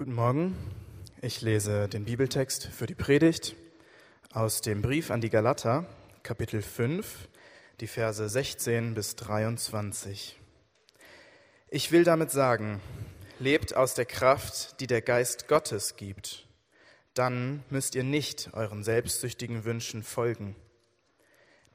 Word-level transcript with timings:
Guten 0.00 0.14
Morgen. 0.14 0.56
Ich 1.20 1.42
lese 1.42 1.86
den 1.86 2.06
Bibeltext 2.06 2.64
für 2.64 2.86
die 2.86 2.94
Predigt 2.94 3.54
aus 4.32 4.62
dem 4.62 4.80
Brief 4.80 5.10
an 5.10 5.20
die 5.20 5.28
Galater, 5.28 5.84
Kapitel 6.22 6.62
5, 6.62 7.28
die 7.80 7.86
Verse 7.86 8.26
16 8.26 8.94
bis 8.94 9.14
23. 9.16 10.40
Ich 11.68 11.92
will 11.92 12.04
damit 12.04 12.30
sagen, 12.30 12.80
lebt 13.40 13.76
aus 13.76 13.92
der 13.92 14.06
Kraft, 14.06 14.80
die 14.80 14.86
der 14.86 15.02
Geist 15.02 15.48
Gottes 15.48 15.96
gibt. 15.96 16.46
Dann 17.12 17.62
müsst 17.68 17.94
ihr 17.94 18.02
nicht 18.02 18.48
euren 18.54 18.82
selbstsüchtigen 18.82 19.66
Wünschen 19.66 20.02
folgen. 20.02 20.56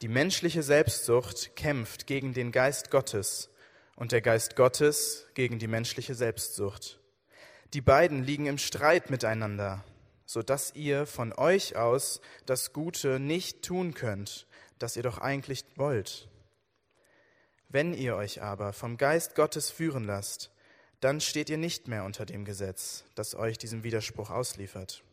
Die 0.01 0.07
menschliche 0.07 0.63
Selbstsucht 0.63 1.55
kämpft 1.55 2.07
gegen 2.07 2.33
den 2.33 2.51
Geist 2.51 2.89
Gottes 2.89 3.51
und 3.95 4.11
der 4.11 4.21
Geist 4.21 4.55
Gottes 4.55 5.27
gegen 5.35 5.59
die 5.59 5.67
menschliche 5.67 6.15
Selbstsucht. 6.15 6.99
Die 7.75 7.81
beiden 7.81 8.23
liegen 8.23 8.45
im 8.45 8.57
Streit 8.57 9.09
miteinander, 9.09 9.83
so 10.25 10.41
dass 10.41 10.73
ihr 10.75 11.05
von 11.05 11.33
euch 11.33 11.75
aus 11.75 12.21
das 12.45 12.71
Gute 12.71 13.19
nicht 13.19 13.63
tun 13.63 13.93
könnt, 13.93 14.47
das 14.79 14.95
ihr 14.95 15.03
doch 15.03 15.17
eigentlich 15.17 15.65
wollt. 15.75 16.29
Wenn 17.67 17.93
ihr 17.93 18.15
euch 18.15 18.41
aber 18.41 18.71
vom 18.71 18.95
Geist 18.95 19.35
Gottes 19.35 19.71
führen 19.71 20.05
lasst, 20.05 20.51
dann 21.01 21.19
steht 21.19 21.49
ihr 21.49 21.57
nicht 21.57 21.89
mehr 21.89 22.05
unter 22.05 22.25
dem 22.25 22.45
Gesetz, 22.45 23.03
das 23.13 23.35
euch 23.35 23.57
diesem 23.57 23.83
Widerspruch 23.83 24.29
ausliefert. 24.29 25.03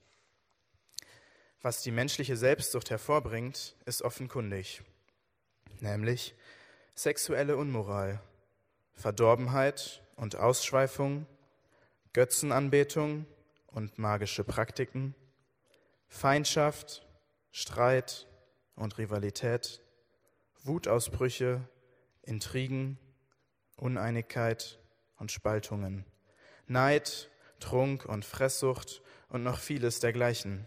Was 1.62 1.82
die 1.82 1.90
menschliche 1.90 2.36
Selbstsucht 2.36 2.90
hervorbringt, 2.90 3.74
ist 3.86 4.02
offenkundig, 4.02 4.84
nämlich 5.80 6.36
sexuelle 6.94 7.56
Unmoral, 7.56 8.20
Verdorbenheit 8.94 10.00
und 10.14 10.36
Ausschweifung, 10.36 11.26
Götzenanbetung 12.12 13.26
und 13.68 13.98
magische 13.98 14.44
Praktiken, 14.44 15.14
Feindschaft, 16.08 17.06
Streit 17.50 18.26
und 18.74 18.98
Rivalität, 18.98 19.80
Wutausbrüche, 20.62 21.66
Intrigen, 22.22 22.98
Uneinigkeit 23.76 24.78
und 25.16 25.32
Spaltungen, 25.32 26.04
Neid, 26.66 27.30
Trunk 27.60 28.04
und 28.04 28.24
Fresssucht 28.26 29.02
und 29.30 29.42
noch 29.42 29.58
vieles 29.58 30.00
dergleichen. 30.00 30.66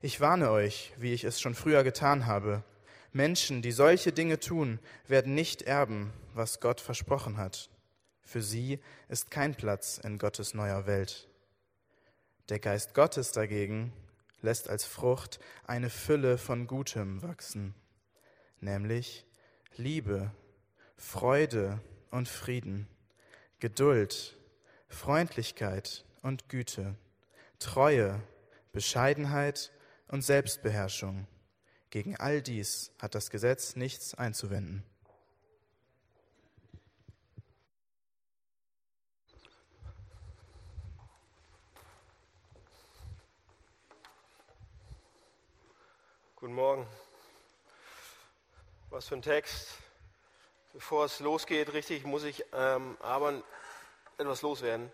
Ich 0.00 0.20
warne 0.20 0.50
euch, 0.50 0.92
wie 0.98 1.12
ich 1.12 1.24
es 1.24 1.40
schon 1.40 1.54
früher 1.54 1.82
getan 1.82 2.26
habe, 2.26 2.62
Menschen, 3.12 3.62
die 3.62 3.72
solche 3.72 4.12
Dinge 4.12 4.38
tun, 4.38 4.78
werden 5.08 5.34
nicht 5.34 5.62
erben, 5.62 6.12
was 6.34 6.60
Gott 6.60 6.80
versprochen 6.80 7.36
hat. 7.36 7.68
Für 8.22 8.42
sie 8.42 8.80
ist 9.08 9.30
kein 9.30 9.54
Platz 9.54 9.98
in 9.98 10.18
Gottes 10.18 10.54
neuer 10.54 10.86
Welt. 10.86 11.28
Der 12.48 12.58
Geist 12.58 12.94
Gottes 12.94 13.32
dagegen 13.32 13.92
lässt 14.40 14.68
als 14.68 14.84
Frucht 14.84 15.38
eine 15.66 15.90
Fülle 15.90 16.38
von 16.38 16.66
Gutem 16.66 17.22
wachsen, 17.22 17.74
nämlich 18.60 19.24
Liebe, 19.76 20.32
Freude 20.96 21.80
und 22.10 22.28
Frieden, 22.28 22.88
Geduld, 23.60 24.36
Freundlichkeit 24.88 26.04
und 26.22 26.48
Güte, 26.48 26.96
Treue, 27.58 28.20
Bescheidenheit 28.72 29.72
und 30.08 30.22
Selbstbeherrschung. 30.22 31.26
Gegen 31.90 32.16
all 32.16 32.42
dies 32.42 32.92
hat 33.00 33.14
das 33.14 33.30
Gesetz 33.30 33.76
nichts 33.76 34.14
einzuwenden. 34.14 34.82
Guten 46.42 46.54
Morgen. 46.54 46.88
Was 48.90 49.06
für 49.06 49.14
ein 49.14 49.22
Text. 49.22 49.78
Bevor 50.72 51.04
es 51.04 51.20
losgeht, 51.20 51.72
richtig, 51.72 52.04
muss 52.04 52.24
ich 52.24 52.44
ähm, 52.52 52.96
aber 53.00 53.44
etwas 54.18 54.42
loswerden. 54.42 54.90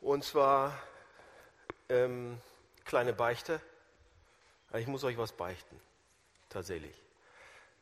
Und 0.00 0.24
zwar 0.24 0.76
ähm, 1.88 2.40
kleine 2.84 3.12
Beichte. 3.12 3.60
Ich 4.76 4.88
muss 4.88 5.04
euch 5.04 5.16
was 5.18 5.30
beichten, 5.30 5.80
tatsächlich. 6.48 6.96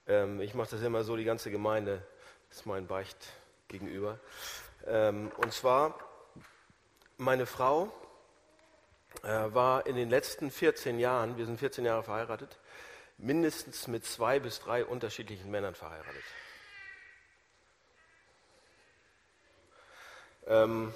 Ähm, 0.06 0.42
ich 0.42 0.52
mache 0.52 0.72
das 0.72 0.82
immer 0.82 1.04
so, 1.04 1.16
die 1.16 1.24
ganze 1.24 1.50
Gemeinde 1.50 2.06
ist 2.50 2.66
mein 2.66 2.86
Beicht 2.86 3.16
gegenüber. 3.68 4.20
Ähm, 4.86 5.32
und 5.38 5.54
zwar, 5.54 5.98
meine 7.16 7.46
Frau 7.46 7.90
war 9.22 9.86
in 9.86 9.96
den 9.96 10.10
letzten 10.10 10.50
14 10.50 10.98
Jahren, 10.98 11.36
wir 11.36 11.46
sind 11.46 11.58
14 11.58 11.84
Jahre 11.84 12.02
verheiratet, 12.02 12.58
mindestens 13.18 13.86
mit 13.86 14.04
zwei 14.04 14.40
bis 14.40 14.60
drei 14.60 14.84
unterschiedlichen 14.84 15.50
Männern 15.50 15.74
verheiratet. 15.74 16.24
Ähm, 20.46 20.92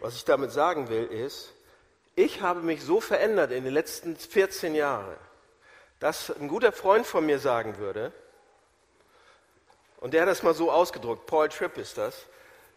was 0.00 0.16
ich 0.16 0.24
damit 0.24 0.50
sagen 0.50 0.88
will, 0.88 1.04
ist, 1.04 1.52
ich 2.14 2.42
habe 2.42 2.60
mich 2.60 2.82
so 2.82 3.00
verändert 3.00 3.52
in 3.52 3.64
den 3.64 3.72
letzten 3.72 4.16
14 4.16 4.74
Jahren, 4.74 5.16
dass 5.98 6.30
ein 6.30 6.48
guter 6.48 6.72
Freund 6.72 7.06
von 7.06 7.24
mir 7.24 7.38
sagen 7.38 7.78
würde, 7.78 8.12
und 9.98 10.14
der 10.14 10.22
hat 10.22 10.28
das 10.28 10.42
mal 10.42 10.52
so 10.52 10.70
ausgedrückt, 10.70 11.26
Paul 11.26 11.48
Tripp 11.48 11.78
ist 11.78 11.96
das, 11.96 12.26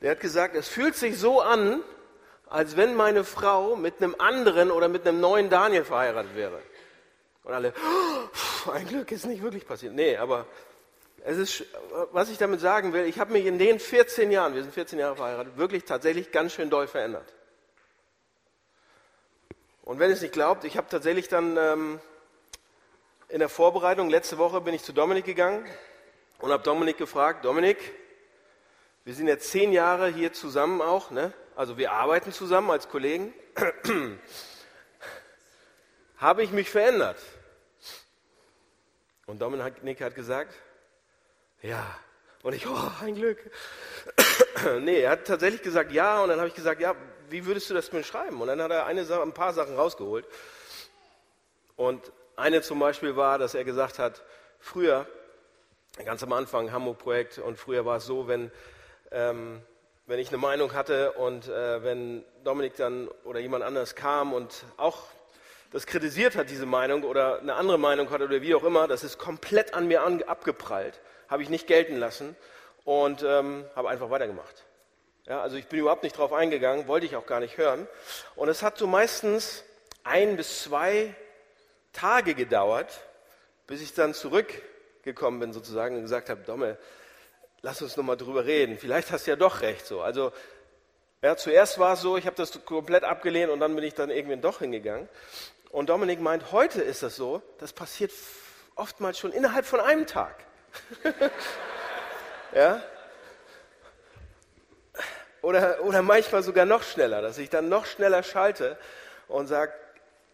der 0.02 0.12
hat 0.12 0.20
gesagt, 0.20 0.56
es 0.56 0.68
fühlt 0.68 0.96
sich 0.96 1.18
so 1.18 1.42
an, 1.42 1.82
als 2.50 2.78
wenn 2.78 2.96
meine 2.96 3.24
Frau 3.24 3.76
mit 3.76 4.02
einem 4.02 4.16
anderen 4.20 4.72
oder 4.72 4.88
mit 4.88 5.08
einem 5.08 5.20
neuen 5.20 5.50
Daniel 5.50 5.84
verheiratet 5.84 6.36
wäre. 6.36 6.62
Und 7.44 7.54
alle, 7.54 7.74
oh, 8.68 8.72
ein 8.72 8.88
Glück 8.88 9.12
ist 9.12 9.26
nicht 9.26 9.44
wirklich 9.44 9.68
passiert. 9.68 9.94
Nee, 9.94 10.18
aber 10.18 10.48
es 11.24 11.38
ist, 11.38 11.64
was 12.12 12.30
ich 12.30 12.38
damit 12.38 12.60
sagen 12.60 12.94
will, 12.94 13.06
ich 13.06 13.20
habe 13.20 13.34
mich 13.34 13.46
in 13.46 13.58
den 13.58 13.80
14 13.80 14.32
Jahren, 14.32 14.54
wir 14.54 14.62
sind 14.62 14.74
14 14.74 15.00
Jahre 15.00 15.16
verheiratet, 15.16 15.58
wirklich 15.58 15.84
tatsächlich 15.84 16.32
ganz 16.32 16.54
schön 16.54 16.70
doll 16.70 16.88
verändert. 16.88 17.34
Und 19.84 20.00
wenn 20.00 20.10
ihr 20.10 20.16
es 20.16 20.22
nicht 20.22 20.34
glaubt, 20.34 20.64
ich 20.64 20.78
habe 20.78 20.88
tatsächlich 20.90 21.28
dann 21.28 21.58
ähm, 21.58 22.00
in 23.30 23.40
der 23.40 23.50
Vorbereitung, 23.50 24.10
letzte 24.10 24.38
Woche 24.38 24.62
bin 24.62 24.74
ich 24.74 24.84
zu 24.84 24.94
Dominik 24.94 25.26
gegangen 25.26 25.66
und 26.40 26.52
habe 26.52 26.64
Dominik 26.64 26.98
gefragt, 26.98 27.46
Dominik, 27.46 27.78
wir 29.04 29.14
sind 29.14 29.28
jetzt 29.28 29.50
zehn 29.52 29.72
Jahre 29.72 30.08
hier 30.08 30.34
zusammen 30.34 30.82
auch, 30.82 31.12
ne? 31.12 31.34
Also 31.56 31.78
wir 31.78 31.92
arbeiten 31.92 32.32
zusammen 32.32 32.70
als 32.72 32.90
Kollegen, 32.90 33.34
habe 36.18 36.44
ich 36.44 36.52
mich 36.52 36.70
verändert. 36.70 37.18
Und 39.26 39.42
Dominik 39.42 40.02
hat 40.02 40.16
gesagt, 40.16 40.54
ja. 41.62 41.84
Und 42.44 42.54
ich, 42.54 42.68
oh, 42.68 42.92
ein 43.02 43.16
Glück. 43.16 43.40
nee, 44.82 45.00
er 45.00 45.12
hat 45.12 45.26
tatsächlich 45.26 45.64
gesagt, 45.64 45.92
ja. 45.92 46.22
Und 46.22 46.30
dann 46.30 46.38
habe 46.40 46.48
ich 46.48 46.54
gesagt, 46.54 46.80
ja, 46.80 46.96
wie 47.30 47.46
würdest 47.46 47.70
du 47.70 47.74
das 47.74 47.92
mir 47.92 48.04
schreiben? 48.04 48.40
Und 48.40 48.48
dann 48.48 48.62
hat 48.62 48.72
er 48.72 48.86
eine 48.86 49.02
ein 49.02 49.34
paar 49.34 49.54
Sachen 49.54 49.76
rausgeholt. 49.76 50.28
Und 51.76 52.12
eine 52.36 52.62
zum 52.62 52.80
Beispiel 52.80 53.16
war, 53.16 53.40
dass 53.40 53.56
er 53.56 53.64
gesagt 53.64 53.98
hat, 53.98 54.24
früher, 54.60 55.08
ganz 56.04 56.22
am 56.22 56.34
Anfang, 56.34 56.72
Hamburg-Projekt, 56.72 57.40
und 57.40 57.58
früher 57.58 57.86
war 57.86 57.98
es 57.98 58.06
so, 58.06 58.28
wenn 58.28 58.52
ähm, 59.12 59.62
wenn 60.08 60.20
ich 60.20 60.30
eine 60.30 60.38
Meinung 60.38 60.74
hatte 60.74 61.14
und 61.14 61.48
äh, 61.48 61.84
wenn 61.84 62.24
Dominik 62.44 62.76
dann 62.76 63.08
oder 63.24 63.40
jemand 63.40 63.64
anders 63.64 63.96
kam 63.96 64.34
und 64.34 64.66
auch 64.78 65.04
das 65.72 65.88
kritisiert 65.88 66.36
hat, 66.36 66.50
diese 66.50 66.66
Meinung 66.66 67.04
oder 67.04 67.40
eine 67.40 67.56
andere 67.56 67.80
Meinung 67.80 68.10
hatte 68.12 68.26
oder 68.26 68.42
wie 68.42 68.54
auch 68.54 68.64
immer, 68.64 68.88
das 68.88 69.04
ist 69.04 69.18
komplett 69.18 69.74
an 69.74 69.88
mir 69.88 70.04
an, 70.04 70.22
abgeprallt, 70.24 71.02
habe 71.28 71.42
ich 71.42 71.50
nicht 71.50 71.68
gelten 71.68 71.98
lassen 71.98 72.36
und 72.84 73.24
ähm, 73.24 73.66
habe 73.76 73.90
einfach 73.90 74.10
weitergemacht. 74.10 74.66
Ja, 75.26 75.42
also 75.42 75.58
ich 75.58 75.66
bin 75.66 75.80
überhaupt 75.80 76.04
nicht 76.04 76.18
drauf 76.18 76.34
eingegangen, 76.34 76.88
wollte 76.88 77.08
ich 77.08 77.16
auch 77.16 77.26
gar 77.26 77.40
nicht 77.40 77.58
hören. 77.58 77.88
Und 78.36 78.48
es 78.48 78.62
hat 78.62 78.78
so 78.78 78.86
meistens 78.86 79.64
ein 80.04 80.38
bis 80.38 80.62
zwei 80.62 81.16
Tage 81.94 82.36
gedauert, 82.36 83.02
bis 83.66 83.82
ich 83.82 83.96
dann 83.96 84.14
zurückgekommen 84.14 85.40
bin 85.40 85.52
sozusagen 85.52 85.96
und 85.96 86.04
gesagt 86.04 86.30
habe, 86.30 86.42
Domme, 86.42 86.78
lass 87.66 87.82
uns 87.82 87.98
nochmal 87.98 88.16
drüber 88.16 88.46
reden. 88.46 88.78
Vielleicht 88.78 89.12
hast 89.12 89.26
du 89.26 89.32
ja 89.32 89.36
doch 89.36 89.62
recht 89.62 89.88
so. 89.88 90.02
Also, 90.02 90.32
ja, 91.24 91.36
zuerst 91.36 91.80
war 91.80 91.94
es 91.94 92.02
so, 92.02 92.16
ich 92.16 92.28
habe 92.28 92.36
das 92.36 92.64
komplett 92.64 93.04
abgelehnt 93.04 93.52
und 93.52 93.60
dann 93.60 93.74
bin 93.74 93.84
ich 93.84 93.96
dann 93.96 94.12
irgendwie 94.12 94.38
doch 94.38 94.60
hingegangen. 94.60 95.10
Und 95.72 95.90
Dominik 95.90 96.22
meint, 96.22 96.52
heute 96.52 96.84
ist 96.84 97.02
das 97.02 97.16
so, 97.16 97.42
das 97.58 97.74
passiert 97.74 98.12
oftmals 98.76 99.18
schon 99.18 99.32
innerhalb 99.32 99.66
von 99.66 99.80
einem 99.80 100.06
Tag. 100.06 100.36
ja? 102.54 102.84
Oder, 105.42 105.82
oder 105.84 106.04
manchmal 106.04 106.44
sogar 106.44 106.66
noch 106.66 106.84
schneller, 106.84 107.24
dass 107.24 107.40
ich 107.40 107.50
dann 107.50 107.68
noch 107.68 107.88
schneller 107.88 108.22
schalte 108.22 108.78
und 109.28 109.48
sage, 109.48 109.74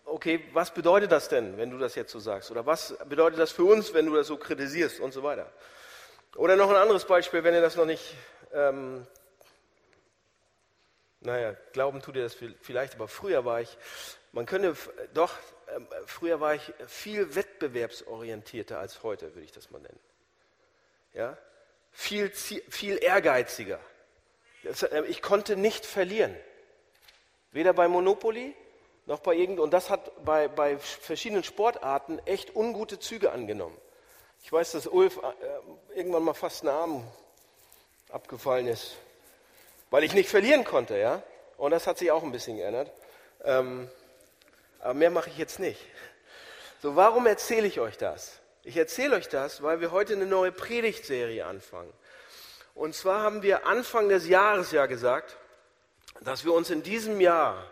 okay, 0.03 0.43
was 0.51 0.73
bedeutet 0.73 1.13
das 1.13 1.29
denn, 1.29 1.57
wenn 1.57 1.71
du 1.71 1.77
das 1.77 1.95
jetzt 1.95 2.11
so 2.11 2.19
sagst? 2.19 2.51
Oder 2.51 2.65
was 2.65 2.93
bedeutet 3.07 3.39
das 3.39 3.53
für 3.53 3.63
uns, 3.63 3.93
wenn 3.93 4.05
du 4.05 4.15
das 4.15 4.27
so 4.27 4.35
kritisierst 4.35 4.99
und 4.99 5.13
so 5.13 5.23
weiter? 5.23 5.49
Oder 6.35 6.55
noch 6.55 6.69
ein 6.69 6.75
anderes 6.75 7.05
Beispiel, 7.05 7.43
wenn 7.43 7.53
ihr 7.53 7.61
das 7.61 7.75
noch 7.75 7.85
nicht 7.85 8.15
ähm, 8.53 9.05
Naja, 11.19 11.55
glauben 11.73 12.01
tut 12.01 12.15
ihr 12.15 12.23
das 12.23 12.35
vielleicht, 12.61 12.95
aber 12.95 13.07
früher 13.07 13.45
war 13.45 13.61
ich, 13.61 13.77
man 14.31 14.45
könnte 14.45 14.75
doch, 15.13 15.33
ähm, 15.75 15.87
früher 16.05 16.39
war 16.39 16.55
ich 16.55 16.73
viel 16.87 17.35
wettbewerbsorientierter 17.35 18.79
als 18.79 19.03
heute, 19.03 19.33
würde 19.35 19.43
ich 19.43 19.51
das 19.51 19.71
mal 19.71 19.81
nennen. 19.81 19.99
Ja? 21.13 21.37
Viel, 21.91 22.31
viel 22.31 22.97
ehrgeiziger. 23.03 23.79
Äh, 24.63 25.05
ich 25.07 25.21
konnte 25.21 25.57
nicht 25.57 25.85
verlieren. 25.85 26.35
Weder 27.51 27.73
bei 27.73 27.89
Monopoly 27.89 28.55
noch 29.05 29.19
bei 29.19 29.35
irgend 29.35 29.59
und 29.59 29.71
das 29.71 29.89
hat 29.89 30.23
bei, 30.23 30.47
bei 30.47 30.77
verschiedenen 30.77 31.43
Sportarten 31.43 32.19
echt 32.19 32.55
ungute 32.55 32.99
Züge 32.99 33.31
angenommen. 33.31 33.77
Ich 34.43 34.51
weiß, 34.51 34.71
dass 34.71 34.88
Ulf 34.88 35.17
äh, 35.17 35.97
irgendwann 35.97 36.23
mal 36.23 36.33
fast 36.33 36.61
einen 36.61 36.75
Arm 36.75 37.07
abgefallen 38.11 38.67
ist, 38.67 38.95
weil 39.89 40.03
ich 40.03 40.13
nicht 40.13 40.29
verlieren 40.29 40.63
konnte, 40.63 40.97
ja. 40.97 41.21
Und 41.57 41.71
das 41.71 41.88
hat 41.88 41.97
sich 41.97 42.11
auch 42.11 42.23
ein 42.23 42.31
bisschen 42.31 42.57
geändert. 42.57 42.91
Ähm, 43.43 43.89
aber 44.79 44.93
mehr 44.93 45.11
mache 45.11 45.29
ich 45.29 45.38
jetzt 45.38 45.59
nicht. 45.59 45.79
So, 46.81 46.95
warum 46.95 47.27
erzähle 47.27 47.67
ich 47.67 47.79
euch 47.79 47.97
das? 47.97 48.39
Ich 48.63 48.77
erzähle 48.77 49.15
euch 49.15 49.29
das, 49.29 49.61
weil 49.61 49.81
wir 49.81 49.91
heute 49.91 50.13
eine 50.13 50.25
neue 50.25 50.51
Predigtserie 50.51 51.45
anfangen. 51.45 51.91
Und 52.73 52.95
zwar 52.95 53.21
haben 53.21 53.43
wir 53.43 53.65
Anfang 53.65 54.09
des 54.09 54.27
Jahres 54.27 54.71
ja 54.71 54.85
gesagt, 54.85 55.38
dass 56.21 56.45
wir 56.45 56.53
uns 56.53 56.69
in 56.69 56.83
diesem 56.83 57.21
Jahr 57.21 57.71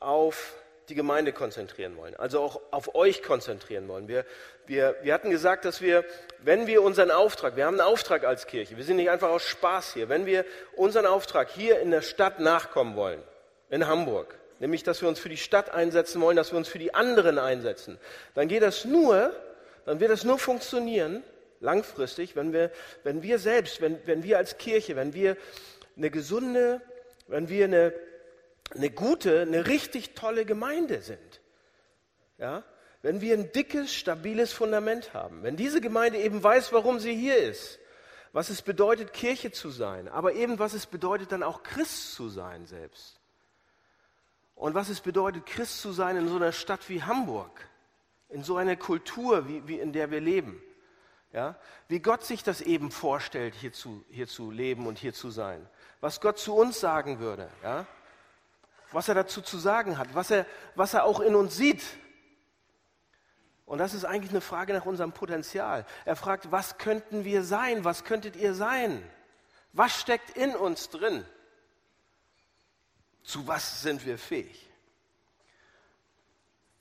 auf 0.00 0.54
die 0.88 0.94
Gemeinde 0.94 1.32
konzentrieren 1.32 1.96
wollen, 1.96 2.14
also 2.16 2.40
auch 2.40 2.60
auf 2.70 2.94
euch 2.94 3.22
konzentrieren 3.22 3.88
wollen. 3.88 4.08
Wir, 4.08 4.24
wir, 4.66 4.96
wir 5.02 5.12
hatten 5.12 5.30
gesagt, 5.30 5.64
dass 5.64 5.80
wir, 5.80 6.04
wenn 6.42 6.66
wir 6.66 6.82
unseren 6.82 7.10
Auftrag, 7.10 7.56
wir 7.56 7.66
haben 7.66 7.78
einen 7.78 7.88
Auftrag 7.88 8.24
als 8.24 8.46
Kirche, 8.46 8.76
wir 8.76 8.84
sind 8.84 8.96
nicht 8.96 9.10
einfach 9.10 9.28
aus 9.28 9.42
Spaß 9.42 9.94
hier, 9.94 10.08
wenn 10.08 10.24
wir 10.24 10.44
unseren 10.76 11.06
Auftrag 11.06 11.50
hier 11.50 11.80
in 11.80 11.90
der 11.90 12.02
Stadt 12.02 12.40
nachkommen 12.40 12.96
wollen, 12.96 13.22
in 13.70 13.86
Hamburg, 13.86 14.38
nämlich 14.60 14.82
dass 14.82 15.02
wir 15.02 15.08
uns 15.08 15.18
für 15.18 15.28
die 15.28 15.36
Stadt 15.36 15.70
einsetzen 15.70 16.20
wollen, 16.22 16.36
dass 16.36 16.52
wir 16.52 16.58
uns 16.58 16.68
für 16.68 16.78
die 16.78 16.94
anderen 16.94 17.38
einsetzen, 17.38 17.98
dann 18.34 18.48
geht 18.48 18.62
das 18.62 18.84
nur, 18.84 19.32
dann 19.84 20.00
wird 20.00 20.10
das 20.10 20.24
nur 20.24 20.38
funktionieren, 20.38 21.22
langfristig, 21.60 22.34
wenn 22.36 22.52
wir, 22.52 22.70
wenn 23.04 23.22
wir 23.22 23.38
selbst, 23.38 23.80
wenn, 23.80 23.98
wenn 24.06 24.22
wir 24.22 24.38
als 24.38 24.58
Kirche, 24.58 24.96
wenn 24.96 25.12
wir 25.12 25.36
eine 25.96 26.10
gesunde, 26.10 26.80
wenn 27.26 27.48
wir 27.48 27.64
eine 27.64 27.92
eine 28.74 28.90
gute, 28.90 29.42
eine 29.42 29.66
richtig 29.66 30.14
tolle 30.14 30.44
Gemeinde 30.44 31.00
sind. 31.00 31.40
Ja? 32.38 32.64
Wenn 33.02 33.20
wir 33.20 33.34
ein 33.34 33.52
dickes, 33.52 33.94
stabiles 33.94 34.52
Fundament 34.52 35.14
haben. 35.14 35.42
Wenn 35.42 35.56
diese 35.56 35.80
Gemeinde 35.80 36.18
eben 36.18 36.42
weiß, 36.42 36.72
warum 36.72 36.98
sie 36.98 37.14
hier 37.14 37.36
ist. 37.36 37.78
Was 38.32 38.50
es 38.50 38.62
bedeutet, 38.62 39.12
Kirche 39.12 39.52
zu 39.52 39.70
sein. 39.70 40.08
Aber 40.08 40.34
eben, 40.34 40.58
was 40.58 40.74
es 40.74 40.86
bedeutet, 40.86 41.32
dann 41.32 41.42
auch 41.42 41.62
Christ 41.62 42.14
zu 42.14 42.28
sein 42.28 42.66
selbst. 42.66 43.20
Und 44.54 44.74
was 44.74 44.88
es 44.88 45.00
bedeutet, 45.00 45.46
Christ 45.46 45.80
zu 45.80 45.92
sein 45.92 46.16
in 46.16 46.28
so 46.28 46.36
einer 46.36 46.52
Stadt 46.52 46.88
wie 46.88 47.02
Hamburg. 47.02 47.68
In 48.28 48.42
so 48.42 48.56
einer 48.56 48.76
Kultur, 48.76 49.48
wie, 49.48 49.66
wie 49.66 49.78
in 49.78 49.92
der 49.92 50.10
wir 50.10 50.20
leben. 50.20 50.60
Ja? 51.32 51.56
Wie 51.86 52.00
Gott 52.00 52.24
sich 52.24 52.42
das 52.42 52.60
eben 52.60 52.90
vorstellt, 52.90 53.54
hier 53.54 53.72
zu, 53.72 54.04
hier 54.10 54.26
zu 54.26 54.50
leben 54.50 54.86
und 54.86 54.98
hier 54.98 55.14
zu 55.14 55.30
sein. 55.30 55.66
Was 56.00 56.20
Gott 56.20 56.38
zu 56.38 56.54
uns 56.54 56.80
sagen 56.80 57.20
würde. 57.20 57.48
Ja? 57.62 57.86
Was 58.92 59.08
er 59.08 59.14
dazu 59.14 59.40
zu 59.42 59.58
sagen 59.58 59.98
hat, 59.98 60.14
was 60.14 60.30
er, 60.30 60.46
was 60.74 60.94
er 60.94 61.04
auch 61.04 61.20
in 61.20 61.34
uns 61.34 61.56
sieht. 61.56 61.82
Und 63.66 63.78
das 63.78 63.92
ist 63.92 64.04
eigentlich 64.04 64.30
eine 64.30 64.40
Frage 64.40 64.72
nach 64.72 64.86
unserem 64.86 65.12
Potenzial. 65.12 65.84
Er 66.06 66.16
fragt, 66.16 66.50
was 66.50 66.78
könnten 66.78 67.24
wir 67.24 67.44
sein? 67.44 67.84
Was 67.84 68.04
könntet 68.04 68.34
ihr 68.34 68.54
sein? 68.54 69.02
Was 69.72 70.00
steckt 70.00 70.36
in 70.36 70.56
uns 70.56 70.88
drin? 70.88 71.24
Zu 73.22 73.46
was 73.46 73.82
sind 73.82 74.06
wir 74.06 74.16
fähig? 74.16 74.70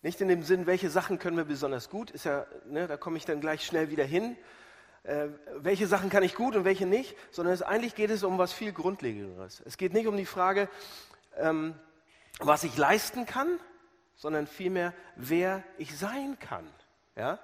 Nicht 0.01 0.21
in 0.21 0.29
dem 0.29 0.43
Sinn, 0.43 0.65
welche 0.65 0.89
Sachen 0.89 1.19
können 1.19 1.35
wir 1.35 1.43
besonders 1.43 1.89
gut, 1.89 2.11
ist 2.11 2.23
ja, 2.23 2.45
ne, 2.65 2.87
da 2.87 2.95
komme 2.95 3.17
ich 3.17 3.25
dann 3.25 3.41
gleich 3.41 3.65
schnell 3.65 3.89
wieder 3.89 4.05
hin. 4.05 4.37
Äh, 5.03 5.27
welche 5.55 5.87
Sachen 5.87 6.09
kann 6.09 6.23
ich 6.23 6.35
gut 6.35 6.55
und 6.55 6.63
welche 6.63 6.85
nicht, 6.85 7.17
sondern 7.31 7.53
es, 7.53 7.61
eigentlich 7.61 7.95
geht 7.95 8.11
es 8.11 8.23
um 8.23 8.37
was 8.37 8.53
viel 8.53 8.71
Grundlegenderes. 8.71 9.61
Es 9.65 9.75
geht 9.75 9.93
nicht 9.93 10.07
um 10.07 10.15
die 10.15 10.25
Frage, 10.25 10.69
ähm, 11.35 11.75
was 12.39 12.63
ich 12.63 12.77
leisten 12.77 13.25
kann, 13.25 13.59
sondern 14.15 14.47
vielmehr, 14.47 14.93
wer 15.15 15.63
ich 15.77 15.97
sein 15.97 16.37
kann. 16.39 16.67
Ja? 17.15 17.39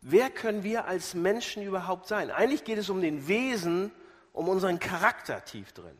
Wer 0.00 0.30
können 0.30 0.62
wir 0.64 0.86
als 0.86 1.14
Menschen 1.14 1.62
überhaupt 1.62 2.08
sein? 2.08 2.30
Eigentlich 2.30 2.64
geht 2.64 2.78
es 2.78 2.90
um 2.90 3.00
den 3.00 3.28
Wesen, 3.28 3.92
um 4.32 4.48
unseren 4.48 4.78
Charakter 4.78 5.44
tief 5.44 5.72
drin. 5.72 5.96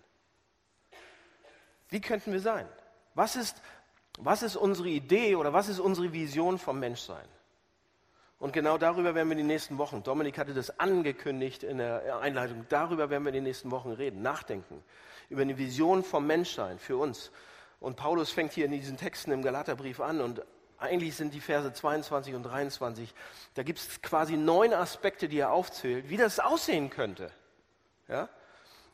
Wie 1.89 2.01
könnten 2.01 2.33
wir 2.33 2.41
sein? 2.41 2.67
Was 3.15 3.37
ist, 3.37 3.61
was 4.19 4.43
ist 4.43 4.57
unsere 4.57 4.89
Idee 4.89 5.37
oder 5.37 5.53
was 5.53 5.69
ist 5.69 5.79
unsere 5.79 6.13
Vision 6.13 6.59
vom 6.59 6.81
Menschsein? 6.81 7.29
Und 8.39 8.53
genau 8.53 8.77
darüber 8.77 9.15
werden 9.15 9.29
wir 9.29 9.33
in 9.33 9.39
den 9.39 9.47
nächsten 9.47 9.79
Wochen, 9.79 10.03
Dominik 10.03 10.37
hatte 10.37 10.53
das 10.53 10.81
angekündigt 10.81 11.63
in 11.63 11.79
der 11.79 12.19
Einleitung, 12.21 12.67
darüber 12.69 13.09
werden 13.09 13.23
wir 13.23 13.29
in 13.29 13.35
den 13.35 13.45
nächsten 13.45 13.71
Wochen 13.71 13.93
reden, 13.93 14.21
nachdenken, 14.21 14.83
über 15.29 15.43
eine 15.43 15.59
Vision 15.59 16.03
vom 16.03 16.27
Menschsein 16.27 16.81
für 16.81 16.97
uns. 16.97 17.31
Und 17.83 17.97
Paulus 17.97 18.31
fängt 18.31 18.53
hier 18.53 18.67
in 18.67 18.71
diesen 18.71 18.97
Texten 18.97 19.33
im 19.33 19.43
Galaterbrief 19.43 19.99
an 19.99 20.21
und 20.21 20.41
eigentlich 20.79 21.17
sind 21.17 21.35
die 21.35 21.41
Verse 21.41 21.73
22 21.73 22.33
und 22.37 22.45
23, 22.45 23.13
da 23.55 23.65
gibt 23.65 23.81
es 23.81 24.03
quasi 24.03 24.37
neun 24.37 24.73
Aspekte, 24.73 25.29
die 25.29 25.39
er 25.39 25.51
aufzählt, 25.51 26.09
wie 26.09 26.17
das 26.17 26.39
aussehen 26.39 26.91
könnte. 26.91 27.33
Ja? 28.07 28.29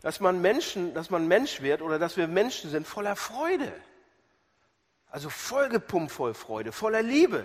Dass 0.01 0.21
man 0.21 0.41
Menschen, 0.41 0.95
dass 0.95 1.11
man 1.11 1.29
Mensch 1.29 1.61
wird 1.61 1.83
oder 1.83 1.99
dass 1.99 2.17
wir 2.17 2.29
Menschen 2.29 2.71
sind 2.71 2.87
voller 2.87 3.15
Freude. 3.15 3.71
Also 5.11 5.29
vollgepumpt 5.29 6.11
voll 6.11 6.33
Freude, 6.33 6.73
voller 6.73 7.03
Liebe, 7.03 7.45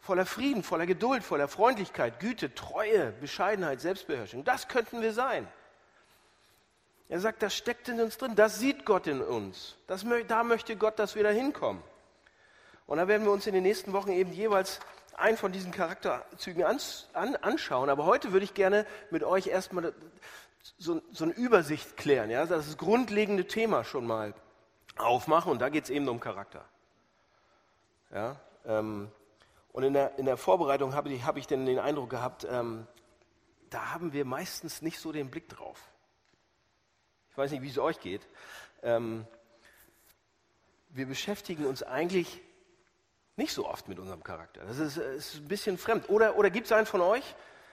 voller 0.00 0.26
Frieden, 0.26 0.64
voller 0.64 0.86
Geduld, 0.86 1.22
voller 1.22 1.46
Freundlichkeit, 1.46 2.18
Güte, 2.18 2.52
Treue, 2.52 3.12
Bescheidenheit, 3.20 3.80
Selbstbeherrschung. 3.80 4.42
Das 4.42 4.66
könnten 4.66 5.02
wir 5.02 5.12
sein. 5.12 5.46
Er 7.08 7.20
sagt, 7.20 7.42
das 7.42 7.54
steckt 7.54 7.88
in 7.88 8.00
uns 8.00 8.16
drin, 8.16 8.34
das 8.34 8.58
sieht 8.58 8.86
Gott 8.86 9.06
in 9.06 9.20
uns. 9.20 9.76
Das, 9.86 10.04
da 10.26 10.42
möchte 10.42 10.76
Gott, 10.76 10.98
dass 10.98 11.14
wir 11.14 11.22
da 11.22 11.30
hinkommen. 11.30 11.82
Und 12.86 12.98
da 12.98 13.08
werden 13.08 13.24
wir 13.24 13.32
uns 13.32 13.46
in 13.46 13.54
den 13.54 13.62
nächsten 13.62 13.92
Wochen 13.92 14.10
eben 14.10 14.32
jeweils 14.32 14.80
einen 15.16 15.36
von 15.36 15.52
diesen 15.52 15.72
Charakterzügen 15.72 16.64
an, 16.64 16.78
an, 17.12 17.36
anschauen. 17.36 17.88
Aber 17.88 18.04
heute 18.04 18.32
würde 18.32 18.44
ich 18.44 18.54
gerne 18.54 18.86
mit 19.10 19.22
euch 19.22 19.46
erstmal 19.46 19.94
so, 20.78 21.02
so 21.12 21.24
eine 21.24 21.34
Übersicht 21.34 21.96
klären, 21.96 22.30
ja? 22.30 22.46
das 22.46 22.76
grundlegende 22.76 23.46
Thema 23.46 23.84
schon 23.84 24.06
mal 24.06 24.34
aufmachen. 24.96 25.52
Und 25.52 25.60
da 25.60 25.68
geht 25.68 25.84
es 25.84 25.90
eben 25.90 26.08
um 26.08 26.20
Charakter. 26.20 26.64
Ja? 28.12 28.36
Ähm, 28.66 29.10
und 29.72 29.82
in 29.82 29.92
der, 29.92 30.18
in 30.18 30.26
der 30.26 30.36
Vorbereitung 30.36 30.94
habe 30.94 31.10
ich, 31.10 31.24
hab 31.24 31.36
ich 31.36 31.46
den 31.46 31.78
Eindruck 31.78 32.10
gehabt, 32.10 32.46
ähm, 32.50 32.86
da 33.70 33.92
haben 33.92 34.12
wir 34.12 34.24
meistens 34.24 34.82
nicht 34.82 34.98
so 34.98 35.10
den 35.10 35.30
Blick 35.30 35.48
drauf. 35.48 35.80
Ich 37.34 37.38
weiß 37.38 37.50
nicht, 37.50 37.62
wie 37.62 37.68
es 37.68 37.78
euch 37.78 37.98
geht. 37.98 38.24
Ähm, 38.84 39.26
wir 40.90 41.06
beschäftigen 41.06 41.66
uns 41.66 41.82
eigentlich 41.82 42.40
nicht 43.34 43.52
so 43.52 43.68
oft 43.68 43.88
mit 43.88 43.98
unserem 43.98 44.22
Charakter. 44.22 44.64
Das 44.64 44.78
ist, 44.78 44.98
ist 44.98 45.34
ein 45.34 45.48
bisschen 45.48 45.76
fremd. 45.76 46.08
Oder, 46.08 46.36
oder 46.36 46.48
gibt 46.50 46.66
es 46.66 46.72
einen 46.72 46.86
von 46.86 47.00
euch, 47.00 47.24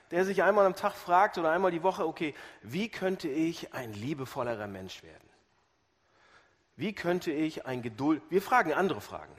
der 0.09 0.25
sich 0.25 0.41
einmal 0.41 0.65
am 0.65 0.75
Tag 0.75 0.95
fragt 0.95 1.37
oder 1.37 1.51
einmal 1.51 1.69
die 1.69 1.83
Woche, 1.83 2.07
okay, 2.07 2.33
wie 2.63 2.89
könnte 2.89 3.27
ich 3.27 3.71
ein 3.71 3.93
liebevollerer 3.93 4.65
Mensch 4.65 5.03
werden? 5.03 5.29
Wie 6.75 6.93
könnte 6.93 7.31
ich 7.31 7.67
ein 7.67 7.83
Geduld... 7.83 8.23
Wir 8.31 8.41
fragen 8.41 8.73
andere 8.73 8.99
Fragen. 8.99 9.35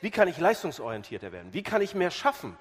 Wie 0.00 0.10
kann 0.10 0.28
ich 0.28 0.38
leistungsorientierter 0.38 1.30
werden? 1.30 1.52
Wie 1.52 1.62
kann 1.62 1.82
ich 1.82 1.94
mehr 1.94 2.10
schaffen? 2.10 2.56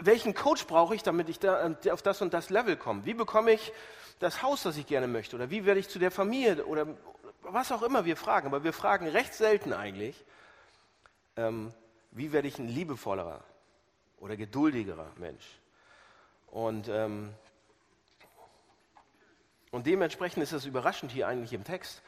Welchen 0.00 0.34
Coach 0.34 0.66
brauche 0.66 0.96
ich, 0.96 1.04
damit 1.04 1.28
ich 1.28 1.38
da, 1.38 1.76
auf 1.92 2.02
das 2.02 2.20
und 2.20 2.34
das 2.34 2.50
Level 2.50 2.76
komme? 2.76 3.04
Wie 3.04 3.14
bekomme 3.14 3.52
ich 3.52 3.72
das 4.18 4.42
Haus, 4.42 4.62
das 4.62 4.76
ich 4.76 4.86
gerne 4.86 5.06
möchte? 5.06 5.36
Oder 5.36 5.50
wie 5.50 5.64
werde 5.64 5.80
ich 5.80 5.88
zu 5.88 5.98
der 5.98 6.10
Familie? 6.10 6.64
Oder 6.66 6.86
was 7.42 7.72
auch 7.72 7.82
immer 7.82 8.04
wir 8.04 8.16
fragen. 8.16 8.46
Aber 8.46 8.64
wir 8.64 8.72
fragen 8.72 9.08
recht 9.08 9.34
selten 9.34 9.72
eigentlich, 9.72 10.24
ähm, 11.36 11.72
wie 12.10 12.32
werde 12.32 12.48
ich 12.48 12.58
ein 12.58 12.68
liebevollerer 12.68 13.42
oder 14.18 14.36
geduldigerer 14.36 15.10
Mensch? 15.16 15.44
Und, 16.46 16.88
ähm, 16.88 17.32
und 19.70 19.86
dementsprechend 19.86 20.42
ist 20.42 20.52
es 20.52 20.64
überraschend 20.64 21.12
hier 21.12 21.28
eigentlich 21.28 21.52
im 21.52 21.64
Text. 21.64 22.02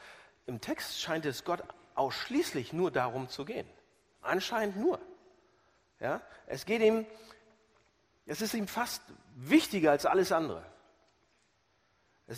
Im 0.47 0.59
Text 0.59 0.99
scheint 0.99 1.25
es 1.25 1.43
Gott 1.43 1.63
ausschließlich 1.95 2.73
nur 2.73 2.91
darum 2.91 3.29
zu 3.29 3.45
gehen. 3.45 3.67
Anscheinend 4.21 4.77
nur. 4.77 4.99
Ja? 5.99 6.21
Es 6.47 6.65
geht 6.65 6.81
ihm, 6.81 7.05
es 8.25 8.41
ist 8.41 8.53
ihm 8.53 8.67
fast 8.67 9.03
wichtiger 9.35 9.91
als 9.91 10.05
alles 10.05 10.31
andere. 10.31 10.65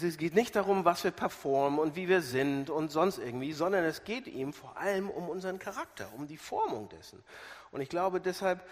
Es 0.02 0.18
geht 0.18 0.34
nicht 0.34 0.56
darum, 0.56 0.86
was 0.86 1.04
wir 1.04 1.12
performen 1.12 1.78
und 1.78 1.96
wie 1.96 2.08
wir 2.10 2.24
sind 2.24 2.72
und 2.72 2.90
sonst 2.90 3.20
irgendwie, 3.20 3.54
sondern 3.54 3.84
es 3.84 4.04
geht 4.04 4.26
ihm 4.26 4.52
vor 4.52 4.76
allem 4.76 5.08
um 5.08 5.30
unseren 5.30 5.60
Charakter, 5.60 6.10
um 6.18 6.26
die 6.26 6.38
Formung 6.38 6.90
dessen. 6.90 7.24
Und 7.70 7.80
ich 7.80 7.90
glaube, 7.90 8.20
deshalb 8.20 8.68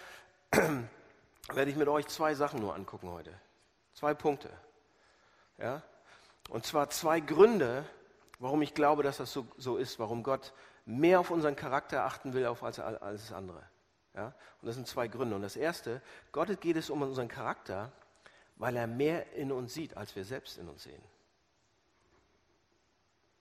werde 0.50 1.70
ich 1.70 1.76
mit 1.76 1.86
euch 1.86 2.08
zwei 2.08 2.34
Sachen 2.34 2.58
nur 2.58 2.74
angucken 2.74 3.08
heute. 3.08 3.32
Zwei 3.94 4.14
Punkte. 4.14 4.50
Ja? 5.58 5.82
Und 6.48 6.66
zwar 6.66 6.90
zwei 6.90 7.20
Gründe, 7.20 7.84
warum 8.40 8.60
ich 8.60 8.74
glaube, 8.74 9.04
dass 9.04 9.18
das 9.18 9.32
so, 9.32 9.46
so 9.56 9.76
ist, 9.76 10.00
warum 10.00 10.24
Gott 10.24 10.52
mehr 10.86 11.20
auf 11.20 11.30
unseren 11.30 11.54
Charakter 11.54 12.02
achten 12.02 12.32
will 12.34 12.44
als 12.44 12.80
alles 12.80 13.32
andere. 13.32 13.62
Ja? 14.16 14.34
Und 14.60 14.66
das 14.66 14.74
sind 14.74 14.88
zwei 14.88 15.06
Gründe. 15.06 15.36
Und 15.36 15.42
das 15.42 15.54
erste, 15.54 16.02
Gott 16.32 16.60
geht 16.60 16.76
es 16.76 16.90
um 16.90 17.00
unseren 17.00 17.28
Charakter, 17.28 17.92
weil 18.56 18.74
er 18.74 18.88
mehr 18.88 19.32
in 19.34 19.52
uns 19.52 19.72
sieht, 19.72 19.96
als 19.96 20.16
wir 20.16 20.24
selbst 20.24 20.58
in 20.58 20.68
uns 20.68 20.82
sehen. 20.82 21.11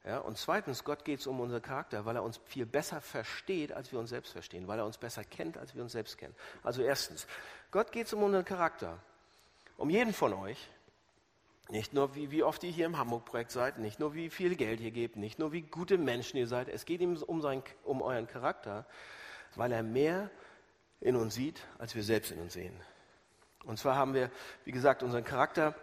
Ja, 0.03 0.17
und 0.17 0.37
zweitens, 0.37 0.83
Gott 0.83 1.05
geht 1.05 1.19
es 1.19 1.27
um 1.27 1.39
unseren 1.39 1.61
Charakter, 1.61 2.05
weil 2.05 2.15
er 2.15 2.23
uns 2.23 2.39
viel 2.45 2.65
besser 2.65 3.01
versteht, 3.01 3.71
als 3.71 3.91
wir 3.91 3.99
uns 3.99 4.09
selbst 4.09 4.31
verstehen, 4.31 4.67
weil 4.67 4.79
er 4.79 4.85
uns 4.85 4.97
besser 4.97 5.23
kennt, 5.23 5.57
als 5.57 5.75
wir 5.75 5.83
uns 5.83 5.91
selbst 5.91 6.17
kennen. 6.17 6.35
Also 6.63 6.81
erstens, 6.81 7.27
Gott 7.69 7.91
geht 7.91 8.07
es 8.07 8.13
um 8.13 8.23
unseren 8.23 8.45
Charakter, 8.45 8.97
um 9.77 9.91
jeden 9.91 10.13
von 10.13 10.33
euch, 10.33 10.69
nicht 11.69 11.93
nur 11.93 12.15
wie, 12.15 12.31
wie 12.31 12.43
oft 12.43 12.63
ihr 12.63 12.71
hier 12.71 12.87
im 12.87 12.97
Hamburg-Projekt 12.97 13.51
seid, 13.51 13.77
nicht 13.77 13.99
nur 13.99 14.15
wie 14.15 14.31
viel 14.31 14.55
Geld 14.55 14.81
ihr 14.81 14.91
gebt, 14.91 15.17
nicht 15.17 15.37
nur 15.37 15.51
wie 15.51 15.61
gute 15.61 15.99
Menschen 15.99 16.37
ihr 16.37 16.47
seid, 16.47 16.67
es 16.67 16.85
geht 16.85 16.99
ihm 16.99 17.15
um, 17.21 17.41
sein, 17.41 17.61
um 17.83 18.01
euren 18.01 18.27
Charakter, 18.27 18.87
weil 19.55 19.71
er 19.71 19.83
mehr 19.83 20.31
in 20.99 21.15
uns 21.15 21.35
sieht, 21.35 21.61
als 21.77 21.93
wir 21.95 22.03
selbst 22.03 22.31
in 22.31 22.39
uns 22.39 22.53
sehen. 22.53 22.75
Und 23.65 23.77
zwar 23.77 23.95
haben 23.95 24.15
wir, 24.15 24.31
wie 24.65 24.71
gesagt, 24.71 25.03
unseren 25.03 25.23
Charakter 25.23 25.75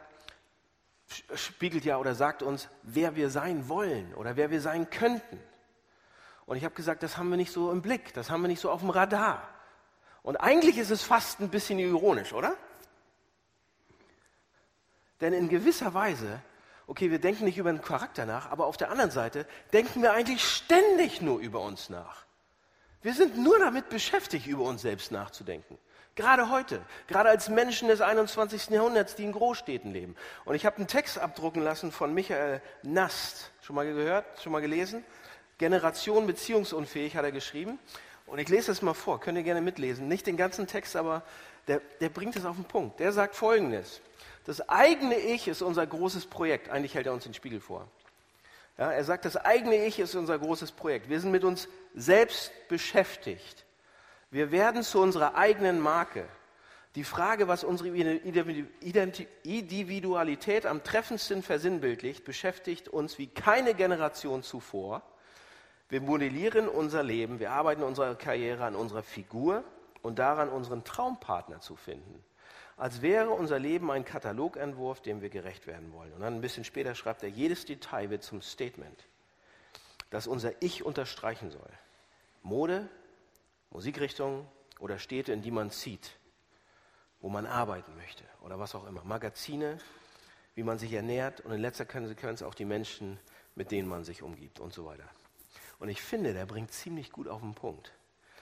spiegelt 1.34 1.84
ja 1.84 1.98
oder 1.98 2.14
sagt 2.14 2.42
uns, 2.42 2.68
wer 2.82 3.16
wir 3.16 3.30
sein 3.30 3.68
wollen 3.68 4.14
oder 4.14 4.37
wer 4.37 4.50
wir 4.50 4.60
sein 4.60 4.90
könnten. 4.90 5.40
Und 6.46 6.56
ich 6.56 6.64
habe 6.64 6.75
gesagt, 6.75 7.02
das 7.02 7.16
haben 7.16 7.28
wir 7.30 7.37
nicht 7.37 7.52
so 7.52 7.70
im 7.70 7.82
Blick, 7.82 8.14
das 8.14 8.30
haben 8.30 8.42
wir 8.42 8.48
nicht 8.48 8.60
so 8.60 8.70
auf 8.70 8.80
dem 8.80 8.90
Radar. 8.90 9.48
Und 10.22 10.37
eigentlich 10.37 10.78
ist 10.78 10.90
es 10.90 11.02
fast 11.02 11.40
ein 11.40 11.50
bisschen 11.50 11.78
ironisch, 11.78 12.32
oder? 12.32 12.56
Denn 15.20 15.32
in 15.32 15.48
gewisser 15.48 15.94
Weise, 15.94 16.40
okay, 16.87 17.10
wir 17.10 17.18
denken 17.18 17.44
nicht 17.44 17.58
über 17.58 17.72
den 17.72 17.82
Charakter 17.82 18.25
nach, 18.25 18.50
aber 18.50 18.66
auf 18.66 18.76
der 18.76 18.90
anderen 18.90 19.10
Seite 19.10 19.46
denken 19.72 20.02
wir 20.02 20.12
eigentlich 20.12 20.44
ständig 20.44 21.20
nur 21.20 21.38
über 21.38 21.60
uns 21.60 21.90
nach. 21.90 22.25
Wir 23.02 23.14
sind 23.14 23.37
nur 23.37 23.58
damit 23.58 23.88
beschäftigt, 23.90 24.46
über 24.46 24.64
uns 24.64 24.82
selbst 24.82 25.12
nachzudenken. 25.12 25.78
Gerade 26.18 26.50
heute, 26.50 26.82
gerade 27.06 27.28
als 27.28 27.48
Menschen 27.48 27.87
des 27.87 28.00
21. 28.00 28.70
Jahrhunderts, 28.70 29.14
die 29.14 29.22
in 29.22 29.30
Großstädten 29.30 29.92
leben. 29.92 30.16
Und 30.44 30.56
ich 30.56 30.66
habe 30.66 30.78
einen 30.78 30.88
Text 30.88 31.16
abdrucken 31.16 31.62
lassen 31.62 31.92
von 31.92 32.12
Michael 32.12 32.60
Nast. 32.82 33.52
Schon 33.62 33.76
mal 33.76 33.87
gehört? 33.87 34.25
Schon 34.42 34.50
mal 34.50 34.60
gelesen? 34.60 35.04
Generation 35.58 36.26
beziehungsunfähig 36.26 37.14
hat 37.14 37.25
er 37.25 37.30
geschrieben. 37.30 37.78
Und 38.26 38.40
ich 38.40 38.48
lese 38.48 38.72
es 38.72 38.82
mal 38.82 38.94
vor, 38.94 39.20
könnt 39.20 39.38
ihr 39.38 39.44
gerne 39.44 39.60
mitlesen. 39.60 40.08
Nicht 40.08 40.26
den 40.26 40.37
ganzen 40.37 40.66
Text, 40.66 40.96
aber 40.96 41.22
der, 41.68 41.80
der 42.00 42.08
bringt 42.08 42.34
es 42.34 42.44
auf 42.44 42.56
den 42.56 42.64
Punkt. 42.64 42.98
Der 42.98 43.12
sagt 43.12 43.37
folgendes. 43.37 44.00
Das 44.44 44.68
eigene 44.68 45.14
Ich 45.14 45.46
ist 45.46 45.62
unser 45.62 45.87
großes 45.87 46.26
Projekt. 46.26 46.68
Eigentlich 46.68 46.96
hält 46.96 47.06
er 47.06 47.12
uns 47.12 47.22
den 47.22 47.34
Spiegel 47.34 47.60
vor. 47.60 47.87
Ja, 48.76 48.90
er 48.90 49.04
sagt, 49.04 49.25
das 49.25 49.37
eigene 49.37 49.87
Ich 49.87 50.00
ist 50.00 50.16
unser 50.16 50.37
großes 50.37 50.72
Projekt. 50.72 51.08
Wir 51.08 51.20
sind 51.20 51.30
mit 51.30 51.44
uns 51.44 51.68
selbst 51.94 52.50
beschäftigt. 52.66 53.64
Wir 54.30 54.52
werden 54.52 54.82
zu 54.82 55.00
unserer 55.00 55.37
eigenen 55.37 55.80
Marke. 55.80 56.28
Die 56.94 57.04
Frage, 57.04 57.49
was 57.49 57.64
unsere 57.64 57.88
Individualität 57.88 60.66
am 60.66 60.82
treffendsten 60.82 61.42
versinnbildlicht, 61.42 62.25
beschäftigt 62.25 62.88
uns 62.88 63.18
wie 63.18 63.28
keine 63.28 63.75
Generation 63.75 64.42
zuvor. 64.42 65.02
Wir 65.88 66.00
modellieren 66.00 66.68
unser 66.68 67.02
Leben, 67.02 67.40
wir 67.40 67.52
arbeiten 67.52 67.82
unsere 67.82 68.16
Karriere 68.16 68.64
an 68.64 68.75
unserer 68.75 69.02
Figur 69.02 69.64
und 70.02 70.18
daran, 70.18 70.50
unseren 70.50 70.85
Traumpartner 70.85 71.61
zu 71.61 71.76
finden. 71.76 72.23
Als 72.76 73.00
wäre 73.00 73.30
unser 73.30 73.58
Leben 73.58 73.90
ein 73.90 74.04
Katalogentwurf, 74.04 75.00
dem 75.00 75.23
wir 75.23 75.30
gerecht 75.30 75.66
werden 75.66 75.92
wollen. 75.92 76.12
Und 76.12 76.20
dann 76.20 76.35
ein 76.35 76.40
bisschen 76.40 76.64
später 76.64 76.94
schreibt 76.94 77.23
er, 77.23 77.28
jedes 77.28 77.64
Detail 77.64 78.11
wird 78.11 78.23
zum 78.23 78.42
Statement, 78.42 79.04
das 80.11 80.26
unser 80.26 80.52
Ich 80.61 80.85
unterstreichen 80.85 81.50
soll. 81.50 81.70
Mode, 82.42 82.88
Musikrichtungen 83.70 84.46
oder 84.78 84.98
Städte, 84.98 85.32
in 85.32 85.42
die 85.42 85.50
man 85.50 85.70
zieht, 85.70 86.18
wo 87.20 87.28
man 87.28 87.46
arbeiten 87.46 87.94
möchte 87.96 88.25
oder 88.42 88.58
was 88.58 88.75
auch 88.75 88.87
immer. 88.87 89.04
Magazine, 89.04 89.78
wie 90.54 90.62
man 90.62 90.78
sich 90.78 90.92
ernährt 90.92 91.40
und 91.42 91.52
in 91.52 91.60
letzter 91.60 91.84
Konsequenz 91.84 92.42
auch 92.42 92.54
die 92.54 92.64
Menschen, 92.64 93.18
mit 93.54 93.70
denen 93.70 93.88
man 93.88 94.04
sich 94.04 94.22
umgibt 94.22 94.60
und 94.60 94.72
so 94.72 94.84
weiter. 94.84 95.08
Und 95.78 95.88
ich 95.88 96.02
finde, 96.02 96.32
der 96.32 96.46
bringt 96.46 96.72
ziemlich 96.72 97.12
gut 97.12 97.28
auf 97.28 97.40
den 97.40 97.54
Punkt. 97.54 97.92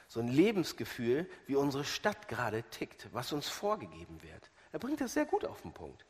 So 0.08 0.20
ein 0.20 0.28
Lebensgefühl, 0.28 1.28
wie 1.46 1.56
unsere 1.56 1.84
Stadt 1.84 2.28
gerade 2.28 2.62
tickt, 2.64 3.08
was 3.12 3.32
uns 3.32 3.48
vorgegeben 3.48 4.22
wird. 4.22 4.50
Er 4.72 4.78
bringt 4.78 5.00
das 5.00 5.14
sehr 5.14 5.26
gut 5.26 5.44
auf 5.44 5.62
den 5.62 5.72
Punkt. 5.72 6.04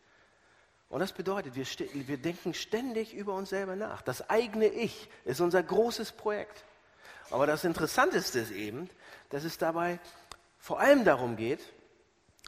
Und 0.89 1.01
das 1.01 1.13
bedeutet, 1.13 1.57
wir, 1.57 1.67
wir 2.07 2.17
denken 2.17 2.55
ständig 2.55 3.13
über 3.15 3.35
uns 3.35 3.51
selber 3.51 3.75
nach. 3.75 4.03
Das 4.03 4.29
eigene 4.31 4.67
Ich 4.67 5.09
ist 5.25 5.41
unser 5.41 5.63
großes 5.63 6.13
Projekt. 6.13 6.65
Aber 7.31 7.47
das 7.47 7.65
Interessanteste 7.65 8.41
ist 8.41 8.51
eben, 8.51 8.89
dass 9.31 9.45
es 9.45 9.59
dabei 9.59 9.99
vor 10.59 10.81
allem 10.81 11.05
darum 11.05 11.37
geht, 11.37 11.61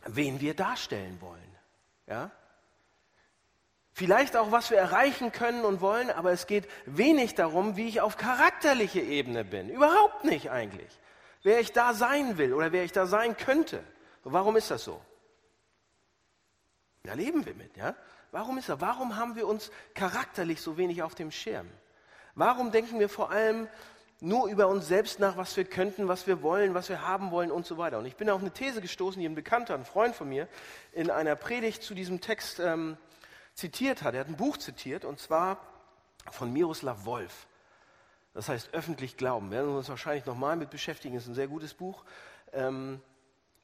wen 0.07 0.41
wir 0.41 0.55
darstellen 0.55 1.21
wollen. 1.21 1.57
Ja? 2.07 2.31
Vielleicht 3.93 4.37
auch, 4.37 4.53
was 4.53 4.71
wir 4.71 4.79
erreichen 4.79 5.33
können 5.33 5.65
und 5.65 5.81
wollen, 5.81 6.11
aber 6.11 6.31
es 6.31 6.47
geht 6.47 6.69
wenig 6.87 7.35
darum, 7.35 7.77
wie 7.77 7.89
ich 7.89 8.01
auf 8.01 8.17
charakterliche 8.17 9.01
Ebene 9.01 9.45
bin. 9.45 9.69
Überhaupt 9.69 10.25
nicht 10.25 10.51
eigentlich. 10.51 10.99
Wer 11.43 11.61
ich 11.61 11.73
da 11.73 11.95
sein 11.95 12.39
will 12.39 12.55
oder 12.55 12.73
wer 12.73 12.85
ich 12.85 12.93
da 12.93 13.07
sein 13.07 13.37
könnte. 13.37 13.83
Warum 14.23 14.57
ist 14.57 14.71
das 14.71 14.85
so? 14.85 15.01
Da 17.03 17.15
leben 17.15 17.47
wir 17.47 17.55
mit, 17.55 17.77
ja? 17.77 17.95
Warum 18.31 18.59
ist 18.59 18.69
das? 18.69 18.81
Warum 18.81 19.17
haben 19.17 19.37
wir 19.37 19.47
uns 19.47 19.71
charakterlich 19.95 20.61
so 20.61 20.77
wenig 20.77 21.03
auf 21.03 21.15
dem 21.15 21.31
Schirm? 21.31 21.69
Warum 22.35 22.71
denken 22.71 23.01
wir 23.01 23.09
vor 23.09 23.31
allem 23.31 23.69
nur 24.21 24.49
über 24.49 24.67
uns 24.67 24.89
selbst 24.89 25.21
nach, 25.21 25.37
was 25.37 25.57
wir 25.57 25.65
könnten, 25.65 26.09
was 26.09 26.27
wir 26.27 26.43
wollen, 26.43 26.75
was 26.75 26.89
wir 26.89 27.07
haben 27.07 27.31
wollen 27.31 27.51
und 27.51 27.67
so 27.67 27.79
weiter. 27.79 27.99
Und 27.99 28.07
ich 28.07 28.17
bin 28.17 28.29
auf 28.31 28.41
eine 28.41 28.51
These 28.51 28.81
gestoßen, 28.81 29.21
die 29.21 29.29
ein 29.29 29.35
Bekannter, 29.35 29.75
ein 29.75 29.85
Freund 29.85 30.17
von 30.17 30.29
mir, 30.29 30.49
in 30.93 31.11
einer 31.11 31.37
Predigt 31.37 31.83
zu 31.83 31.95
diesem 31.95 32.21
Text 32.21 32.59
ähm, 32.59 32.97
zitiert 33.55 34.03
hat. 34.03 34.15
Er 34.15 34.21
hat 34.21 34.29
ein 34.29 34.37
Buch 34.37 34.57
zitiert 34.57 35.05
und 35.05 35.21
zwar 35.21 35.59
von 36.31 36.53
Miroslav 36.53 37.05
Wolf. 37.05 37.47
Das 38.35 38.49
heißt 38.49 38.75
öffentlich 38.75 39.17
glauben. 39.17 39.51
Wir 39.51 39.59
werden 39.59 39.77
uns 39.77 39.89
wahrscheinlich 39.89 40.27
nochmal 40.27 40.57
mit 40.57 40.71
beschäftigen. 40.71 41.15
Das 41.15 41.25
ist 41.25 41.31
ein 41.31 41.35
sehr 41.35 41.49
gutes 41.49 41.75
Buch. 41.75 42.05
Ähm, 42.53 43.01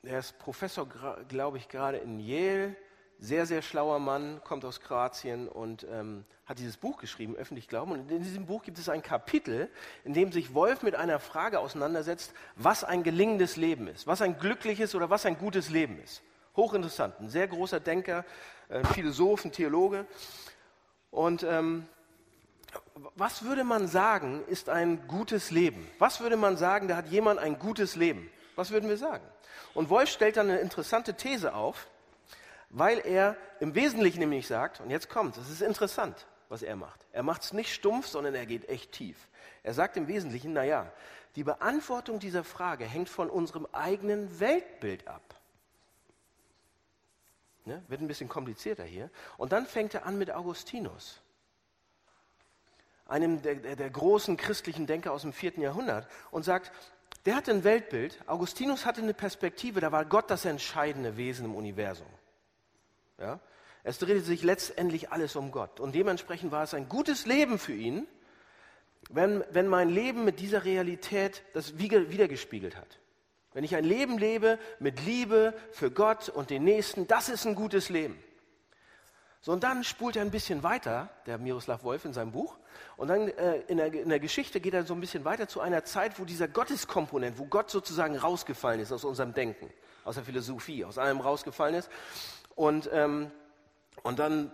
er 0.02 0.18
ist 0.18 0.38
Professor, 0.38 0.88
glaube 1.28 1.58
ich, 1.58 1.68
gerade 1.68 1.98
in 1.98 2.20
Yale 2.20 2.76
sehr, 3.24 3.46
sehr 3.46 3.62
schlauer 3.62 3.98
Mann, 3.98 4.40
kommt 4.44 4.64
aus 4.64 4.80
Kroatien 4.80 5.48
und 5.48 5.86
ähm, 5.90 6.24
hat 6.46 6.58
dieses 6.58 6.76
Buch 6.76 6.98
geschrieben, 6.98 7.34
Öffentlich 7.36 7.68
Glauben. 7.68 7.92
Und 7.92 8.10
in 8.10 8.22
diesem 8.22 8.46
Buch 8.46 8.62
gibt 8.62 8.78
es 8.78 8.88
ein 8.88 9.02
Kapitel, 9.02 9.70
in 10.04 10.12
dem 10.12 10.30
sich 10.30 10.54
Wolf 10.54 10.82
mit 10.82 10.94
einer 10.94 11.18
Frage 11.18 11.58
auseinandersetzt, 11.58 12.34
was 12.56 12.84
ein 12.84 13.02
gelingendes 13.02 13.56
Leben 13.56 13.88
ist, 13.88 14.06
was 14.06 14.20
ein 14.20 14.38
glückliches 14.38 14.94
oder 14.94 15.08
was 15.10 15.24
ein 15.24 15.38
gutes 15.38 15.70
Leben 15.70 15.98
ist. 16.02 16.22
Hochinteressant, 16.54 17.18
ein 17.18 17.30
sehr 17.30 17.48
großer 17.48 17.80
Denker, 17.80 18.24
ein 18.68 18.84
Philosoph, 18.84 19.44
ein 19.44 19.52
Theologe. 19.52 20.06
Und 21.10 21.42
ähm, 21.44 21.86
was 23.16 23.44
würde 23.44 23.64
man 23.64 23.88
sagen, 23.88 24.44
ist 24.48 24.68
ein 24.68 25.08
gutes 25.08 25.50
Leben? 25.50 25.88
Was 25.98 26.20
würde 26.20 26.36
man 26.36 26.56
sagen, 26.56 26.88
da 26.88 26.96
hat 26.96 27.08
jemand 27.08 27.40
ein 27.40 27.58
gutes 27.58 27.96
Leben? 27.96 28.30
Was 28.54 28.70
würden 28.70 28.88
wir 28.88 28.98
sagen? 28.98 29.24
Und 29.72 29.88
Wolf 29.88 30.10
stellt 30.10 30.36
dann 30.36 30.50
eine 30.50 30.60
interessante 30.60 31.14
These 31.14 31.54
auf 31.54 31.88
weil 32.74 32.98
er 33.06 33.36
im 33.60 33.76
Wesentlichen 33.76 34.18
nämlich 34.18 34.48
sagt, 34.48 34.80
und 34.80 34.90
jetzt 34.90 35.08
kommt, 35.08 35.36
es 35.36 35.48
ist 35.48 35.62
interessant, 35.62 36.26
was 36.48 36.62
er 36.62 36.74
macht. 36.74 37.06
Er 37.12 37.22
macht 37.22 37.42
es 37.42 37.52
nicht 37.52 37.72
stumpf, 37.72 38.08
sondern 38.08 38.34
er 38.34 38.46
geht 38.46 38.68
echt 38.68 38.90
tief. 38.90 39.28
Er 39.62 39.74
sagt 39.74 39.96
im 39.96 40.08
Wesentlichen, 40.08 40.52
naja, 40.52 40.92
die 41.36 41.44
Beantwortung 41.44 42.18
dieser 42.18 42.42
Frage 42.42 42.84
hängt 42.84 43.08
von 43.08 43.30
unserem 43.30 43.66
eigenen 43.72 44.40
Weltbild 44.40 45.06
ab. 45.06 45.22
Ne? 47.64 47.80
Wird 47.86 48.00
ein 48.00 48.08
bisschen 48.08 48.28
komplizierter 48.28 48.84
hier. 48.84 49.08
Und 49.36 49.52
dann 49.52 49.66
fängt 49.66 49.94
er 49.94 50.04
an 50.04 50.18
mit 50.18 50.32
Augustinus, 50.32 51.20
einem 53.06 53.40
der, 53.40 53.54
der, 53.54 53.76
der 53.76 53.90
großen 53.90 54.36
christlichen 54.36 54.88
Denker 54.88 55.12
aus 55.12 55.22
dem 55.22 55.32
vierten 55.32 55.60
Jahrhundert, 55.60 56.08
und 56.32 56.44
sagt, 56.44 56.72
der 57.24 57.36
hatte 57.36 57.52
ein 57.52 57.62
Weltbild. 57.62 58.18
Augustinus 58.26 58.84
hatte 58.84 59.00
eine 59.00 59.14
Perspektive, 59.14 59.80
da 59.80 59.92
war 59.92 60.04
Gott 60.04 60.28
das 60.28 60.44
entscheidende 60.44 61.16
Wesen 61.16 61.44
im 61.44 61.54
Universum. 61.54 62.08
Ja? 63.24 63.40
Es 63.82 63.98
drehte 63.98 64.20
sich 64.20 64.42
letztendlich 64.42 65.10
alles 65.12 65.36
um 65.36 65.50
Gott. 65.50 65.80
Und 65.80 65.94
dementsprechend 65.94 66.52
war 66.52 66.62
es 66.62 66.74
ein 66.74 66.88
gutes 66.88 67.26
Leben 67.26 67.58
für 67.58 67.74
ihn, 67.74 68.06
wenn, 69.10 69.44
wenn 69.50 69.66
mein 69.66 69.88
Leben 69.88 70.24
mit 70.24 70.40
dieser 70.40 70.64
Realität 70.64 71.42
das 71.52 71.78
wiedergespiegelt 71.78 72.76
hat. 72.76 72.98
Wenn 73.52 73.64
ich 73.64 73.76
ein 73.76 73.84
Leben 73.84 74.18
lebe 74.18 74.58
mit 74.78 75.04
Liebe 75.04 75.54
für 75.72 75.90
Gott 75.90 76.28
und 76.28 76.50
den 76.50 76.64
Nächsten, 76.64 77.06
das 77.06 77.28
ist 77.28 77.46
ein 77.46 77.54
gutes 77.54 77.88
Leben. 77.88 78.18
So, 79.40 79.52
und 79.52 79.62
dann 79.62 79.84
spult 79.84 80.16
er 80.16 80.22
ein 80.22 80.30
bisschen 80.30 80.62
weiter, 80.62 81.10
der 81.26 81.38
Miroslav 81.38 81.84
Wolf 81.84 82.04
in 82.04 82.14
seinem 82.14 82.32
Buch, 82.32 82.56
und 82.96 83.08
dann 83.08 83.28
äh, 83.28 83.60
in, 83.68 83.76
der, 83.76 83.92
in 83.92 84.08
der 84.08 84.20
Geschichte 84.20 84.60
geht 84.60 84.72
er 84.72 84.84
so 84.84 84.94
ein 84.94 85.00
bisschen 85.00 85.24
weiter 85.24 85.48
zu 85.48 85.60
einer 85.60 85.84
Zeit, 85.84 86.18
wo 86.18 86.24
dieser 86.24 86.48
Gotteskomponent, 86.48 87.38
wo 87.38 87.44
Gott 87.44 87.70
sozusagen 87.70 88.16
rausgefallen 88.16 88.80
ist 88.80 88.92
aus 88.92 89.04
unserem 89.04 89.34
Denken, 89.34 89.70
aus 90.04 90.14
der 90.14 90.24
Philosophie, 90.24 90.84
aus 90.84 90.96
allem 90.96 91.20
rausgefallen 91.20 91.74
ist. 91.74 91.90
Und, 92.54 92.88
ähm, 92.92 93.30
und 94.02 94.18
dann 94.18 94.52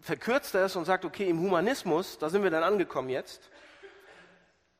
verkürzt 0.00 0.54
er 0.54 0.64
es 0.64 0.76
und 0.76 0.84
sagt, 0.84 1.04
okay, 1.04 1.28
im 1.28 1.40
Humanismus, 1.40 2.18
da 2.18 2.28
sind 2.28 2.42
wir 2.42 2.50
dann 2.50 2.64
angekommen 2.64 3.08
jetzt, 3.08 3.50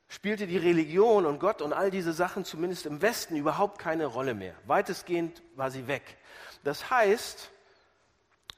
spielte 0.08 0.46
die 0.46 0.58
Religion 0.58 1.24
und 1.24 1.38
Gott 1.38 1.62
und 1.62 1.72
all 1.72 1.90
diese 1.90 2.12
Sachen 2.12 2.44
zumindest 2.44 2.86
im 2.86 3.00
Westen 3.00 3.36
überhaupt 3.36 3.78
keine 3.78 4.06
Rolle 4.06 4.34
mehr. 4.34 4.54
Weitestgehend 4.66 5.42
war 5.54 5.70
sie 5.70 5.86
weg. 5.86 6.18
Das 6.64 6.90
heißt, 6.90 7.50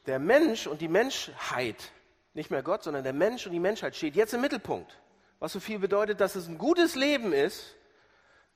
der 0.06 0.18
Mensch 0.18 0.66
und 0.66 0.80
die 0.80 0.88
Menschheit, 0.88 1.92
nicht 2.35 2.50
mehr 2.50 2.62
Gott, 2.62 2.83
sondern 2.83 3.04
der 3.04 3.12
Mensch 3.12 3.47
und 3.47 3.52
die 3.52 3.61
Menschheit 3.61 3.94
steht 3.94 4.16
jetzt 4.16 4.35
im 4.35 4.40
Mittelpunkt. 4.40 4.99
Was 5.38 5.52
so 5.52 5.61
viel 5.61 5.78
bedeutet, 5.78 6.21
dass 6.21 6.35
es 6.35 6.49
ein 6.49 6.59
gutes 6.59 6.94
Leben 6.94 7.33
ist. 7.33 7.76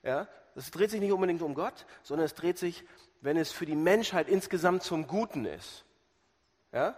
Ja, 0.02 0.26
das 0.54 0.70
dreht 0.70 0.90
sich 0.90 1.00
nicht 1.00 1.12
unbedingt 1.12 1.42
um 1.42 1.54
Gott, 1.54 1.86
sondern 2.02 2.24
es 2.24 2.34
dreht 2.34 2.58
sich, 2.58 2.84
wenn 3.20 3.37
es 3.37 3.52
für 3.52 3.66
die 3.66 3.76
Menschheit 3.76 4.28
insgesamt 4.28 4.82
zum 4.82 5.06
Guten 5.06 5.44
ist. 5.44 5.84
Ja? 6.72 6.96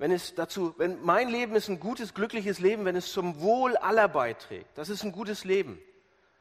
wenn 0.00 0.12
es 0.12 0.34
dazu, 0.34 0.74
wenn 0.78 1.02
mein 1.02 1.28
Leben 1.28 1.54
ist 1.54 1.68
ein 1.68 1.78
gutes, 1.78 2.14
glückliches 2.14 2.58
Leben, 2.58 2.86
wenn 2.86 2.96
es 2.96 3.12
zum 3.12 3.38
Wohl 3.42 3.76
aller 3.76 4.08
beiträgt, 4.08 4.78
das 4.78 4.88
ist 4.88 5.04
ein 5.04 5.12
gutes 5.12 5.44
Leben, 5.44 5.78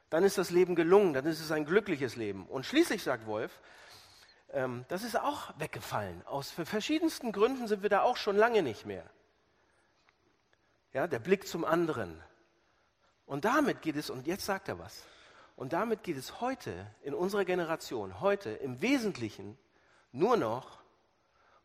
dann 0.10 0.24
ist 0.24 0.38
das 0.38 0.50
Leben 0.50 0.76
gelungen, 0.76 1.14
dann 1.14 1.26
ist 1.26 1.42
es 1.42 1.52
ein 1.52 1.66
glückliches 1.66 2.16
Leben. 2.16 2.46
Und 2.46 2.66
schließlich 2.66 3.04
sagt 3.04 3.28
Wolf, 3.28 3.52
ähm, 4.54 4.86
das 4.88 5.04
ist 5.04 5.20
auch 5.20 5.52
weggefallen. 5.60 6.26
Aus 6.26 6.52
verschiedensten 6.52 7.34
Gründen 7.34 7.68
sind 7.68 7.84
wir 7.84 7.90
da 7.90 8.02
auch 8.04 8.16
schon 8.16 8.38
lange 8.38 8.64
nicht 8.64 8.86
mehr. 8.86 9.04
Ja, 10.94 11.08
der 11.08 11.20
Blick 11.20 11.46
zum 11.46 11.66
anderen. 11.66 12.24
Und 13.26 13.44
damit 13.44 13.82
geht 13.82 13.98
es, 13.98 14.10
und 14.10 14.26
jetzt 14.26 14.46
sagt 14.46 14.70
er 14.70 14.80
was, 14.80 15.04
und 15.60 15.74
damit 15.74 16.04
geht 16.04 16.16
es 16.16 16.40
heute 16.40 16.90
in 17.02 17.14
unserer 17.14 17.44
Generation, 17.44 18.22
heute 18.22 18.50
im 18.50 18.82
Wesentlichen 18.82 19.58
nur 20.14 20.38
noch 20.38 20.82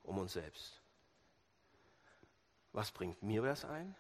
um 0.03 0.19
uns 0.19 0.33
selbst. 0.33 0.83
Was 2.73 2.91
bringt 2.91 3.23
mir 3.23 3.43
das 3.43 3.65
ein? 3.65 3.95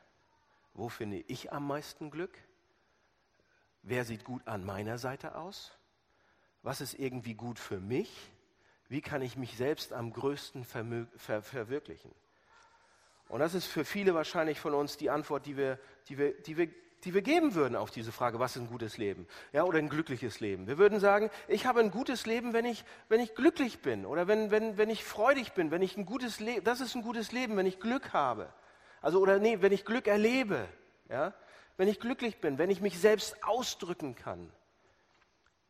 Wo 0.72 0.88
finde 0.88 1.18
ich 1.28 1.52
am 1.52 1.68
meisten 1.68 2.10
Glück? 2.10 2.36
Wer 3.82 4.04
sieht 4.04 4.24
gut 4.24 4.44
an 4.48 4.64
meiner 4.64 4.98
Seite 4.98 5.36
aus? 5.36 5.70
Was 6.64 6.80
ist 6.80 6.94
irgendwie 6.94 7.34
gut 7.34 7.60
für 7.60 7.78
mich? 7.78 8.32
Wie 8.88 9.00
kann 9.00 9.22
ich 9.22 9.36
mich 9.36 9.56
selbst 9.56 9.92
am 9.92 10.12
größten 10.12 10.64
ver 10.64 11.40
verwirklichen? 11.40 12.12
Und 13.28 13.38
das 13.38 13.54
ist 13.54 13.66
für 13.66 13.84
viele 13.84 14.12
wahrscheinlich 14.12 14.58
von 14.58 14.74
uns 14.74 14.96
die 14.96 15.10
Antwort, 15.10 15.46
die 15.46 15.56
wir, 15.56 15.78
die 16.08 16.18
wir, 16.18 16.32
die 16.42 16.56
wir, 16.56 16.68
die 17.04 17.14
wir 17.14 17.23
geben 17.23 17.54
würden 17.54 17.76
auf 17.76 17.90
diese 17.90 18.12
Frage, 18.12 18.38
was 18.38 18.56
ist 18.56 18.62
ein 18.62 18.68
gutes 18.68 18.96
Leben? 18.99 19.26
Ja, 19.52 19.64
oder 19.64 19.78
ein 19.78 19.88
glückliches 19.88 20.40
Leben. 20.40 20.66
Wir 20.66 20.78
würden 20.78 21.00
sagen, 21.00 21.30
ich 21.49 21.66
habe 21.66 21.80
ein 21.80 21.90
gutes 21.90 22.26
Leben, 22.26 22.52
wenn 22.52 22.64
ich, 22.64 22.84
wenn 23.08 23.20
ich 23.20 23.34
glücklich 23.34 23.80
bin 23.80 24.06
oder 24.06 24.26
wenn, 24.26 24.50
wenn, 24.50 24.76
wenn 24.78 24.90
ich 24.90 25.04
freudig 25.04 25.52
bin, 25.52 25.70
wenn 25.70 25.82
ich 25.82 25.96
ein 25.96 26.06
gutes 26.06 26.40
Leben, 26.40 26.64
das 26.64 26.80
ist 26.80 26.94
ein 26.94 27.02
gutes 27.02 27.32
Leben, 27.32 27.56
wenn 27.56 27.66
ich 27.66 27.80
Glück 27.80 28.12
habe. 28.12 28.52
Also, 29.00 29.20
oder 29.20 29.38
nee, 29.38 29.58
wenn 29.61 29.73
ich 29.73 29.84
Glück 29.84 30.06
erlebe, 30.06 30.66
ja, 31.11 31.34
wenn 31.76 31.88
ich 31.88 32.00
glücklich 32.00 32.40
bin, 32.40 32.58
wenn 32.58 32.70
ich 32.70 32.80
mich 32.80 32.99
selbst 32.99 33.44
ausdrücken 33.44 34.14
kann. 34.14 34.50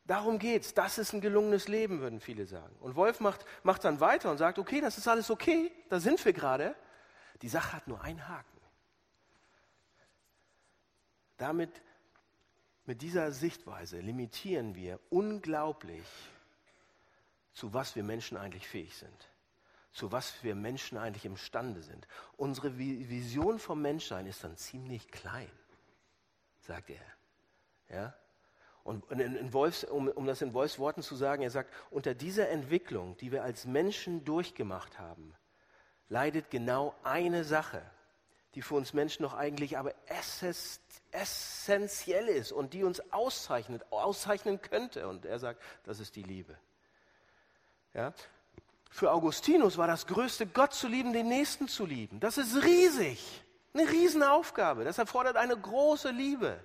Darum 0.07 0.39
geht's. 0.39 0.75
Das 0.75 0.99
ist 0.99 1.15
ein 1.15 1.21
gelungenes 1.21 1.67
Leben, 1.67 2.01
würden 2.01 2.21
viele 2.21 2.47
sagen. 2.47 2.77
Und 2.81 2.95
Wolf 2.95 3.21
macht, 3.21 3.47
macht 3.63 3.85
dann 3.85 4.01
weiter 4.01 4.31
und 4.31 4.37
sagt, 4.37 4.59
okay, 4.59 4.81
das 4.81 4.99
ist 4.99 5.09
alles 5.09 5.31
okay, 5.31 5.73
da 5.89 5.99
sind 5.99 6.23
wir 6.25 6.33
gerade. 6.33 6.75
Die 7.43 7.49
Sache 7.49 7.73
hat 7.73 7.89
nur 7.89 8.03
einen 8.03 8.29
Haken. 8.29 8.54
Damit, 11.37 11.71
mit 12.87 13.03
dieser 13.03 13.33
Sichtweise 13.33 14.01
limitieren 14.01 14.75
wir 14.75 15.01
unglaublich, 15.11 16.07
zu 17.53 17.73
was 17.73 17.97
wir 17.97 18.03
Menschen 18.03 18.37
eigentlich 18.37 18.67
fähig 18.69 18.97
sind 18.97 19.29
zu 19.95 20.11
was 20.11 20.43
wir 20.43 20.57
Menschen 20.57 20.99
eigentlich 20.99 21.25
imstande 21.25 21.81
sind. 21.81 22.07
Unsere 22.37 22.77
Vision 22.77 23.61
vom 23.61 23.81
Menschsein 23.81 24.27
ist 24.27 24.43
dann 24.43 24.57
ziemlich 24.57 25.09
klein, 25.09 25.51
sagt 26.61 26.91
er. 26.91 27.97
Ja? 27.97 28.15
Und 28.83 29.11
in 29.13 29.53
Wolfs, 29.53 29.85
um, 29.85 30.09
um 30.09 30.27
das 30.27 30.43
in 30.43 30.53
Wolfs 30.53 30.79
Worten 30.79 31.03
zu 31.03 31.15
sagen, 31.15 31.43
er 31.43 31.51
sagt, 31.51 31.73
unter 31.91 32.13
dieser 32.15 32.51
Entwicklung, 32.51 33.17
die 33.19 33.31
wir 33.31 33.45
als 33.45 33.65
Menschen 33.65 34.25
durchgemacht 34.25 34.99
haben, 34.99 35.33
leidet 36.09 36.51
genau 36.51 36.95
eine 37.05 37.45
Sache, 37.45 37.81
die 38.55 38.63
für 38.63 38.75
uns 38.75 38.93
Menschen 38.93 39.23
noch 39.23 39.35
eigentlich 39.35 39.79
aber 39.79 39.95
essentiell 41.11 42.29
ist 42.29 42.53
und 42.53 42.73
die 42.73 42.85
uns 42.85 43.01
auszeichnet, 43.13 43.85
auszeichnen 43.91 44.61
könnte. 44.61 45.09
Und 45.09 45.27
er 45.27 45.39
sagt, 45.39 45.63
das 45.85 46.01
ist 46.01 46.17
die 46.17 46.23
Liebe. 46.23 46.57
Ja? 47.95 48.13
Für 48.91 49.13
Augustinus 49.13 49.77
war 49.77 49.87
das 49.87 50.07
Größte, 50.07 50.47
Gott 50.47 50.73
zu 50.73 50.87
lieben, 50.87 51.13
den 51.13 51.29
Nächsten 51.29 51.69
zu 51.69 51.85
lieben. 51.85 52.21
Das 52.21 52.39
ist 52.39 52.63
riesig, 52.63 53.43
eine 53.73 53.91
Riesenaufgabe. 53.91 54.85
Das 54.85 54.99
erfordert 54.99 55.37
eine 55.37 55.57
große 55.57 56.11
Liebe. 56.11 56.63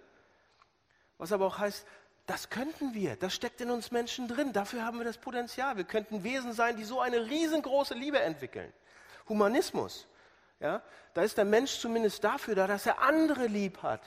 Was 1.18 1.32
aber 1.32 1.48
auch 1.48 1.58
heißt, 1.58 1.86
das 2.28 2.52
könnten 2.52 2.94
wir, 2.94 3.16
das 3.16 3.34
steckt 3.34 3.60
in 3.62 3.72
uns 3.72 3.90
Menschen 3.90 4.28
drin. 4.28 4.54
Dafür 4.54 4.86
haben 4.86 5.00
wir 5.00 5.06
das 5.06 5.18
Potenzial. 5.18 5.78
Wir 5.78 5.84
könnten 5.84 6.24
Wesen 6.24 6.54
sein, 6.54 6.78
die 6.78 6.84
so 6.84 7.02
eine 7.02 7.28
riesengroße 7.28 7.96
Liebe 7.96 8.20
entwickeln. 8.20 8.72
Humanismus, 9.28 10.08
ja, 10.60 10.84
da 11.14 11.22
ist 11.22 11.38
der 11.38 11.46
Mensch 11.46 11.80
zumindest 11.80 12.24
dafür 12.24 12.56
da, 12.56 12.68
dass 12.68 12.86
er 12.86 13.02
andere 13.02 13.48
lieb 13.48 13.82
hat, 13.82 14.02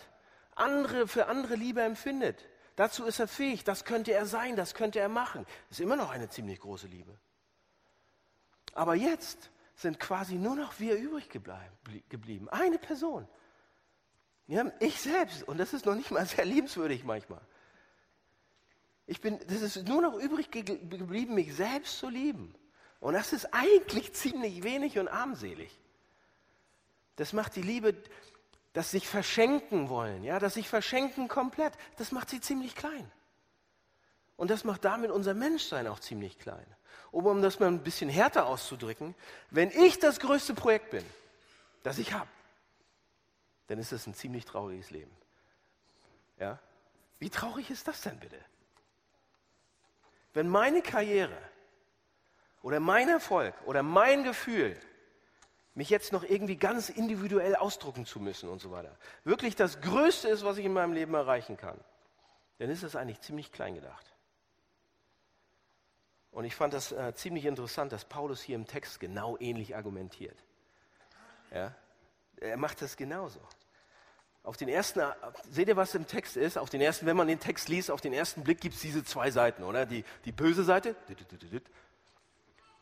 andere 0.54 1.08
für 1.08 1.26
andere 1.26 1.54
Liebe 1.54 1.82
empfindet. 1.82 2.44
Dazu 2.76 3.04
ist 3.04 3.20
er 3.20 3.28
fähig. 3.28 3.64
Das 3.64 3.84
könnte 3.84 4.12
er 4.12 4.26
sein, 4.26 4.56
das 4.56 4.74
könnte 4.74 4.98
er 4.98 5.08
machen. 5.08 5.44
Das 5.68 5.78
ist 5.78 5.82
immer 5.82 5.96
noch 5.96 6.10
eine 6.10 6.28
ziemlich 6.28 6.60
große 6.60 6.86
Liebe. 6.86 7.18
Aber 8.74 8.94
jetzt 8.94 9.50
sind 9.76 10.00
quasi 10.00 10.36
nur 10.36 10.56
noch 10.56 10.78
wir 10.78 10.96
übrig 10.96 11.28
geblieben. 11.28 12.48
Eine 12.48 12.78
Person. 12.78 13.28
Ja, 14.46 14.70
ich 14.80 15.00
selbst. 15.00 15.46
Und 15.46 15.58
das 15.58 15.72
ist 15.72 15.86
noch 15.86 15.94
nicht 15.94 16.10
mal 16.10 16.24
sehr 16.26 16.44
liebenswürdig 16.44 17.04
manchmal. 17.04 17.40
Ich 19.06 19.20
bin, 19.20 19.38
das 19.48 19.60
ist 19.62 19.88
nur 19.88 20.00
noch 20.00 20.14
übrig 20.14 20.50
geblieben, 20.50 21.34
mich 21.34 21.54
selbst 21.54 21.98
zu 21.98 22.08
lieben. 22.08 22.54
Und 23.00 23.14
das 23.14 23.32
ist 23.32 23.52
eigentlich 23.52 24.14
ziemlich 24.14 24.62
wenig 24.62 24.98
und 24.98 25.08
armselig. 25.08 25.81
Das 27.16 27.32
macht 27.32 27.56
die 27.56 27.62
Liebe, 27.62 27.94
das 28.72 28.90
sich 28.90 29.06
verschenken 29.06 29.88
wollen, 29.88 30.24
ja, 30.24 30.38
das 30.38 30.54
sich 30.54 30.68
verschenken 30.68 31.28
komplett, 31.28 31.74
das 31.98 32.12
macht 32.12 32.30
sie 32.30 32.40
ziemlich 32.40 32.74
klein. 32.74 33.10
Und 34.36 34.50
das 34.50 34.64
macht 34.64 34.84
damit 34.84 35.10
unser 35.10 35.34
Menschsein 35.34 35.86
auch 35.86 36.00
ziemlich 36.00 36.38
klein 36.38 36.66
um 37.12 37.42
das 37.42 37.60
mal 37.60 37.66
ein 37.66 37.82
bisschen 37.82 38.10
härter 38.10 38.46
auszudrücken, 38.46 39.14
wenn 39.50 39.70
ich 39.70 39.98
das 39.98 40.18
größte 40.18 40.54
Projekt 40.54 40.90
bin, 40.90 41.04
das 41.82 41.98
ich 41.98 42.12
habe, 42.12 42.28
dann 43.68 43.78
ist 43.78 43.92
das 43.92 44.06
ein 44.06 44.14
ziemlich 44.14 44.44
trauriges 44.44 44.90
Leben. 44.90 45.14
Ja? 46.38 46.58
Wie 47.18 47.30
traurig 47.30 47.70
ist 47.70 47.86
das 47.86 48.00
denn 48.00 48.18
bitte? 48.18 48.38
Wenn 50.32 50.48
meine 50.48 50.80
Karriere 50.80 51.36
oder 52.62 52.80
mein 52.80 53.08
Erfolg 53.08 53.54
oder 53.66 53.82
mein 53.82 54.24
Gefühl, 54.24 54.80
mich 55.74 55.90
jetzt 55.90 56.12
noch 56.12 56.22
irgendwie 56.22 56.56
ganz 56.56 56.88
individuell 56.88 57.56
ausdrucken 57.56 58.04
zu 58.04 58.20
müssen 58.20 58.48
und 58.48 58.60
so 58.60 58.70
weiter, 58.70 58.94
wirklich 59.24 59.56
das 59.56 59.80
Größte 59.80 60.28
ist, 60.28 60.44
was 60.44 60.58
ich 60.58 60.64
in 60.64 60.72
meinem 60.72 60.92
Leben 60.92 61.14
erreichen 61.14 61.56
kann, 61.56 61.78
dann 62.58 62.70
ist 62.70 62.82
das 62.82 62.96
eigentlich 62.96 63.20
ziemlich 63.20 63.52
klein 63.52 63.74
gedacht. 63.74 64.12
Und 66.30 66.44
ich 66.44 66.54
fand 66.54 66.72
das 66.72 66.92
äh, 66.92 67.14
ziemlich 67.14 67.44
interessant, 67.44 67.92
dass 67.92 68.06
Paulus 68.06 68.40
hier 68.40 68.56
im 68.56 68.66
Text 68.66 69.00
genau 69.00 69.36
ähnlich 69.38 69.76
argumentiert. 69.76 70.36
Ja? 71.52 71.74
Er 72.38 72.56
macht 72.56 72.80
das 72.80 72.96
genauso. 72.96 73.40
Auf 74.42 74.56
den 74.56 74.68
ersten, 74.68 75.00
äh, 75.00 75.12
seht 75.50 75.68
ihr, 75.68 75.76
was 75.76 75.94
im 75.94 76.06
Text 76.06 76.36
ist? 76.36 76.56
Auf 76.56 76.70
den 76.70 76.80
ersten, 76.80 77.06
wenn 77.06 77.16
man 77.16 77.28
den 77.28 77.38
Text 77.38 77.68
liest, 77.68 77.90
auf 77.90 78.00
den 78.00 78.14
ersten 78.14 78.42
Blick 78.44 78.60
gibt 78.60 78.74
es 78.74 78.80
diese 78.80 79.04
zwei 79.04 79.30
Seiten, 79.30 79.62
oder? 79.62 79.84
Die, 79.84 80.04
die 80.24 80.32
böse 80.32 80.64
Seite 80.64 80.96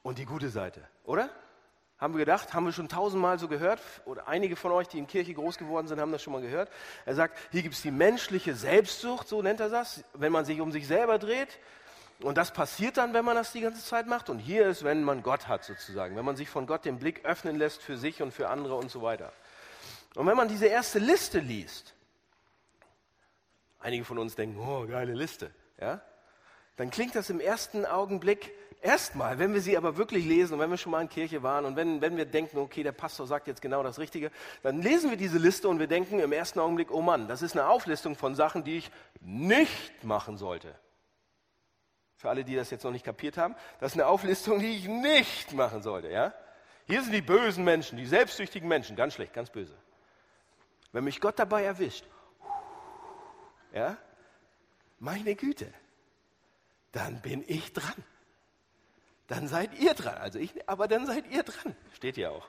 und 0.02 0.18
die 0.18 0.24
gute 0.24 0.48
Seite, 0.48 0.88
oder? 1.04 1.28
Haben 2.00 2.14
wir 2.14 2.20
gedacht, 2.20 2.54
haben 2.54 2.64
wir 2.64 2.72
schon 2.72 2.88
tausendmal 2.88 3.38
so 3.38 3.46
gehört, 3.46 3.80
oder 4.06 4.26
einige 4.26 4.56
von 4.56 4.72
euch, 4.72 4.88
die 4.88 4.98
in 4.98 5.06
Kirche 5.06 5.34
groß 5.34 5.58
geworden 5.58 5.86
sind, 5.86 6.00
haben 6.00 6.12
das 6.12 6.22
schon 6.22 6.32
mal 6.32 6.42
gehört. 6.42 6.70
Er 7.04 7.14
sagt, 7.14 7.38
hier 7.52 7.62
gibt 7.62 7.74
es 7.74 7.82
die 7.82 7.90
menschliche 7.90 8.54
Selbstsucht, 8.54 9.28
so 9.28 9.42
nennt 9.42 9.60
er 9.60 9.68
das, 9.68 10.02
wenn 10.14 10.32
man 10.32 10.44
sich 10.44 10.60
um 10.60 10.72
sich 10.72 10.86
selber 10.86 11.18
dreht 11.18 11.58
und 12.22 12.36
das 12.36 12.52
passiert 12.52 12.96
dann, 12.96 13.14
wenn 13.14 13.24
man 13.24 13.36
das 13.36 13.52
die 13.52 13.60
ganze 13.60 13.82
Zeit 13.82 14.06
macht. 14.06 14.28
Und 14.28 14.38
hier 14.38 14.66
ist, 14.68 14.84
wenn 14.84 15.02
man 15.02 15.22
Gott 15.22 15.48
hat 15.48 15.64
sozusagen, 15.64 16.16
wenn 16.16 16.24
man 16.24 16.36
sich 16.36 16.48
von 16.48 16.66
Gott 16.66 16.84
den 16.84 16.98
Blick 16.98 17.24
öffnen 17.24 17.56
lässt 17.56 17.82
für 17.82 17.96
sich 17.96 18.22
und 18.22 18.32
für 18.32 18.48
andere 18.48 18.74
und 18.74 18.90
so 18.90 19.02
weiter. 19.02 19.32
Und 20.14 20.26
wenn 20.26 20.36
man 20.36 20.48
diese 20.48 20.66
erste 20.66 20.98
Liste 20.98 21.38
liest, 21.38 21.94
einige 23.78 24.04
von 24.04 24.18
uns 24.18 24.34
denken, 24.34 24.58
oh, 24.60 24.86
geile 24.86 25.14
Liste, 25.14 25.50
ja, 25.80 26.02
dann 26.76 26.90
klingt 26.90 27.14
das 27.14 27.30
im 27.30 27.40
ersten 27.40 27.86
Augenblick 27.86 28.52
erstmal, 28.82 29.38
wenn 29.38 29.54
wir 29.54 29.60
sie 29.60 29.76
aber 29.76 29.96
wirklich 29.96 30.24
lesen 30.24 30.54
und 30.54 30.60
wenn 30.60 30.70
wir 30.70 30.76
schon 30.76 30.92
mal 30.92 31.02
in 31.02 31.08
Kirche 31.08 31.42
waren 31.42 31.64
und 31.64 31.76
wenn, 31.76 32.00
wenn 32.00 32.16
wir 32.16 32.24
denken, 32.24 32.58
okay, 32.58 32.82
der 32.82 32.92
Pastor 32.92 33.26
sagt 33.26 33.46
jetzt 33.46 33.62
genau 33.62 33.82
das 33.82 33.98
Richtige, 33.98 34.30
dann 34.62 34.82
lesen 34.82 35.10
wir 35.10 35.16
diese 35.16 35.38
Liste 35.38 35.68
und 35.68 35.78
wir 35.78 35.86
denken 35.86 36.20
im 36.20 36.32
ersten 36.32 36.58
Augenblick, 36.58 36.90
oh 36.90 37.02
Mann, 37.02 37.28
das 37.28 37.42
ist 37.42 37.56
eine 37.56 37.68
Auflistung 37.68 38.16
von 38.16 38.34
Sachen, 38.34 38.64
die 38.64 38.78
ich 38.78 38.90
nicht 39.20 40.04
machen 40.04 40.36
sollte. 40.36 40.74
Für 42.16 42.28
alle, 42.28 42.44
die 42.44 42.54
das 42.54 42.70
jetzt 42.70 42.84
noch 42.84 42.90
nicht 42.90 43.04
kapiert 43.04 43.38
haben, 43.38 43.54
das 43.80 43.92
ist 43.92 43.98
eine 43.98 44.06
Auflistung, 44.06 44.58
die 44.58 44.76
ich 44.76 44.86
nicht 44.86 45.52
machen 45.54 45.82
sollte. 45.82 46.10
Ja? 46.10 46.34
Hier 46.86 47.02
sind 47.02 47.12
die 47.12 47.22
bösen 47.22 47.64
Menschen, 47.64 47.96
die 47.96 48.06
selbstsüchtigen 48.06 48.68
Menschen, 48.68 48.96
ganz 48.96 49.14
schlecht, 49.14 49.32
ganz 49.32 49.48
böse. 49.50 49.76
Wenn 50.92 51.04
mich 51.04 51.20
Gott 51.20 51.38
dabei 51.38 51.64
erwischt, 51.64 52.04
ja, 53.72 53.96
meine 54.98 55.34
Güte, 55.34 55.72
dann 56.92 57.22
bin 57.22 57.44
ich 57.46 57.72
dran. 57.72 58.04
Dann 59.30 59.46
seid 59.46 59.78
ihr 59.78 59.94
dran. 59.94 60.18
Also 60.18 60.40
ich, 60.40 60.68
aber 60.68 60.88
dann 60.88 61.06
seid 61.06 61.24
ihr 61.30 61.44
dran. 61.44 61.76
Steht 61.94 62.16
hier 62.16 62.32
auch. 62.32 62.48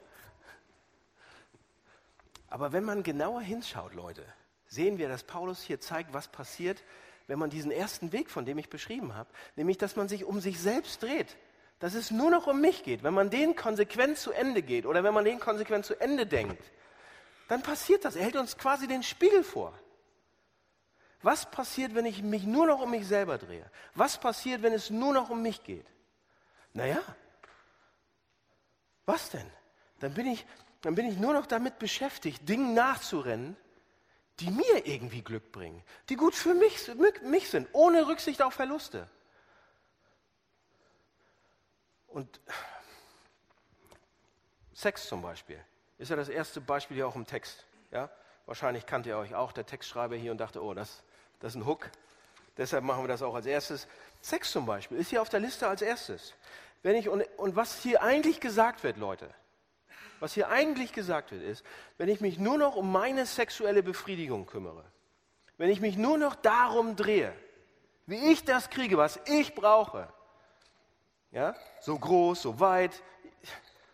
Aber 2.47 2.73
wenn 2.73 2.83
man 2.83 3.03
genauer 3.03 3.41
hinschaut, 3.41 3.93
Leute, 3.93 4.25
sehen 4.65 4.97
wir, 4.97 5.07
dass 5.07 5.23
Paulus 5.23 5.61
hier 5.61 5.79
zeigt, 5.79 6.11
was 6.11 6.27
passiert, 6.27 6.81
wenn 7.27 7.37
man 7.37 7.51
diesen 7.51 7.69
ersten 7.69 8.11
Weg, 8.11 8.31
von 8.31 8.45
dem 8.45 8.57
ich 8.57 8.67
beschrieben 8.67 9.13
habe, 9.13 9.29
nämlich, 9.55 9.77
dass 9.77 9.95
man 9.95 10.09
sich 10.09 10.25
um 10.25 10.41
sich 10.41 10.59
selbst 10.59 11.03
dreht, 11.03 11.37
dass 11.77 11.93
es 11.93 12.09
nur 12.09 12.31
noch 12.31 12.47
um 12.47 12.59
mich 12.59 12.81
geht. 12.83 13.03
Wenn 13.03 13.13
man 13.13 13.29
den 13.29 13.55
konsequent 13.55 14.17
zu 14.17 14.31
Ende 14.31 14.63
geht 14.63 14.87
oder 14.87 15.03
wenn 15.03 15.13
man 15.13 15.23
den 15.23 15.39
konsequent 15.39 15.85
zu 15.85 16.01
Ende 16.01 16.25
denkt, 16.25 16.63
dann 17.47 17.61
passiert 17.61 18.05
das. 18.05 18.15
Er 18.15 18.23
hält 18.23 18.37
uns 18.37 18.57
quasi 18.57 18.87
den 18.87 19.03
Spiegel 19.03 19.43
vor. 19.43 19.77
Was 21.21 21.45
passiert, 21.51 21.93
wenn 21.93 22.07
ich 22.07 22.23
mich 22.23 22.43
nur 22.43 22.65
noch 22.65 22.81
um 22.81 22.89
mich 22.89 23.05
selber 23.05 23.37
drehe? 23.37 23.69
Was 23.93 24.17
passiert, 24.17 24.63
wenn 24.63 24.73
es 24.73 24.89
nur 24.89 25.13
noch 25.13 25.29
um 25.29 25.43
mich 25.43 25.63
geht? 25.63 25.85
Naja, 26.73 27.01
was 29.05 29.29
denn? 29.29 29.49
Dann 29.99 30.13
bin 30.13 30.27
ich, 30.27 30.45
dann 30.81 30.95
bin 30.95 31.05
ich 31.05 31.17
nur 31.17 31.33
noch 31.33 31.45
damit 31.45 31.79
beschäftigt, 31.79 32.47
Dingen 32.47 32.73
nachzurennen, 32.73 33.57
die 34.39 34.49
mir 34.49 34.87
irgendwie 34.87 35.21
Glück 35.21 35.51
bringen, 35.51 35.83
die 36.09 36.15
gut 36.15 36.33
für 36.33 36.53
mich, 36.53 36.89
mich 37.23 37.49
sind, 37.49 37.67
ohne 37.73 38.07
Rücksicht 38.07 38.41
auf 38.41 38.53
Verluste. 38.53 39.09
Und 42.07 42.39
Sex 44.73 45.07
zum 45.07 45.21
Beispiel 45.21 45.63
ist 45.97 46.09
ja 46.09 46.15
das 46.15 46.29
erste 46.29 46.59
Beispiel 46.59 46.95
hier 46.95 47.07
auch 47.07 47.15
im 47.15 47.27
Text. 47.27 47.65
Ja? 47.91 48.09
Wahrscheinlich 48.47 48.85
kannte 48.85 49.09
ihr 49.09 49.17
euch 49.17 49.35
auch, 49.35 49.51
der 49.51 49.65
Textschreiber 49.65 50.15
hier, 50.15 50.31
und 50.31 50.39
dachte, 50.39 50.63
oh, 50.63 50.73
das, 50.73 51.03
das 51.39 51.53
ist 51.53 51.61
ein 51.61 51.65
Hook. 51.65 51.91
Deshalb 52.61 52.83
machen 52.83 53.03
wir 53.03 53.07
das 53.07 53.23
auch 53.23 53.33
als 53.33 53.47
erstes. 53.47 53.87
Sex 54.21 54.51
zum 54.51 54.67
Beispiel 54.67 54.99
ist 54.99 55.09
hier 55.09 55.23
auf 55.23 55.29
der 55.29 55.39
Liste 55.39 55.67
als 55.67 55.81
erstes. 55.81 56.35
Wenn 56.83 56.95
ich, 56.95 57.09
und, 57.09 57.23
und 57.37 57.55
was 57.55 57.81
hier 57.81 58.03
eigentlich 58.03 58.39
gesagt 58.39 58.83
wird, 58.83 58.97
Leute, 58.97 59.27
was 60.19 60.35
hier 60.35 60.47
eigentlich 60.49 60.93
gesagt 60.93 61.31
wird, 61.31 61.41
ist, 61.41 61.65
wenn 61.97 62.07
ich 62.07 62.21
mich 62.21 62.37
nur 62.37 62.59
noch 62.59 62.75
um 62.75 62.91
meine 62.91 63.25
sexuelle 63.25 63.81
Befriedigung 63.81 64.45
kümmere, 64.45 64.83
wenn 65.57 65.71
ich 65.71 65.81
mich 65.81 65.97
nur 65.97 66.19
noch 66.19 66.35
darum 66.35 66.95
drehe, 66.95 67.33
wie 68.05 68.31
ich 68.31 68.45
das 68.45 68.69
kriege, 68.69 68.95
was 68.95 69.19
ich 69.25 69.55
brauche, 69.55 70.07
ja, 71.31 71.55
so 71.79 71.97
groß, 71.97 72.43
so 72.43 72.59
weit, 72.59 73.01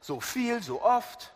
so 0.02 0.20
viel, 0.20 0.62
so 0.62 0.82
oft, 0.82 1.32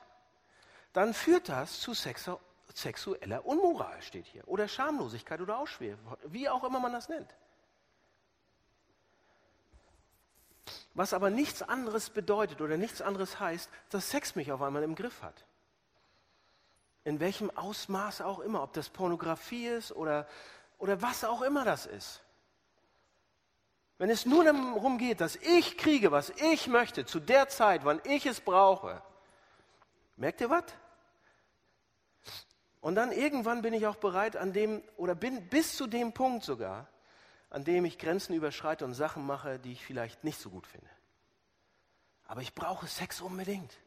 dann 0.91 1.13
führt 1.13 1.47
das 1.47 1.79
zu 1.79 1.93
sexu 1.93 2.37
sexueller 2.77 3.45
Unmoral, 3.45 4.01
steht 4.01 4.25
hier, 4.25 4.47
oder 4.47 4.67
Schamlosigkeit 4.67 5.41
oder 5.41 5.57
Ausschwer, 5.57 5.97
wie 6.25 6.49
auch 6.49 6.63
immer 6.63 6.79
man 6.79 6.93
das 6.93 7.09
nennt. 7.09 7.33
Was 10.93 11.13
aber 11.13 11.29
nichts 11.29 11.61
anderes 11.61 12.09
bedeutet 12.09 12.61
oder 12.61 12.77
nichts 12.77 13.01
anderes 13.01 13.39
heißt, 13.39 13.69
dass 13.89 14.09
Sex 14.09 14.35
mich 14.35 14.51
auf 14.51 14.61
einmal 14.61 14.83
im 14.83 14.95
Griff 14.95 15.21
hat. 15.21 15.45
In 17.03 17.19
welchem 17.19 17.49
Ausmaß 17.49 18.21
auch 18.21 18.39
immer, 18.39 18.61
ob 18.61 18.73
das 18.73 18.89
Pornografie 18.89 19.67
ist 19.67 19.91
oder, 19.91 20.27
oder 20.77 21.01
was 21.01 21.23
auch 21.23 21.41
immer 21.41 21.65
das 21.65 21.85
ist. 21.85 22.21
Wenn 23.97 24.09
es 24.09 24.25
nur 24.25 24.43
darum 24.43 24.97
geht, 24.97 25.21
dass 25.21 25.35
ich 25.35 25.77
kriege, 25.77 26.11
was 26.11 26.31
ich 26.31 26.67
möchte, 26.67 27.05
zu 27.05 27.19
der 27.19 27.47
Zeit, 27.49 27.85
wann 27.85 28.01
ich 28.03 28.25
es 28.25 28.41
brauche, 28.41 29.01
merkt 30.15 30.41
ihr 30.41 30.49
was? 30.49 30.63
Und 32.81 32.95
dann 32.95 33.11
irgendwann 33.11 33.61
bin 33.61 33.73
ich 33.73 33.85
auch 33.85 33.95
bereit, 33.95 34.35
an 34.35 34.53
dem, 34.53 34.83
oder 34.97 35.15
bin 35.15 35.47
bis 35.47 35.77
zu 35.77 35.87
dem 35.87 36.13
Punkt 36.13 36.43
sogar, 36.43 36.87
an 37.51 37.63
dem 37.63 37.85
ich 37.85 37.99
Grenzen 37.99 38.33
überschreite 38.33 38.85
und 38.85 38.95
Sachen 38.95 39.25
mache, 39.25 39.59
die 39.59 39.73
ich 39.73 39.85
vielleicht 39.85 40.23
nicht 40.23 40.39
so 40.39 40.49
gut 40.49 40.65
finde. 40.65 40.89
Aber 42.27 42.41
ich 42.41 42.55
brauche 42.55 42.87
Sex 42.87 43.21
unbedingt. 43.21 43.77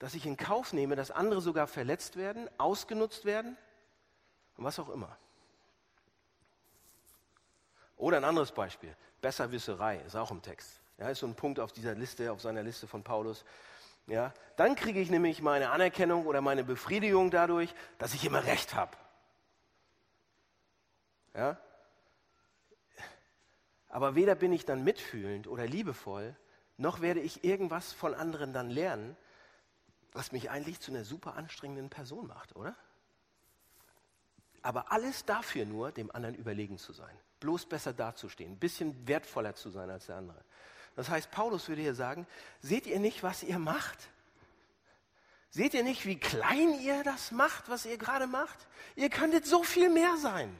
Dass 0.00 0.14
ich 0.14 0.26
in 0.26 0.36
Kauf 0.36 0.72
nehme, 0.72 0.96
dass 0.96 1.10
andere 1.10 1.40
sogar 1.40 1.66
verletzt 1.66 2.16
werden, 2.16 2.48
ausgenutzt 2.58 3.26
werden 3.26 3.56
und 4.56 4.64
was 4.64 4.78
auch 4.78 4.88
immer. 4.88 5.14
Oder 7.96 8.16
ein 8.16 8.24
anderes 8.24 8.50
Beispiel, 8.50 8.96
Besserwisserei, 9.20 9.98
ist 9.98 10.16
auch 10.16 10.30
im 10.30 10.40
Text. 10.40 10.80
Ja, 10.96 11.10
ist 11.10 11.20
so 11.20 11.26
ein 11.26 11.34
Punkt 11.34 11.60
auf 11.60 11.72
dieser 11.72 11.94
Liste, 11.94 12.32
auf 12.32 12.40
seiner 12.40 12.62
Liste 12.62 12.86
von 12.86 13.02
Paulus. 13.02 13.44
Ja, 14.10 14.34
dann 14.56 14.74
kriege 14.74 15.00
ich 15.00 15.08
nämlich 15.08 15.40
meine 15.40 15.70
Anerkennung 15.70 16.26
oder 16.26 16.40
meine 16.40 16.64
Befriedigung 16.64 17.30
dadurch, 17.30 17.72
dass 17.98 18.12
ich 18.12 18.24
immer 18.24 18.44
recht 18.44 18.74
habe. 18.74 18.96
Ja? 21.32 21.56
Aber 23.88 24.16
weder 24.16 24.34
bin 24.34 24.52
ich 24.52 24.64
dann 24.64 24.82
mitfühlend 24.82 25.46
oder 25.46 25.64
liebevoll, 25.64 26.34
noch 26.76 27.00
werde 27.00 27.20
ich 27.20 27.44
irgendwas 27.44 27.92
von 27.92 28.14
anderen 28.14 28.52
dann 28.52 28.68
lernen, 28.68 29.16
was 30.12 30.32
mich 30.32 30.50
eigentlich 30.50 30.80
zu 30.80 30.90
einer 30.90 31.04
super 31.04 31.36
anstrengenden 31.36 31.88
Person 31.88 32.26
macht, 32.26 32.56
oder? 32.56 32.74
Aber 34.62 34.90
alles 34.90 35.24
dafür 35.24 35.66
nur, 35.66 35.92
dem 35.92 36.10
anderen 36.10 36.34
überlegen 36.34 36.78
zu 36.78 36.92
sein, 36.92 37.16
bloß 37.38 37.66
besser 37.66 37.92
dazustehen, 37.92 38.54
ein 38.54 38.58
bisschen 38.58 39.06
wertvoller 39.06 39.54
zu 39.54 39.70
sein 39.70 39.88
als 39.88 40.06
der 40.06 40.16
andere. 40.16 40.42
Das 40.96 41.08
heißt, 41.08 41.30
Paulus 41.30 41.68
würde 41.68 41.82
hier 41.82 41.94
sagen, 41.94 42.26
seht 42.60 42.86
ihr 42.86 42.98
nicht, 42.98 43.22
was 43.22 43.42
ihr 43.42 43.58
macht? 43.58 43.98
Seht 45.50 45.74
ihr 45.74 45.82
nicht, 45.82 46.06
wie 46.06 46.18
klein 46.18 46.80
ihr 46.80 47.02
das 47.02 47.32
macht, 47.32 47.68
was 47.68 47.84
ihr 47.84 47.98
gerade 47.98 48.26
macht? 48.26 48.68
Ihr 48.94 49.10
könntet 49.10 49.46
so 49.46 49.62
viel 49.62 49.88
mehr 49.88 50.16
sein. 50.16 50.56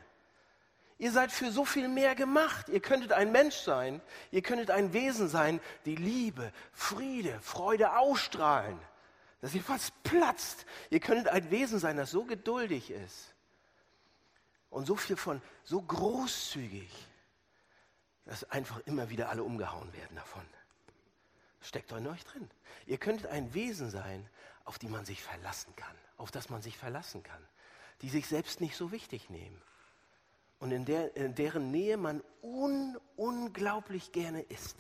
Ihr 0.98 1.12
seid 1.12 1.32
für 1.32 1.50
so 1.50 1.64
viel 1.64 1.88
mehr 1.88 2.14
gemacht. 2.14 2.68
Ihr 2.68 2.80
könntet 2.80 3.12
ein 3.12 3.32
Mensch 3.32 3.56
sein, 3.56 4.02
ihr 4.30 4.42
könntet 4.42 4.70
ein 4.70 4.92
Wesen 4.92 5.28
sein, 5.28 5.60
die 5.86 5.96
Liebe, 5.96 6.52
Friede, 6.72 7.40
Freude 7.40 7.96
ausstrahlen, 7.96 8.78
dass 9.40 9.54
ihr 9.54 9.62
fast 9.62 9.94
platzt. 10.02 10.66
Ihr 10.90 11.00
könntet 11.00 11.28
ein 11.28 11.50
Wesen 11.50 11.78
sein, 11.78 11.96
das 11.96 12.10
so 12.10 12.24
geduldig 12.24 12.90
ist 12.90 13.34
und 14.68 14.86
so 14.86 14.96
viel 14.96 15.16
von, 15.16 15.40
so 15.64 15.80
großzügig, 15.80 16.90
dass 18.24 18.44
einfach 18.50 18.80
immer 18.86 19.10
wieder 19.10 19.28
alle 19.28 19.42
umgehauen 19.42 19.92
werden 19.92 20.16
davon. 20.16 20.44
Steckt 21.60 21.92
in 21.92 22.06
euch 22.06 22.24
drin. 22.24 22.48
Ihr 22.86 22.98
könntet 22.98 23.26
ein 23.26 23.52
Wesen 23.54 23.90
sein, 23.90 24.28
auf 24.64 24.78
die 24.78 24.88
man 24.88 25.04
sich 25.04 25.22
verlassen 25.22 25.74
kann, 25.76 25.96
auf 26.16 26.30
das 26.30 26.48
man 26.48 26.62
sich 26.62 26.78
verlassen 26.78 27.22
kann, 27.22 27.46
die 28.02 28.08
sich 28.08 28.26
selbst 28.26 28.60
nicht 28.60 28.76
so 28.76 28.92
wichtig 28.92 29.30
nehmen 29.30 29.60
und 30.60 30.70
in, 30.72 30.84
der, 30.84 31.16
in 31.16 31.34
deren 31.34 31.70
Nähe 31.70 31.96
man 31.96 32.22
un, 32.42 32.96
unglaublich 33.16 34.12
gerne 34.12 34.42
ist. 34.42 34.76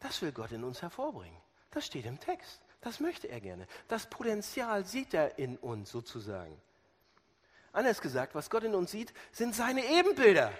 Das 0.00 0.20
will 0.22 0.32
Gott 0.32 0.50
in 0.52 0.64
uns 0.64 0.82
hervorbringen. 0.82 1.38
Das 1.70 1.86
steht 1.86 2.06
im 2.06 2.18
Text. 2.18 2.60
Das 2.80 2.98
möchte 2.98 3.28
er 3.28 3.40
gerne. 3.40 3.68
Das 3.88 4.08
Potenzial 4.08 4.86
sieht 4.86 5.12
er 5.12 5.38
in 5.38 5.58
uns 5.58 5.90
sozusagen. 5.90 6.58
Anders 7.72 8.00
gesagt, 8.00 8.34
was 8.34 8.50
Gott 8.50 8.64
in 8.64 8.74
uns 8.74 8.90
sieht, 8.90 9.12
sind 9.32 9.54
seine 9.54 9.84
Ebenbilder. 9.84 10.52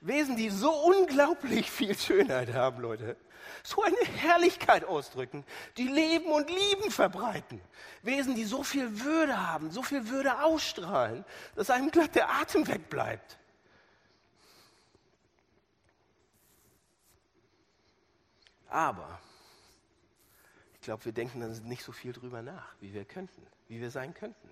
Wesen, 0.00 0.36
die 0.36 0.48
so 0.48 0.70
unglaublich 0.70 1.70
viel 1.70 1.96
Schönheit 1.96 2.54
haben, 2.54 2.80
Leute 2.80 3.16
so 3.62 3.82
eine 3.82 3.96
Herrlichkeit 3.96 4.84
ausdrücken, 4.84 5.44
die 5.76 5.88
Leben 5.88 6.30
und 6.30 6.48
Lieben 6.48 6.90
verbreiten. 6.90 7.60
Wesen, 8.02 8.34
die 8.34 8.44
so 8.44 8.62
viel 8.62 9.00
Würde 9.00 9.46
haben, 9.46 9.70
so 9.70 9.82
viel 9.82 10.08
Würde 10.08 10.42
ausstrahlen, 10.42 11.24
dass 11.54 11.70
einem 11.70 11.90
glatt 11.90 12.14
der 12.14 12.30
Atem 12.30 12.66
wegbleibt. 12.66 13.38
Aber 18.68 19.20
ich 20.74 20.80
glaube, 20.82 21.04
wir 21.06 21.12
denken 21.12 21.40
dann 21.40 21.52
nicht 21.64 21.82
so 21.82 21.92
viel 21.92 22.12
drüber 22.12 22.42
nach, 22.42 22.74
wie 22.80 22.92
wir 22.92 23.04
könnten, 23.04 23.46
wie 23.68 23.80
wir 23.80 23.90
sein 23.90 24.14
könnten. 24.14 24.48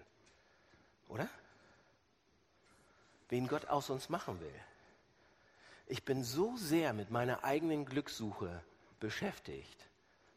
Oder? 1.09 1.29
Wen 3.29 3.49
Gott 3.49 3.67
aus 3.67 3.91
uns 3.91 4.09
machen 4.09 4.41
will. 4.41 4.55
Ich 5.87 6.05
bin 6.05 6.25
so 6.25 6.57
sehr 6.57 6.93
mit 6.93 7.11
meiner 7.11 7.45
eigenen 7.45 7.85
Glückssuche 7.85 8.63
beschäftigt, 9.01 9.87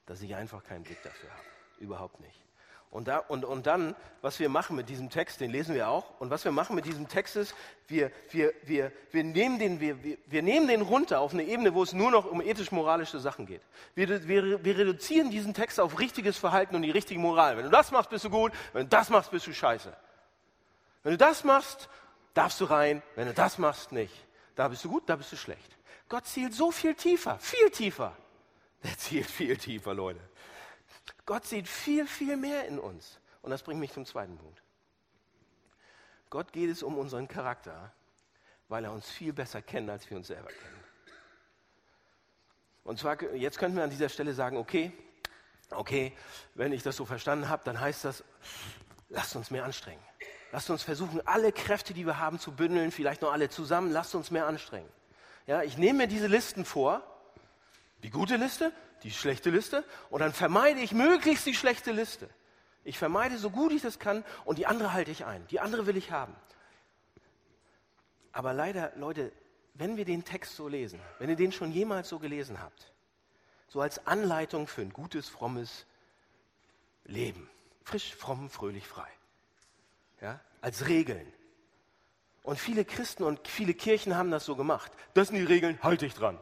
dass 0.06 0.22
ich 0.22 0.36
einfach 0.36 0.64
keinen 0.64 0.84
Blick 0.84 1.02
dafür 1.04 1.30
habe. 1.30 1.44
Überhaupt 1.80 2.20
nicht. 2.20 2.40
Und, 2.92 3.08
da, 3.08 3.20
und, 3.20 3.46
und 3.46 3.68
dann, 3.68 3.96
was 4.22 4.40
wir 4.40 4.50
machen 4.50 4.76
mit 4.76 4.90
diesem 4.90 5.12
Text, 5.12 5.42
den 5.42 5.52
lesen 5.52 5.76
wir 5.76 5.90
auch, 5.90 6.20
und 6.20 6.32
was 6.32 6.44
wir 6.44 6.52
machen 6.52 6.76
mit 6.76 6.86
diesem 6.86 7.08
Text 7.08 7.36
ist, 7.36 7.54
wir, 7.88 8.12
wir, 8.32 8.52
wir, 8.64 8.92
wir, 9.12 9.24
nehmen, 9.24 9.60
den, 9.60 9.80
wir, 9.80 10.04
wir, 10.04 10.18
wir 10.26 10.42
nehmen 10.42 10.68
den 10.68 10.82
runter 10.82 11.20
auf 11.20 11.32
eine 11.32 11.44
Ebene, 11.44 11.76
wo 11.76 11.84
es 11.84 11.94
nur 11.94 12.10
noch 12.10 12.26
um 12.26 12.42
ethisch-moralische 12.42 13.20
Sachen 13.20 13.46
geht. 13.46 13.62
Wir, 13.94 14.28
wir, 14.28 14.64
wir 14.66 14.78
reduzieren 14.78 15.30
diesen 15.30 15.54
Text 15.54 15.80
auf 15.80 16.00
richtiges 16.00 16.38
Verhalten 16.38 16.76
und 16.76 16.82
die 16.82 16.90
richtige 16.90 17.20
Moral. 17.20 17.58
Wenn 17.58 17.66
du 17.66 17.70
das 17.70 17.92
machst, 17.92 18.10
bist 18.10 18.26
du 18.26 18.32
gut, 18.32 18.54
wenn 18.74 18.84
du 18.84 18.90
das 18.90 19.12
machst, 19.12 19.30
bist 19.30 19.46
du 19.46 19.54
scheiße. 19.54 19.96
Wenn 21.04 21.12
du 21.12 21.18
das 21.18 21.44
machst, 21.44 21.90
darfst 22.34 22.60
du 22.62 22.66
rein, 22.66 23.02
wenn 23.16 23.28
du 23.28 23.34
das 23.34 23.58
machst, 23.58 23.92
nicht. 23.92 24.14
Da 24.56 24.68
bist 24.68 24.84
du 24.84 24.90
gut, 24.90 25.04
da 25.08 25.16
bist 25.16 25.32
du 25.32 25.38
schlecht. 25.38 25.78
Gott 26.08 26.26
zielt 26.26 26.54
so 26.54 26.72
viel 26.72 26.96
tiefer, 26.96 27.38
viel 27.40 27.70
tiefer 27.70 28.16
Der 28.84 28.98
zielt 28.98 29.30
viel 29.30 29.58
tiefer, 29.58 29.94
Leute. 29.94 30.22
Gott 31.26 31.46
sieht 31.46 31.68
viel, 31.68 32.08
viel 32.08 32.38
mehr 32.38 32.66
in 32.66 32.80
uns. 32.80 33.20
Und 33.42 33.52
das 33.52 33.64
bringt 33.64 33.80
mich 33.80 33.94
zum 33.94 34.06
zweiten 34.06 34.38
Punkt. 34.38 34.62
Gott 36.30 36.52
geht 36.54 36.70
es 36.70 36.84
um 36.84 36.98
unseren 36.98 37.28
Charakter, 37.28 37.92
weil 38.68 38.84
er 38.86 38.92
uns 38.92 39.10
viel 39.10 39.34
besser 39.34 39.62
kennt, 39.62 39.90
als 39.90 40.10
wir 40.10 40.18
uns 40.18 40.28
selber 40.28 40.50
kennen. 40.50 40.84
Und 42.84 43.00
zwar, 43.00 43.22
jetzt 43.34 43.58
könnten 43.58 43.78
wir 43.78 43.84
an 43.84 43.90
dieser 43.90 44.10
Stelle 44.10 44.34
sagen, 44.34 44.58
okay, 44.58 44.92
okay, 45.72 46.16
wenn 46.56 46.72
ich 46.72 46.84
das 46.84 46.96
so 46.96 47.06
verstanden 47.06 47.50
habe, 47.50 47.64
dann 47.64 47.80
heißt 47.80 48.06
das, 48.06 48.24
lasst 49.10 49.36
uns 49.36 49.52
mehr 49.52 49.66
anstrengen. 49.66 50.04
Lasst 50.52 50.70
uns 50.70 50.84
versuchen, 50.84 51.26
alle 51.28 51.52
Kräfte, 51.52 51.94
die 51.94 52.06
wir 52.06 52.18
haben, 52.18 52.40
zu 52.40 52.52
bündeln, 52.52 52.92
vielleicht 52.92 53.22
noch 53.22 53.32
alle 53.32 53.50
zusammen, 53.50 53.92
lasst 53.92 54.16
uns 54.16 54.32
mehr 54.32 54.48
anstrengen. 54.48 54.90
Ja, 55.46 55.62
ich 55.64 55.78
nehme 55.78 56.00
mir 56.00 56.08
diese 56.08 56.28
Listen 56.28 56.66
vor, 56.66 57.04
die 58.04 58.10
gute 58.10 58.38
Liste, 58.38 58.72
die 59.04 59.12
schlechte 59.12 59.50
Liste, 59.50 59.84
und 60.10 60.20
dann 60.20 60.34
vermeide 60.34 60.80
ich 60.80 60.92
möglichst 60.92 61.46
die 61.46 61.54
schlechte 61.54 61.92
Liste. 61.92 62.30
Ich 62.84 62.98
vermeide 62.98 63.38
so 63.38 63.50
gut 63.50 63.72
ich 63.72 63.82
das 63.82 64.00
kann 64.00 64.24
und 64.46 64.58
die 64.58 64.66
andere 64.66 64.94
halte 64.94 65.12
ich 65.12 65.26
ein. 65.26 65.46
Die 65.48 65.60
andere 65.60 65.86
will 65.86 65.98
ich 65.98 66.12
haben. 66.12 66.36
Aber 68.32 68.54
leider, 68.54 68.92
Leute, 68.96 69.32
wenn 69.74 69.98
wir 69.98 70.06
den 70.06 70.24
Text 70.24 70.56
so 70.56 70.68
lesen, 70.68 71.00
wenn 71.20 71.30
ihr 71.30 71.36
den 71.36 71.52
schon 71.52 71.72
jemals 71.72 72.10
so 72.10 72.20
gelesen 72.20 72.62
habt, 72.62 72.92
so 73.68 73.82
als 73.82 74.06
Anleitung 74.08 74.68
für 74.68 74.82
ein 74.82 74.94
gutes, 74.94 75.30
frommes 75.30 75.86
Leben, 77.06 77.50
frisch, 77.84 78.16
fromm, 78.16 78.50
fröhlich, 78.50 78.88
frei, 78.88 79.08
ja, 80.22 80.40
als 80.62 80.88
Regeln. 80.88 81.32
Und 82.44 82.60
viele 82.60 82.86
Christen 82.86 83.24
und 83.24 83.48
viele 83.48 83.74
Kirchen 83.74 84.16
haben 84.16 84.32
das 84.32 84.46
so 84.46 84.56
gemacht. 84.56 84.92
Das 85.14 85.28
sind 85.28 85.38
die 85.38 85.44
Regeln, 85.44 85.78
halte 85.84 86.06
ich 86.06 86.14
dran. 86.14 86.40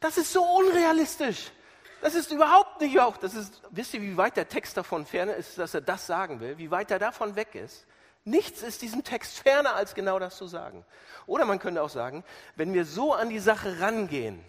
Das 0.00 0.18
ist 0.18 0.32
so 0.32 0.42
unrealistisch. 0.42 1.52
Das 2.00 2.14
ist 2.14 2.32
überhaupt 2.32 2.80
nicht 2.80 2.98
auch. 2.98 3.16
Das 3.16 3.34
ist, 3.34 3.62
wisst 3.70 3.94
ihr, 3.94 4.02
wie 4.02 4.16
weit 4.16 4.36
der 4.36 4.48
Text 4.48 4.76
davon 4.76 5.06
ferne 5.06 5.32
ist, 5.32 5.58
dass 5.58 5.74
er 5.74 5.80
das 5.80 6.06
sagen 6.06 6.40
will? 6.40 6.58
Wie 6.58 6.70
weit 6.70 6.90
er 6.90 6.98
davon 6.98 7.36
weg 7.36 7.54
ist? 7.54 7.86
Nichts 8.24 8.62
ist 8.62 8.82
diesem 8.82 9.04
Text 9.04 9.38
ferner, 9.38 9.74
als 9.74 9.94
genau 9.94 10.18
das 10.18 10.36
zu 10.36 10.46
sagen. 10.46 10.84
Oder 11.26 11.44
man 11.44 11.58
könnte 11.58 11.82
auch 11.82 11.88
sagen, 11.88 12.24
wenn 12.56 12.72
wir 12.72 12.84
so 12.84 13.14
an 13.14 13.28
die 13.28 13.38
Sache 13.38 13.80
rangehen, 13.80 14.44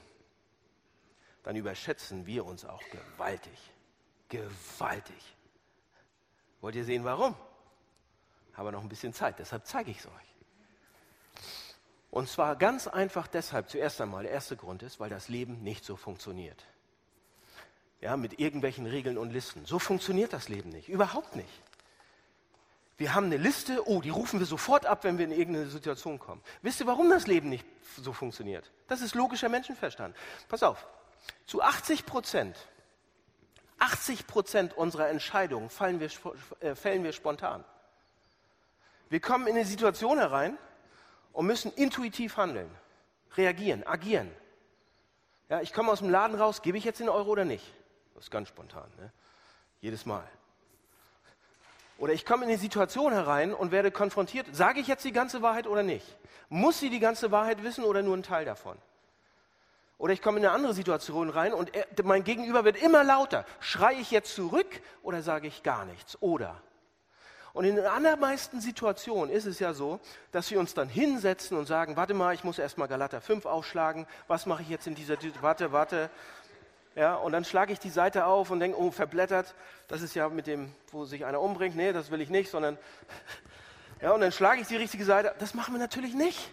dann 1.44 1.56
überschätzen 1.56 2.26
wir 2.26 2.46
uns 2.46 2.66
auch 2.66 2.82
gewaltig. 2.90 3.60
Gewaltig. 4.30 5.36
Wollt 6.62 6.76
ihr 6.76 6.86
sehen, 6.86 7.04
warum? 7.04 7.36
Haben 8.54 8.68
wir 8.68 8.72
noch 8.72 8.84
ein 8.84 8.90
bisschen 8.90 9.14
Zeit, 9.14 9.40
deshalb 9.40 9.66
zeige 9.66 9.92
ich 9.92 10.00
es 10.00 10.08
euch. 10.08 10.12
Und 12.12 12.30
zwar 12.30 12.56
ganz 12.56 12.88
einfach 12.88 13.28
deshalb, 13.28 13.70
zuerst 13.70 14.00
einmal, 14.00 14.24
der 14.24 14.32
erste 14.32 14.56
Grund 14.56 14.84
ist, 14.84 15.00
weil 15.00 15.10
das 15.10 15.30
Leben 15.30 15.64
nicht 15.64 15.84
so 15.84 15.96
funktioniert 15.96 16.64
ja, 18.04 18.18
mit 18.18 18.38
irgendwelchen 18.40 18.86
Regeln 18.86 19.18
und 19.18 19.32
Listen. 19.32 19.66
So 19.66 19.80
funktioniert 19.80 20.34
das 20.34 20.50
Leben 20.50 20.70
nicht, 20.70 20.90
überhaupt 20.90 21.38
nicht. 21.38 21.62
Wir 22.98 23.16
haben 23.16 23.28
eine 23.28 23.38
Liste, 23.38 23.88
oh, 23.88 24.02
die 24.02 24.10
rufen 24.10 24.40
wir 24.40 24.46
sofort 24.46 24.86
ab, 24.86 25.06
wenn 25.06 25.18
wir 25.18 25.26
in 25.26 25.32
irgendeine 25.32 25.68
Situation 25.68 26.20
kommen. 26.20 26.42
Wisst 26.62 26.82
ihr, 26.82 26.86
warum 26.86 27.10
das 27.10 27.28
Leben 27.28 27.50
nicht 27.50 27.66
so 27.98 28.12
funktioniert? 28.12 28.70
Das 28.88 29.02
ist 29.02 29.16
logischer 29.16 29.48
Menschenverstand. 29.48 30.16
Pass 30.50 30.64
auf, 30.64 30.86
zu 31.46 31.62
80 31.62 32.06
Prozent, 32.06 32.58
80 33.80 34.28
Prozent 34.28 34.78
unserer 34.78 35.08
Entscheidungen 35.08 35.70
fallen 35.70 36.02
wir, 36.02 36.10
äh, 36.60 36.76
fällen 36.76 37.06
wir 37.06 37.14
spontan. 37.14 37.64
Wir 39.14 39.20
kommen 39.20 39.46
in 39.46 39.54
eine 39.54 39.64
Situation 39.64 40.18
herein 40.18 40.58
und 41.34 41.46
müssen 41.46 41.72
intuitiv 41.74 42.36
handeln, 42.36 42.68
reagieren, 43.38 43.86
agieren. 43.86 44.32
Ja, 45.50 45.62
ich 45.62 45.72
komme 45.72 45.92
aus 45.92 46.00
dem 46.00 46.10
Laden 46.10 46.36
raus, 46.36 46.64
gebe 46.64 46.80
ich 46.80 46.84
jetzt 46.84 47.00
den 47.00 47.10
Euro 47.10 47.30
oder 47.30 47.46
nicht? 47.46 47.64
Das 48.16 48.24
ist 48.24 48.32
ganz 48.32 48.48
spontan, 48.48 48.90
ne? 48.98 49.12
jedes 49.82 50.08
Mal. 50.08 50.28
Oder 52.00 52.14
ich 52.14 52.26
komme 52.26 52.46
in 52.46 52.50
die 52.50 52.58
Situation 52.58 53.14
herein 53.14 53.54
und 53.54 53.72
werde 53.72 53.92
konfrontiert, 53.92 54.48
sage 54.52 54.80
ich 54.80 54.88
jetzt 54.88 55.06
die 55.06 55.12
ganze 55.12 55.44
Wahrheit 55.44 55.68
oder 55.68 55.84
nicht? 55.84 56.18
Muss 56.50 56.80
sie 56.80 56.90
die 56.90 57.00
ganze 57.00 57.30
Wahrheit 57.30 57.62
wissen 57.62 57.84
oder 57.84 58.02
nur 58.02 58.16
einen 58.16 58.24
Teil 58.24 58.46
davon? 58.46 58.80
Oder 60.00 60.14
ich 60.14 60.24
komme 60.24 60.40
in 60.40 60.46
eine 60.48 60.56
andere 60.56 60.74
Situation 60.74 61.30
rein 61.30 61.54
und 61.54 61.76
er, 61.76 61.86
mein 62.04 62.24
Gegenüber 62.24 62.66
wird 62.66 62.82
immer 62.82 63.04
lauter. 63.04 63.46
Schreie 63.60 63.98
ich 63.98 64.10
jetzt 64.10 64.34
zurück 64.34 64.82
oder 65.04 65.22
sage 65.22 65.48
ich 65.48 65.62
gar 65.62 65.86
nichts? 65.86 66.20
Oder? 66.20 66.60
Und 67.54 67.66
in 67.66 67.76
den 67.76 67.86
allermeisten 67.86 68.62
Situationen 68.62 69.34
ist 69.34 69.46
es 69.46 69.60
ja 69.60 69.76
so, 69.76 70.00
dass 70.32 70.50
wir 70.50 70.60
uns 70.60 70.74
dann 70.74 70.90
hinsetzen 70.90 71.56
und 71.56 71.68
sagen, 71.68 71.96
warte 71.96 72.16
mal, 72.16 72.34
ich 72.34 72.44
muss 72.44 72.58
erst 72.58 72.80
mal 72.80 72.88
Galater 72.88 73.22
5 73.22 73.46
aufschlagen. 73.46 74.08
Was 74.28 74.48
mache 74.48 74.64
ich 74.64 74.70
jetzt 74.70 74.88
in 74.88 74.96
dieser, 74.96 75.18
warte, 75.42 75.72
warte, 75.72 76.10
ja, 76.96 77.16
und 77.16 77.32
dann 77.32 77.46
schlage 77.46 77.72
ich 77.72 77.80
die 77.80 77.92
Seite 77.92 78.26
auf 78.26 78.50
und 78.50 78.60
denke, 78.60 78.80
oh, 78.80 78.90
verblättert, 78.90 79.54
das 79.88 80.02
ist 80.02 80.16
ja 80.16 80.30
mit 80.30 80.48
dem, 80.48 80.74
wo 80.92 81.06
sich 81.06 81.26
einer 81.26 81.42
umbringt. 81.42 81.76
Nee, 81.76 81.94
das 81.94 82.10
will 82.10 82.22
ich 82.22 82.30
nicht, 82.30 82.50
sondern, 82.50 82.78
ja, 84.02 84.12
und 84.12 84.22
dann 84.22 84.32
schlage 84.32 84.62
ich 84.62 84.68
die 84.68 84.76
richtige 84.76 85.06
Seite. 85.06 85.36
Das 85.38 85.54
machen 85.54 85.76
wir 85.76 85.80
natürlich 85.80 86.16
nicht. 86.16 86.52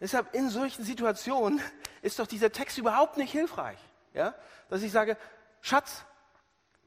Deshalb 0.00 0.34
in 0.34 0.50
solchen 0.50 0.84
Situationen 0.84 1.60
ist 2.02 2.18
doch 2.18 2.26
dieser 2.26 2.52
Text 2.52 2.78
überhaupt 2.78 3.16
nicht 3.16 3.32
hilfreich. 3.32 3.78
Ja, 4.14 4.34
dass 4.68 4.82
ich 4.82 4.92
sage, 4.92 5.16
Schatz, 5.60 6.04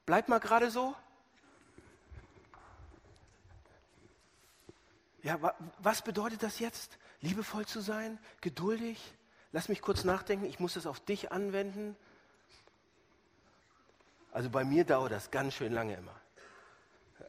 bleib 0.05 0.29
mal 0.29 0.39
gerade 0.39 0.69
so. 0.69 0.95
Ja, 5.23 5.55
was 5.79 6.01
bedeutet 6.01 6.43
das 6.43 6.59
jetzt? 6.59 6.97
Liebevoll 7.21 7.65
zu 7.65 7.81
sein, 7.81 8.17
geduldig, 8.41 8.99
Lass 9.53 9.67
mich 9.67 9.81
kurz 9.81 10.03
nachdenken, 10.03 10.45
ich 10.45 10.59
muss 10.59 10.75
das 10.75 10.85
auf 10.85 10.99
dich 10.99 11.31
anwenden. 11.31 11.95
Also 14.31 14.49
bei 14.49 14.63
mir 14.63 14.85
dauert 14.85 15.11
das 15.11 15.29
ganz 15.29 15.55
schön 15.55 15.73
lange 15.73 15.95
immer. 15.95 16.15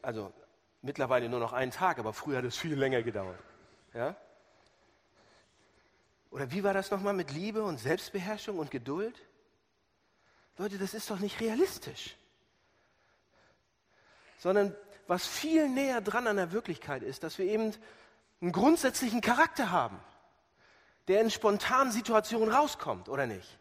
Also 0.01 0.31
mittlerweile 0.81 1.27
nur 1.27 1.39
noch 1.39 1.51
einen 1.51 1.71
Tag, 1.71 1.99
aber 1.99 2.13
früher 2.13 2.37
hat 2.37 2.45
es 2.45 2.57
viel 2.57 2.75
länger 2.75 3.03
gedauert. 3.03 3.39
Ja? 3.93 4.15
Oder 6.31 6.49
wie 6.51 6.63
war 6.63 6.73
das 6.73 6.91
nochmal 6.91 7.13
mit 7.13 7.31
Liebe 7.31 7.61
und 7.61 7.77
Selbstbeherrschung 7.77 8.57
und 8.57 8.71
Geduld? 8.71 9.21
Leute, 10.57 10.77
das 10.77 10.93
ist 10.93 11.09
doch 11.09 11.19
nicht 11.19 11.41
realistisch. 11.41 12.15
Sondern 14.37 14.73
was 15.07 15.25
viel 15.25 15.69
näher 15.69 16.01
dran 16.01 16.27
an 16.27 16.37
der 16.37 16.51
Wirklichkeit 16.51 17.03
ist, 17.03 17.23
dass 17.23 17.37
wir 17.37 17.45
eben 17.45 17.73
einen 18.41 18.51
grundsätzlichen 18.51 19.21
Charakter 19.21 19.71
haben 19.71 19.99
der 21.07 21.21
in 21.21 21.29
spontanen 21.29 21.91
Situationen 21.91 22.53
rauskommt, 22.53 23.09
oder 23.09 23.27
nicht? 23.27 23.59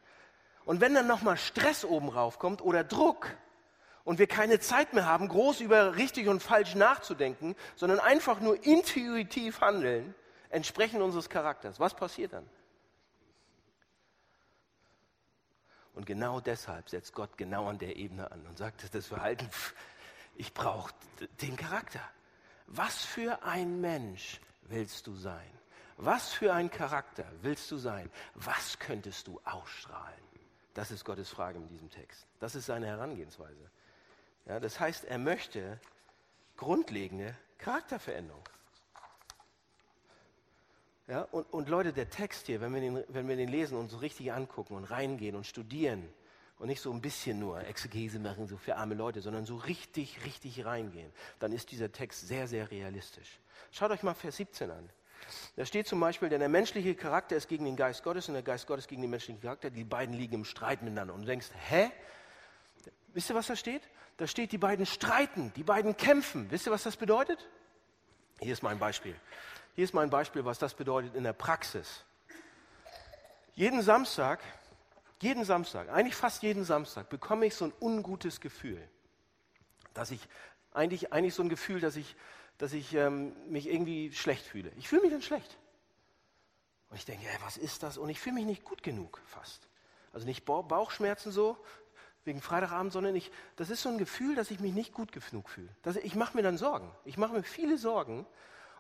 Und 0.64 0.81
wenn 0.81 0.94
dann 0.94 1.07
nochmal 1.07 1.37
Stress 1.37 1.85
oben 1.85 2.09
raufkommt 2.09 2.62
oder 2.62 2.85
Druck 2.85 3.28
und 4.05 4.18
wir 4.18 4.28
keine 4.28 4.61
Zeit 4.61 4.92
mehr 4.92 5.07
haben, 5.07 5.28
groß 5.28 5.61
über 5.61 5.96
richtig 5.96 6.28
und 6.28 6.42
falsch 6.42 6.74
nachzudenken, 6.74 7.57
sondern 7.74 7.98
einfach 7.98 8.40
nur 8.40 8.62
intuitiv 8.64 9.61
handeln, 9.61 10.14
entsprechend 10.50 11.02
unseres 11.02 11.28
Charakters, 11.28 11.81
was 11.81 11.94
passiert 11.94 12.33
dann? 12.33 12.48
Und 15.94 16.07
genau 16.07 16.40
deshalb 16.40 16.88
setzt 16.88 17.12
Gott 17.12 17.37
genau 17.37 17.66
an 17.66 17.78
der 17.78 17.96
Ebene 17.96 18.31
an 18.31 18.46
und 18.46 18.57
sagt, 18.57 18.94
das 18.94 19.07
Verhalten, 19.07 19.50
ich 20.36 20.52
brauche 20.52 20.92
den 21.40 21.56
Charakter. 21.56 22.02
Was 22.66 23.04
für 23.04 23.42
ein 23.42 23.80
Mensch 23.80 24.40
willst 24.62 25.06
du 25.06 25.14
sein? 25.14 25.50
Was 25.96 26.32
für 26.32 26.52
ein 26.52 26.70
Charakter 26.70 27.24
willst 27.42 27.70
du 27.70 27.76
sein? 27.76 28.10
Was 28.34 28.78
könntest 28.78 29.26
du 29.26 29.40
ausstrahlen? 29.44 30.22
Das 30.74 30.90
ist 30.90 31.04
Gottes 31.04 31.28
Frage 31.28 31.58
in 31.58 31.68
diesem 31.68 31.90
Text. 31.90 32.26
Das 32.40 32.54
ist 32.54 32.66
seine 32.66 32.86
Herangehensweise. 32.86 33.70
Ja, 34.46 34.58
das 34.58 34.80
heißt, 34.80 35.04
er 35.04 35.18
möchte 35.18 35.78
grundlegende 36.56 37.36
Charakterveränderung. 37.58 38.42
Ja, 41.08 41.22
und, 41.30 41.52
und 41.52 41.68
Leute, 41.68 41.92
der 41.92 42.08
Text 42.08 42.46
hier, 42.46 42.60
wenn 42.60 42.72
wir, 42.72 42.80
den, 42.80 43.04
wenn 43.08 43.28
wir 43.28 43.36
den 43.36 43.48
lesen 43.48 43.76
und 43.76 43.90
so 43.90 43.98
richtig 43.98 44.32
angucken 44.32 44.74
und 44.74 44.84
reingehen 44.84 45.36
und 45.36 45.46
studieren 45.46 46.08
und 46.62 46.68
nicht 46.68 46.81
so 46.81 46.92
ein 46.92 47.01
bisschen 47.01 47.40
nur 47.40 47.66
Exegese 47.66 48.20
machen, 48.20 48.46
so 48.46 48.57
für 48.57 48.77
arme 48.77 48.94
Leute, 48.94 49.20
sondern 49.20 49.44
so 49.44 49.57
richtig, 49.57 50.25
richtig 50.25 50.64
reingehen, 50.64 51.12
dann 51.40 51.51
ist 51.51 51.72
dieser 51.72 51.90
Text 51.90 52.29
sehr, 52.29 52.46
sehr 52.46 52.70
realistisch. 52.70 53.40
Schaut 53.72 53.90
euch 53.90 54.05
mal 54.05 54.14
Vers 54.14 54.37
17 54.37 54.70
an. 54.70 54.88
Da 55.57 55.66
steht 55.66 55.88
zum 55.88 55.98
Beispiel, 55.98 56.29
denn 56.29 56.38
der 56.38 56.48
menschliche 56.48 56.94
Charakter 56.94 57.35
ist 57.35 57.48
gegen 57.48 57.64
den 57.64 57.75
Geist 57.75 58.05
Gottes 58.05 58.29
und 58.29 58.35
der 58.35 58.44
Geist 58.44 58.68
Gottes 58.68 58.87
gegen 58.87 59.03
den 59.03 59.11
menschlichen 59.11 59.42
Charakter. 59.42 59.70
Die 59.70 59.83
beiden 59.83 60.14
liegen 60.14 60.35
im 60.35 60.44
Streit 60.44 60.83
miteinander. 60.83 61.14
Und 61.14 61.22
du 61.22 61.27
denkst, 61.27 61.48
hä? 61.68 61.90
Wisst 63.09 63.29
ihr, 63.29 63.35
was 63.35 63.48
da 63.48 63.57
steht? 63.57 63.83
Da 64.16 64.29
steht, 64.29 64.53
die 64.53 64.59
beiden 64.59 64.87
streiten, 64.87 65.53
die 65.57 65.64
beiden 65.64 65.96
kämpfen. 65.96 66.48
Wisst 66.53 66.68
ihr, 66.68 66.72
was 66.72 66.85
das 66.85 66.96
bedeutet? 66.96 67.44
Hier 68.38 68.53
ist 68.53 68.62
mein 68.62 68.79
Beispiel. 68.79 69.16
Hier 69.75 69.83
ist 69.83 69.94
mein 69.94 70.11
Beispiel, 70.11 70.44
was 70.44 70.61
das 70.61 70.75
bedeutet 70.75 71.16
in 71.16 71.25
der 71.25 71.33
Praxis. 71.33 72.05
Jeden 73.55 73.83
Samstag, 73.83 74.38
jeden 75.22 75.44
Samstag, 75.44 75.88
eigentlich 75.90 76.14
fast 76.14 76.42
jeden 76.42 76.64
Samstag, 76.64 77.08
bekomme 77.08 77.46
ich 77.46 77.54
so 77.54 77.66
ein 77.66 77.72
ungutes 77.80 78.40
Gefühl. 78.40 78.82
Dass 79.94 80.11
ich, 80.11 80.20
eigentlich, 80.72 81.12
eigentlich 81.12 81.35
so 81.35 81.42
ein 81.42 81.48
Gefühl, 81.48 81.80
dass 81.80 81.96
ich 81.96 82.16
dass 82.62 82.72
ich 82.72 82.94
ähm, 82.94 83.35
mich 83.50 83.68
irgendwie 83.68 84.12
schlecht 84.12 84.46
fühle. 84.46 84.70
Ich 84.76 84.88
fühle 84.88 85.02
mich 85.02 85.11
dann 85.11 85.20
schlecht. 85.20 85.58
Und 86.90 86.96
ich 86.96 87.04
denke, 87.04 87.26
ey, 87.26 87.37
was 87.44 87.56
ist 87.56 87.82
das? 87.82 87.98
Und 87.98 88.08
ich 88.08 88.20
fühle 88.20 88.37
mich 88.37 88.44
nicht 88.44 88.62
gut 88.62 88.85
genug 88.85 89.20
fast. 89.26 89.66
Also 90.12 90.26
nicht 90.26 90.44
Bauchschmerzen 90.44 91.32
so, 91.32 91.56
wegen 92.24 92.40
Freitagabend, 92.40 92.92
sondern 92.92 93.16
ich, 93.16 93.32
das 93.56 93.68
ist 93.68 93.82
so 93.82 93.88
ein 93.88 93.98
Gefühl, 93.98 94.37
dass 94.37 94.52
ich 94.52 94.61
mich 94.61 94.74
nicht 94.74 94.92
gut 94.92 95.11
genug 95.11 95.48
fühle. 95.48 95.70
Das, 95.82 95.96
ich 95.96 96.14
mache 96.14 96.37
mir 96.37 96.44
dann 96.44 96.56
Sorgen. 96.56 96.88
Ich 97.04 97.16
mache 97.16 97.32
mir 97.32 97.42
viele 97.42 97.78
Sorgen. 97.78 98.26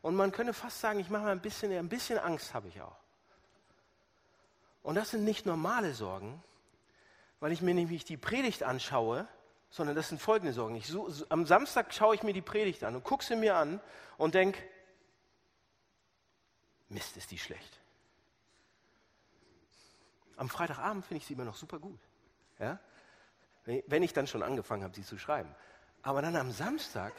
Und 0.00 0.14
man 0.14 0.30
könnte 0.30 0.52
fast 0.52 0.80
sagen, 0.80 1.00
ich 1.00 1.10
mache 1.10 1.24
mir 1.24 1.30
ein 1.30 1.40
bisschen, 1.40 1.72
ein 1.72 1.88
bisschen 1.88 2.20
Angst 2.20 2.54
habe 2.54 2.68
ich 2.68 2.80
auch. 2.80 3.01
Und 4.82 4.96
das 4.96 5.10
sind 5.10 5.24
nicht 5.24 5.46
normale 5.46 5.94
Sorgen, 5.94 6.42
weil 7.40 7.52
ich 7.52 7.62
mir 7.62 7.74
nämlich 7.74 8.04
die 8.04 8.16
Predigt 8.16 8.62
anschaue, 8.62 9.28
sondern 9.70 9.96
das 9.96 10.08
sind 10.08 10.20
folgende 10.20 10.52
Sorgen. 10.52 10.74
Ich, 10.76 10.86
so, 10.86 11.10
am 11.28 11.46
Samstag 11.46 11.94
schaue 11.94 12.14
ich 12.14 12.22
mir 12.22 12.32
die 12.32 12.42
Predigt 12.42 12.84
an 12.84 12.94
und 12.94 13.04
gucke 13.04 13.24
sie 13.24 13.36
mir 13.36 13.56
an 13.56 13.80
und 14.18 14.34
denke, 14.34 14.62
Mist, 16.88 17.16
ist 17.16 17.30
die 17.30 17.38
schlecht. 17.38 17.80
Am 20.36 20.48
Freitagabend 20.48 21.04
finde 21.04 21.18
ich 21.18 21.26
sie 21.26 21.34
immer 21.34 21.44
noch 21.44 21.56
super 21.56 21.78
gut. 21.78 22.00
Ja? 22.58 22.78
Wenn 23.64 24.02
ich 24.02 24.12
dann 24.12 24.26
schon 24.26 24.42
angefangen 24.42 24.82
habe, 24.82 24.94
sie 24.94 25.04
zu 25.04 25.18
schreiben. 25.18 25.54
Aber 26.02 26.20
dann 26.20 26.36
am 26.36 26.50
Samstag, 26.50 27.14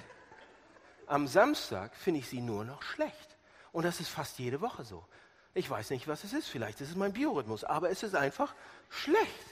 am 1.07 1.27
Samstag 1.27 1.95
finde 1.95 2.19
ich 2.19 2.29
sie 2.29 2.41
nur 2.41 2.65
noch 2.65 2.83
schlecht. 2.83 3.37
Und 3.71 3.83
das 3.83 3.99
ist 3.99 4.09
fast 4.09 4.37
jede 4.39 4.61
Woche 4.61 4.83
so. 4.83 5.05
Ich 5.53 5.69
weiß 5.69 5.91
nicht, 5.91 6.07
was 6.07 6.23
es 6.23 6.33
ist. 6.33 6.47
Vielleicht 6.47 6.81
ist 6.81 6.89
es 6.89 6.95
mein 6.95 7.13
Biorhythmus, 7.13 7.63
aber 7.63 7.89
es 7.89 8.03
ist 8.03 8.15
einfach 8.15 8.53
schlecht. 8.89 9.45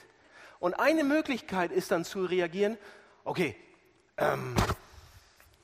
Und 0.58 0.74
eine 0.74 1.04
Möglichkeit 1.04 1.70
ist 1.70 1.90
dann 1.90 2.04
zu 2.04 2.24
reagieren, 2.24 2.76
okay, 3.24 3.56
ähm, 4.16 4.56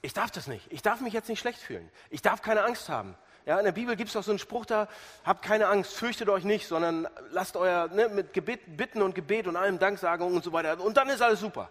ich 0.03 0.13
darf 0.13 0.31
das 0.31 0.47
nicht. 0.47 0.67
Ich 0.71 0.83
darf 0.83 1.01
mich 1.01 1.13
jetzt 1.13 1.29
nicht 1.29 1.41
schlecht 1.41 1.61
fühlen. 1.61 1.89
Ich 2.11 2.23
darf 2.23 2.43
keine 2.43 2.65
Angst 2.65 2.89
haben. 2.89 3.17
Ja, 3.47 3.59
in 3.59 3.65
der 3.65 3.73
Bibel 3.73 3.97
gibt 3.97 4.09
es 4.09 4.15
doch 4.15 4.23
so 4.23 4.31
einen 4.31 4.39
Spruch 4.39 4.67
da, 4.67 4.89
habt 5.25 5.43
keine 5.43 5.69
Angst, 5.69 5.95
fürchtet 5.95 6.29
euch 6.29 6.45
nicht, 6.45 6.69
sondern 6.69 7.09
lasst 7.31 7.57
euer, 7.57 7.89
ne, 7.89 8.09
mit 8.09 8.33
Gebet, 8.35 8.77
Bitten 8.77 9.01
und 9.01 9.15
Gebet 9.15 9.47
und 9.47 9.57
allem 9.57 9.79
Danksagung 9.79 10.35
und 10.35 10.45
so 10.45 10.53
weiter. 10.53 10.79
Und 10.81 10.97
dann 10.97 11.09
ist 11.09 11.23
alles 11.23 11.41
super. 11.41 11.71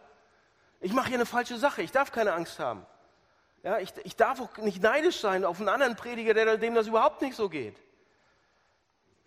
Ich 0.81 0.91
mache 0.91 1.07
hier 1.07 1.17
eine 1.17 1.25
falsche 1.25 1.57
Sache, 1.57 1.83
ich 1.83 1.91
darf 1.91 2.11
keine 2.11 2.33
Angst 2.33 2.59
haben. 2.59 2.85
Ja, 3.63 3.77
ich, 3.79 3.93
ich 4.03 4.15
darf 4.15 4.41
auch 4.41 4.57
nicht 4.57 4.81
neidisch 4.81 5.19
sein 5.19 5.45
auf 5.45 5.59
einen 5.59 5.69
anderen 5.69 5.95
Prediger, 5.95 6.33
der, 6.33 6.57
dem 6.57 6.73
das 6.73 6.87
überhaupt 6.87 7.21
nicht 7.21 7.35
so 7.35 7.49
geht. 7.49 7.75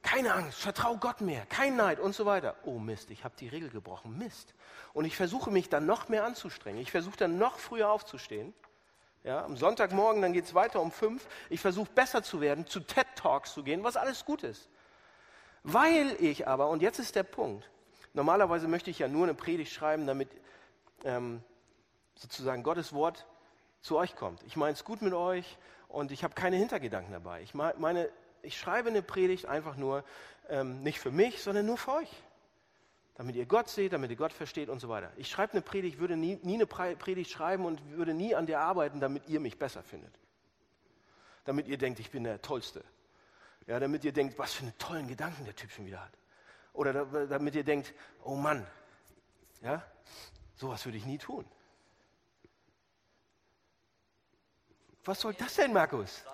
Keine 0.02 0.32
Angst, 0.34 0.60
vertrau 0.60 0.96
Gott 0.96 1.20
mehr, 1.20 1.44
kein 1.46 1.76
Neid 1.76 2.00
und 2.00 2.14
so 2.14 2.24
weiter. 2.24 2.56
Oh 2.64 2.78
Mist, 2.78 3.10
ich 3.10 3.24
habe 3.24 3.34
die 3.38 3.48
Regel 3.48 3.68
gebrochen, 3.68 4.16
Mist. 4.16 4.54
Und 4.94 5.04
ich 5.04 5.16
versuche 5.16 5.50
mich 5.50 5.68
dann 5.68 5.86
noch 5.86 6.08
mehr 6.08 6.24
anzustrengen. 6.24 6.80
Ich 6.80 6.90
versuche 6.90 7.16
dann 7.16 7.38
noch 7.38 7.58
früher 7.58 7.90
aufzustehen 7.90 8.54
ja, 9.22 9.44
am 9.44 9.56
Sonntagmorgen, 9.56 10.22
dann 10.22 10.32
geht 10.32 10.46
es 10.46 10.54
weiter 10.54 10.80
um 10.80 10.90
fünf. 10.90 11.26
Ich 11.50 11.60
versuche 11.60 11.90
besser 11.94 12.22
zu 12.22 12.40
werden, 12.40 12.66
zu 12.66 12.80
TED 12.80 13.06
Talks 13.16 13.52
zu 13.52 13.62
gehen, 13.62 13.84
was 13.84 13.96
alles 13.96 14.24
gut 14.24 14.42
ist. 14.42 14.68
Weil 15.62 16.16
ich 16.20 16.48
aber, 16.48 16.68
und 16.68 16.80
jetzt 16.80 16.98
ist 16.98 17.16
der 17.16 17.22
Punkt, 17.22 17.70
normalerweise 18.14 18.66
möchte 18.66 18.90
ich 18.90 18.98
ja 18.98 19.08
nur 19.08 19.24
eine 19.24 19.34
Predigt 19.34 19.72
schreiben, 19.72 20.06
damit 20.06 20.30
ähm, 21.04 21.42
sozusagen 22.14 22.62
Gottes 22.62 22.94
Wort 22.94 23.26
zu 23.82 23.98
euch 23.98 24.16
kommt. 24.16 24.42
Ich 24.44 24.56
meine 24.56 24.72
es 24.72 24.84
gut 24.84 25.02
mit 25.02 25.12
euch 25.12 25.58
und 25.88 26.12
ich 26.12 26.24
habe 26.24 26.34
keine 26.34 26.56
Hintergedanken 26.56 27.12
dabei. 27.12 27.42
Ich 27.42 27.52
meine, 27.52 28.10
ich 28.42 28.58
schreibe 28.58 28.90
eine 28.90 29.02
Predigt 29.02 29.46
einfach 29.46 29.76
nur 29.76 30.04
ähm, 30.48 30.82
nicht 30.82 31.00
für 31.00 31.10
mich, 31.10 31.42
sondern 31.42 31.66
nur 31.66 31.78
für 31.78 31.92
euch 31.92 32.10
damit 33.20 33.36
ihr 33.36 33.44
Gott 33.44 33.68
seht, 33.68 33.92
damit 33.92 34.10
ihr 34.10 34.16
Gott 34.16 34.32
versteht 34.32 34.70
und 34.70 34.80
so 34.80 34.88
weiter. 34.88 35.12
Ich 35.18 35.28
schreibe 35.28 35.52
eine 35.52 35.60
Predigt, 35.60 35.98
würde 35.98 36.16
nie, 36.16 36.38
nie 36.42 36.54
eine 36.54 36.66
Predigt 36.66 37.30
schreiben 37.30 37.66
und 37.66 37.78
würde 37.90 38.14
nie 38.14 38.34
an 38.34 38.46
der 38.46 38.60
arbeiten, 38.60 38.98
damit 38.98 39.28
ihr 39.28 39.40
mich 39.40 39.58
besser 39.58 39.82
findet. 39.82 40.18
Damit 41.44 41.68
ihr 41.68 41.76
denkt, 41.76 42.00
ich 42.00 42.10
bin 42.10 42.24
der 42.24 42.40
Tollste. 42.40 42.82
Ja, 43.66 43.78
damit 43.78 44.04
ihr 44.04 44.12
denkt, 44.14 44.38
was 44.38 44.54
für 44.54 44.62
einen 44.62 44.78
tollen 44.78 45.06
Gedanken 45.06 45.44
der 45.44 45.54
Typ 45.54 45.70
schon 45.70 45.84
wieder 45.84 46.02
hat. 46.02 46.12
Oder 46.72 47.04
damit 47.26 47.54
ihr 47.54 47.62
denkt, 47.62 47.92
oh 48.24 48.36
Mann, 48.36 48.66
ja, 49.60 49.84
sowas 50.56 50.82
würde 50.86 50.96
ich 50.96 51.04
nie 51.04 51.18
tun. 51.18 51.44
Was 55.04 55.20
soll 55.20 55.34
das 55.34 55.56
denn, 55.56 55.74
Markus? 55.74 56.24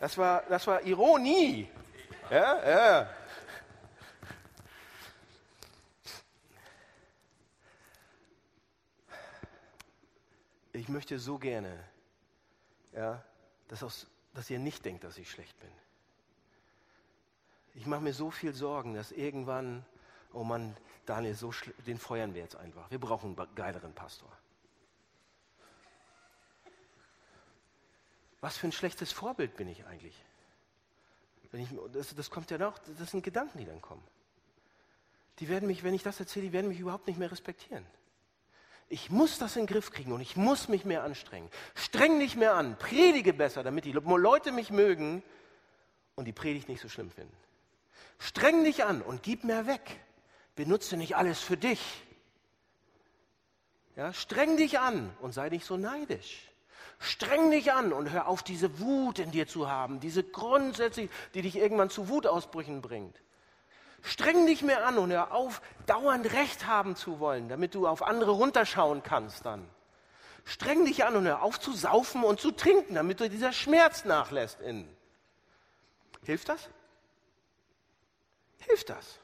Das 0.00 0.18
war, 0.18 0.42
das 0.48 0.66
war 0.66 0.82
Ironie. 0.82 1.68
Ja, 2.30 2.68
ja. 2.68 3.10
ich 10.72 10.88
möchte 10.88 11.18
so 11.18 11.38
gerne, 11.38 11.78
ja, 12.92 13.22
dass, 13.68 13.82
aus, 13.82 14.06
dass 14.32 14.48
ihr 14.48 14.58
nicht 14.58 14.84
denkt, 14.84 15.04
dass 15.04 15.18
ich 15.18 15.30
schlecht 15.30 15.58
bin. 15.60 15.70
Ich 17.74 17.86
mache 17.86 18.00
mir 18.00 18.14
so 18.14 18.30
viel 18.30 18.54
Sorgen, 18.54 18.94
dass 18.94 19.12
irgendwann, 19.12 19.84
oh 20.32 20.42
Mann, 20.42 20.76
Daniel, 21.04 21.34
so 21.34 21.52
den 21.86 21.98
feuern 21.98 22.34
wir 22.34 22.42
jetzt 22.42 22.56
einfach. 22.56 22.90
Wir 22.90 22.98
brauchen 22.98 23.38
einen 23.38 23.54
geileren 23.54 23.94
Pastor. 23.94 24.30
Was 28.40 28.56
für 28.56 28.68
ein 28.68 28.72
schlechtes 28.72 29.12
Vorbild 29.12 29.56
bin 29.56 29.68
ich 29.68 29.84
eigentlich? 29.86 30.14
Ich, 31.52 31.68
das, 31.92 32.14
das 32.14 32.30
kommt 32.30 32.50
ja 32.50 32.58
noch, 32.58 32.78
das 32.78 33.10
sind 33.10 33.22
Gedanken, 33.22 33.58
die 33.58 33.64
dann 33.64 33.80
kommen. 33.80 34.02
Die 35.40 35.48
werden 35.48 35.66
mich, 35.66 35.82
wenn 35.82 35.94
ich 35.94 36.02
das 36.02 36.20
erzähle, 36.20 36.46
die 36.46 36.52
werden 36.52 36.68
mich 36.68 36.80
überhaupt 36.80 37.06
nicht 37.06 37.18
mehr 37.18 37.30
respektieren. 37.30 37.84
Ich 38.88 39.08
muss 39.08 39.38
das 39.38 39.56
in 39.56 39.62
den 39.62 39.72
Griff 39.72 39.90
kriegen 39.90 40.12
und 40.12 40.20
ich 40.20 40.36
muss 40.36 40.68
mich 40.68 40.84
mehr 40.84 41.04
anstrengen. 41.04 41.48
Streng 41.74 42.18
dich 42.18 42.36
mehr 42.36 42.54
an, 42.54 42.76
predige 42.76 43.32
besser, 43.32 43.62
damit 43.62 43.84
die 43.84 43.92
Leute 43.92 44.52
mich 44.52 44.70
mögen 44.70 45.22
und 46.16 46.24
die 46.24 46.32
Predigt 46.32 46.68
nicht 46.68 46.80
so 46.80 46.88
schlimm 46.88 47.10
finden. 47.10 47.34
Streng 48.18 48.64
dich 48.64 48.84
an 48.84 49.00
und 49.00 49.22
gib 49.22 49.44
mehr 49.44 49.66
weg. 49.66 50.00
Benutze 50.56 50.96
nicht 50.96 51.16
alles 51.16 51.40
für 51.40 51.56
dich. 51.56 51.80
Ja, 53.96 54.12
streng 54.12 54.56
dich 54.56 54.78
an 54.78 55.14
und 55.20 55.32
sei 55.32 55.48
nicht 55.48 55.64
so 55.64 55.76
neidisch. 55.76 56.50
Streng 57.02 57.50
dich 57.50 57.72
an 57.72 57.94
und 57.94 58.10
hör 58.10 58.28
auf, 58.28 58.42
diese 58.42 58.78
Wut 58.78 59.18
in 59.18 59.30
dir 59.30 59.48
zu 59.48 59.70
haben, 59.70 60.00
diese 60.00 60.22
Grundsätze, 60.22 61.08
die 61.32 61.42
dich 61.42 61.56
irgendwann 61.56 61.88
zu 61.88 62.08
Wutausbrüchen 62.08 62.82
bringt. 62.82 63.18
Streng 64.02 64.46
dich 64.46 64.60
mehr 64.62 64.86
an 64.86 64.98
und 64.98 65.10
hör 65.10 65.32
auf, 65.32 65.62
dauernd 65.86 66.30
Recht 66.34 66.66
haben 66.66 66.96
zu 66.96 67.18
wollen, 67.18 67.48
damit 67.48 67.74
du 67.74 67.88
auf 67.88 68.02
andere 68.02 68.32
runterschauen 68.32 69.02
kannst 69.02 69.46
dann. 69.46 69.66
Streng 70.44 70.84
dich 70.84 71.04
an 71.04 71.16
und 71.16 71.26
hör 71.26 71.42
auf 71.42 71.58
zu 71.58 71.72
saufen 71.72 72.22
und 72.22 72.38
zu 72.38 72.50
trinken, 72.50 72.94
damit 72.94 73.20
du 73.20 73.30
dieser 73.30 73.52
Schmerz 73.52 74.04
nachlässt 74.04 74.60
innen. 74.60 74.94
Hilft 76.24 76.50
das? 76.50 76.68
Hilft 78.58 78.90
das? 78.90 79.20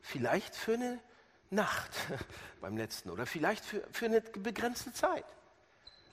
Vielleicht 0.00 0.56
für 0.56 0.74
eine 0.74 1.00
Nacht 1.50 1.90
beim 2.60 2.76
letzten 2.76 3.10
oder 3.10 3.26
vielleicht 3.26 3.64
für, 3.64 3.82
für 3.92 4.06
eine 4.06 4.20
begrenzte 4.20 4.92
Zeit. 4.92 5.24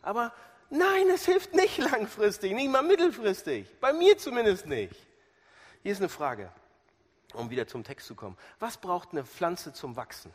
Aber 0.01 0.33
nein, 0.69 1.09
es 1.13 1.25
hilft 1.25 1.53
nicht 1.53 1.77
langfristig, 1.77 2.53
nicht 2.53 2.69
mal 2.69 2.83
mittelfristig. 2.83 3.67
Bei 3.79 3.93
mir 3.93 4.17
zumindest 4.17 4.65
nicht. 4.65 4.95
Hier 5.81 5.91
ist 5.91 5.99
eine 5.99 6.09
Frage, 6.09 6.51
um 7.33 7.49
wieder 7.49 7.67
zum 7.67 7.83
Text 7.83 8.07
zu 8.07 8.15
kommen. 8.15 8.37
Was 8.59 8.77
braucht 8.77 9.11
eine 9.11 9.25
Pflanze 9.25 9.73
zum 9.73 9.95
Wachsen? 9.95 10.33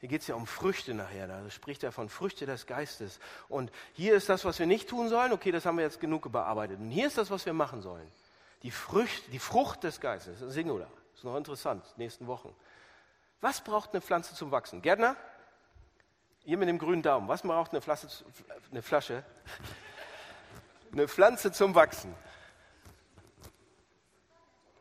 Hier 0.00 0.10
geht 0.10 0.20
es 0.20 0.26
ja 0.26 0.34
um 0.34 0.46
Früchte 0.46 0.92
nachher, 0.92 1.26
da 1.26 1.50
spricht 1.50 1.82
er 1.82 1.90
von 1.90 2.08
Früchte 2.08 2.44
des 2.44 2.66
Geistes. 2.66 3.18
Und 3.48 3.70
hier 3.94 4.14
ist 4.14 4.28
das, 4.28 4.44
was 4.44 4.58
wir 4.58 4.66
nicht 4.66 4.88
tun 4.88 5.08
sollen, 5.08 5.32
okay, 5.32 5.50
das 5.50 5.64
haben 5.64 5.78
wir 5.78 5.84
jetzt 5.84 6.00
genug 6.00 6.30
bearbeitet. 6.30 6.78
Und 6.78 6.90
hier 6.90 7.06
ist 7.06 7.16
das, 7.16 7.30
was 7.30 7.46
wir 7.46 7.54
machen 7.54 7.80
sollen. 7.80 8.06
Die, 8.62 8.70
Frücht, 8.70 9.32
die 9.32 9.38
Frucht 9.38 9.84
des 9.84 10.00
Geistes, 10.00 10.38
Singular, 10.52 10.90
ist 11.14 11.24
noch 11.24 11.36
interessant, 11.36 11.82
nächsten 11.96 12.26
Wochen. 12.26 12.54
Was 13.40 13.60
braucht 13.60 13.92
eine 13.92 14.00
Pflanze 14.00 14.34
zum 14.34 14.50
Wachsen? 14.50 14.82
Gärtner? 14.82 15.16
Ihr 16.44 16.56
mit 16.56 16.68
dem 16.68 16.78
grünen 16.78 17.02
Daumen, 17.02 17.28
was 17.28 17.42
braucht 17.42 17.72
eine, 17.72 17.80
Flasche, 17.80 18.08
eine 18.70 18.82
Flasche? 18.82 19.24
Eine 20.92 21.08
Pflanze 21.08 21.52
zum 21.52 21.74
Wachsen? 21.74 22.14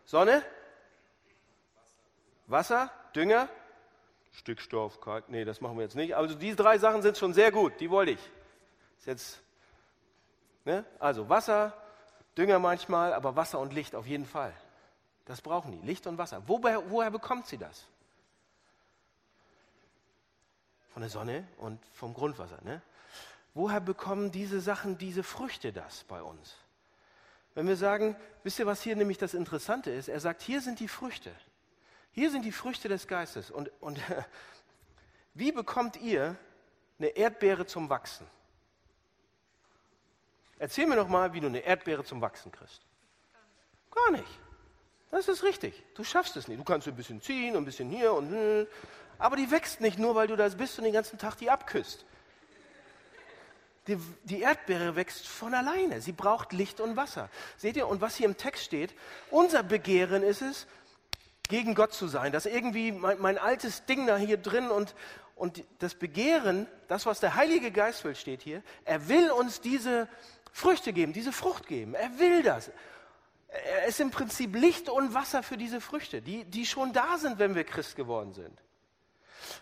Sonne? 0.06 0.44
Wasser? 2.48 2.92
Dünger? 3.16 3.50
Stickstoff, 4.32 5.02
Kalk. 5.02 5.30
Nee, 5.30 5.46
das 5.46 5.62
machen 5.62 5.78
wir 5.78 5.84
jetzt 5.84 5.96
nicht. 5.96 6.16
Also 6.16 6.36
diese 6.36 6.58
drei 6.58 6.78
Sachen 6.78 7.02
sind 7.02 7.18
schon 7.18 7.34
sehr 7.34 7.52
gut. 7.52 7.80
Die 7.80 7.90
wollte 7.90 8.12
ich. 8.12 8.32
Ist 9.00 9.08
jetzt, 9.08 9.42
ne? 10.66 10.86
Also 11.00 11.30
Wasser, 11.30 11.74
Dünger 12.38 12.60
manchmal, 12.60 13.14
aber 13.14 13.36
Wasser 13.36 13.60
und 13.60 13.74
Licht 13.74 13.96
auf 13.96 14.06
jeden 14.06 14.26
Fall. 14.26 14.54
Das 15.26 15.42
brauchen 15.42 15.72
die. 15.72 15.86
Licht 15.86 16.06
und 16.06 16.18
Wasser. 16.18 16.44
Woher, 16.46 16.90
woher 16.92 17.10
bekommt 17.10 17.48
sie 17.48 17.58
das? 17.58 17.88
Von 20.96 21.02
der 21.02 21.12
Sonne 21.12 21.46
und 21.58 21.86
vom 21.92 22.14
Grundwasser. 22.14 22.58
Ne? 22.64 22.82
Woher 23.54 23.82
bekommen 23.82 24.32
diese 24.32 24.62
Sachen, 24.62 24.98
diese 24.98 25.24
Früchte 25.24 25.74
das 25.74 26.06
bei 26.06 26.24
uns? 26.24 26.56
Wenn 27.54 27.68
wir 27.68 27.76
sagen, 27.76 28.16
wisst 28.44 28.60
ihr, 28.60 28.66
was 28.66 28.82
hier 28.82 28.96
nämlich 28.96 29.18
das 29.18 29.34
Interessante 29.34 29.92
ist? 29.92 30.08
Er 30.08 30.22
sagt, 30.22 30.42
hier 30.42 30.62
sind 30.62 30.80
die 30.80 30.88
Früchte. 30.88 31.34
Hier 32.14 32.32
sind 32.32 32.46
die 32.46 32.54
Früchte 32.54 32.88
des 32.88 33.10
Geistes. 33.10 33.52
Und, 33.52 33.72
und 33.82 34.00
wie 35.34 35.52
bekommt 35.52 35.98
ihr 35.98 36.38
eine 36.98 37.08
Erdbeere 37.08 37.66
zum 37.66 37.90
Wachsen? 37.90 38.26
Erzähl 40.60 40.88
mir 40.88 40.96
doch 40.96 41.10
mal, 41.10 41.34
wie 41.34 41.42
du 41.42 41.48
eine 41.48 41.60
Erdbeere 41.60 42.06
zum 42.06 42.22
Wachsen 42.22 42.54
kriegst. 42.54 42.84
Gar 43.92 44.12
nicht. 44.12 44.40
Das 45.12 45.28
ist 45.28 45.44
richtig. 45.44 45.84
Du 45.94 46.06
schaffst 46.06 46.38
es 46.38 46.48
nicht. 46.48 46.58
Du 46.58 46.64
kannst 46.64 46.88
ein 46.88 46.96
bisschen 46.96 47.22
ziehen 47.22 47.58
und 47.58 47.64
ein 47.64 47.66
bisschen 47.66 47.90
hier 47.90 48.14
und 48.14 48.30
hm. 48.30 48.68
Aber 49.18 49.36
die 49.36 49.52
wächst 49.52 49.82
nicht 49.82 50.00
nur, 50.00 50.16
weil 50.16 50.28
du 50.28 50.36
da 50.36 50.48
bist 50.50 50.78
und 50.78 50.86
den 50.86 50.94
ganzen 50.94 51.18
Tag 51.18 51.36
die 51.36 51.50
abküsst. 51.50 52.06
Die, 53.88 53.98
die, 54.24 54.42
Erdbeere 54.42 54.96
wächst 54.96 55.28
von 55.28 55.54
alleine. 55.54 56.02
Sie 56.02 56.12
braucht 56.12 56.54
Licht 56.54 56.80
und 56.80 56.96
Wasser. 56.96 57.30
Seht 57.58 57.78
ihr? 57.78 57.88
Und 57.88 58.02
was 58.02 58.16
hier 58.16 58.26
im 58.26 58.36
Text 58.36 58.64
steht, 58.64 58.96
unser 59.30 59.62
Begehren 59.62 60.24
ist 60.24 60.42
es, 60.42 60.66
gegen 61.50 61.76
Gott 61.76 61.94
zu 61.94 62.08
sein. 62.08 62.32
Das 62.32 62.48
irgendwie 62.48 62.92
mein, 62.92 63.20
mein 63.22 63.38
altes 63.38 63.86
Ding 63.86 64.08
da 64.08 64.18
hier 64.18 64.38
drin 64.38 64.70
und, 64.70 64.96
und 65.36 65.64
das 65.80 65.94
Begehren, 65.94 66.68
das, 66.88 67.06
was 67.06 67.20
der 67.20 67.36
Heilige 67.36 67.72
Geist 67.72 68.04
will, 68.04 68.16
steht 68.16 68.42
hier. 68.42 68.64
Er 68.86 69.08
will 69.08 69.30
uns 69.30 69.62
diese 69.62 70.08
Früchte 70.52 70.94
geben, 70.94 71.14
diese 71.14 71.32
Frucht 71.32 71.68
geben. 71.68 71.94
Er 71.94 72.18
will 72.18 72.42
das. 72.42 72.72
Er 73.50 73.86
ist 73.86 74.00
im 74.00 74.12
Prinzip 74.12 74.56
Licht 74.56 74.90
und 74.90 75.14
Wasser 75.14 75.44
für 75.44 75.58
diese 75.58 75.80
Früchte, 75.80 76.22
die, 76.22 76.44
die 76.46 76.66
schon 76.66 76.92
da 76.92 77.18
sind, 77.18 77.40
wenn 77.40 77.56
wir 77.56 77.64
Christ 77.64 77.96
geworden 77.96 78.34
sind. 78.34 78.65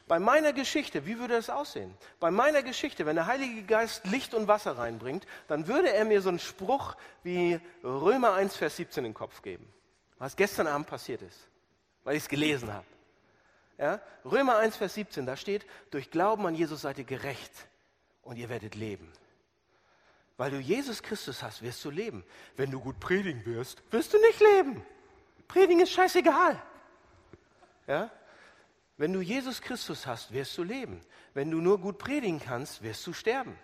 Bei 0.07 0.19
meiner 0.19 0.53
Geschichte, 0.53 1.05
wie 1.05 1.19
würde 1.19 1.35
das 1.35 1.49
aussehen? 1.49 1.93
Bei 2.19 2.31
meiner 2.31 2.63
Geschichte, 2.63 3.05
wenn 3.05 3.15
der 3.15 3.27
Heilige 3.27 3.63
Geist 3.63 4.05
Licht 4.05 4.33
und 4.33 4.47
Wasser 4.47 4.77
reinbringt, 4.77 5.25
dann 5.47 5.67
würde 5.67 5.91
er 5.91 6.05
mir 6.05 6.21
so 6.21 6.29
einen 6.29 6.39
Spruch 6.39 6.95
wie 7.23 7.59
Römer 7.83 8.33
1, 8.33 8.55
Vers 8.55 8.77
17 8.77 9.05
in 9.05 9.11
den 9.11 9.13
Kopf 9.15 9.41
geben, 9.41 9.67
was 10.17 10.35
gestern 10.35 10.67
Abend 10.67 10.87
passiert 10.87 11.21
ist, 11.21 11.47
weil 12.03 12.15
ich 12.15 12.23
es 12.23 12.29
gelesen 12.29 12.73
habe. 12.73 12.85
Ja? 13.77 13.99
Römer 14.25 14.57
1, 14.57 14.77
Vers 14.77 14.93
17, 14.95 15.25
da 15.25 15.35
steht, 15.35 15.65
durch 15.91 16.11
Glauben 16.11 16.45
an 16.45 16.55
Jesus 16.55 16.81
seid 16.81 16.97
ihr 16.97 17.03
gerecht 17.03 17.51
und 18.21 18.37
ihr 18.37 18.49
werdet 18.49 18.75
leben. 18.75 19.11
Weil 20.37 20.51
du 20.51 20.57
Jesus 20.57 21.03
Christus 21.03 21.43
hast, 21.43 21.61
wirst 21.61 21.83
du 21.85 21.91
leben. 21.91 22.23
Wenn 22.57 22.71
du 22.71 22.79
gut 22.79 22.99
predigen 22.99 23.45
wirst, 23.45 23.83
wirst 23.91 24.13
du 24.13 24.19
nicht 24.19 24.39
leben. 24.39 24.85
Predigen 25.47 25.81
ist 25.81 25.91
scheißegal. 25.91 26.61
Ja? 27.87 28.09
Wenn 28.97 29.13
du 29.13 29.21
Jesus 29.21 29.61
Christus 29.61 30.05
hast, 30.05 30.31
wirst 30.31 30.57
du 30.57 30.63
leben. 30.63 31.01
Wenn 31.33 31.49
du 31.49 31.57
nur 31.57 31.79
gut 31.79 31.97
predigen 31.97 32.39
kannst, 32.39 32.83
wirst 32.83 33.05
du 33.07 33.13
sterben. 33.13 33.57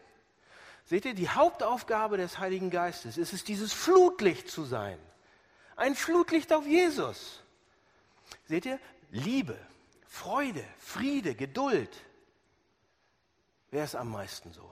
Seht 0.86 1.06
ihr, 1.06 1.14
die 1.14 1.30
Hauptaufgabe 1.30 2.18
des 2.18 2.40
Heiligen 2.40 2.72
Geistes 2.72 3.18
ist 3.18 3.32
es, 3.34 3.44
dieses 3.44 3.74
Flutlicht 3.74 4.50
zu 4.50 4.64
sein. 4.64 4.98
Ein 5.76 5.96
Flutlicht 5.96 6.52
auf 6.52 6.66
Jesus. 6.66 7.44
Seht 8.46 8.66
ihr, 8.66 8.80
Liebe, 9.12 9.58
Freude, 10.08 10.64
Friede, 10.80 11.36
Geduld. 11.36 11.96
Wer 13.70 13.84
ist 13.84 13.96
am 13.96 14.10
meisten 14.10 14.52
so? 14.52 14.68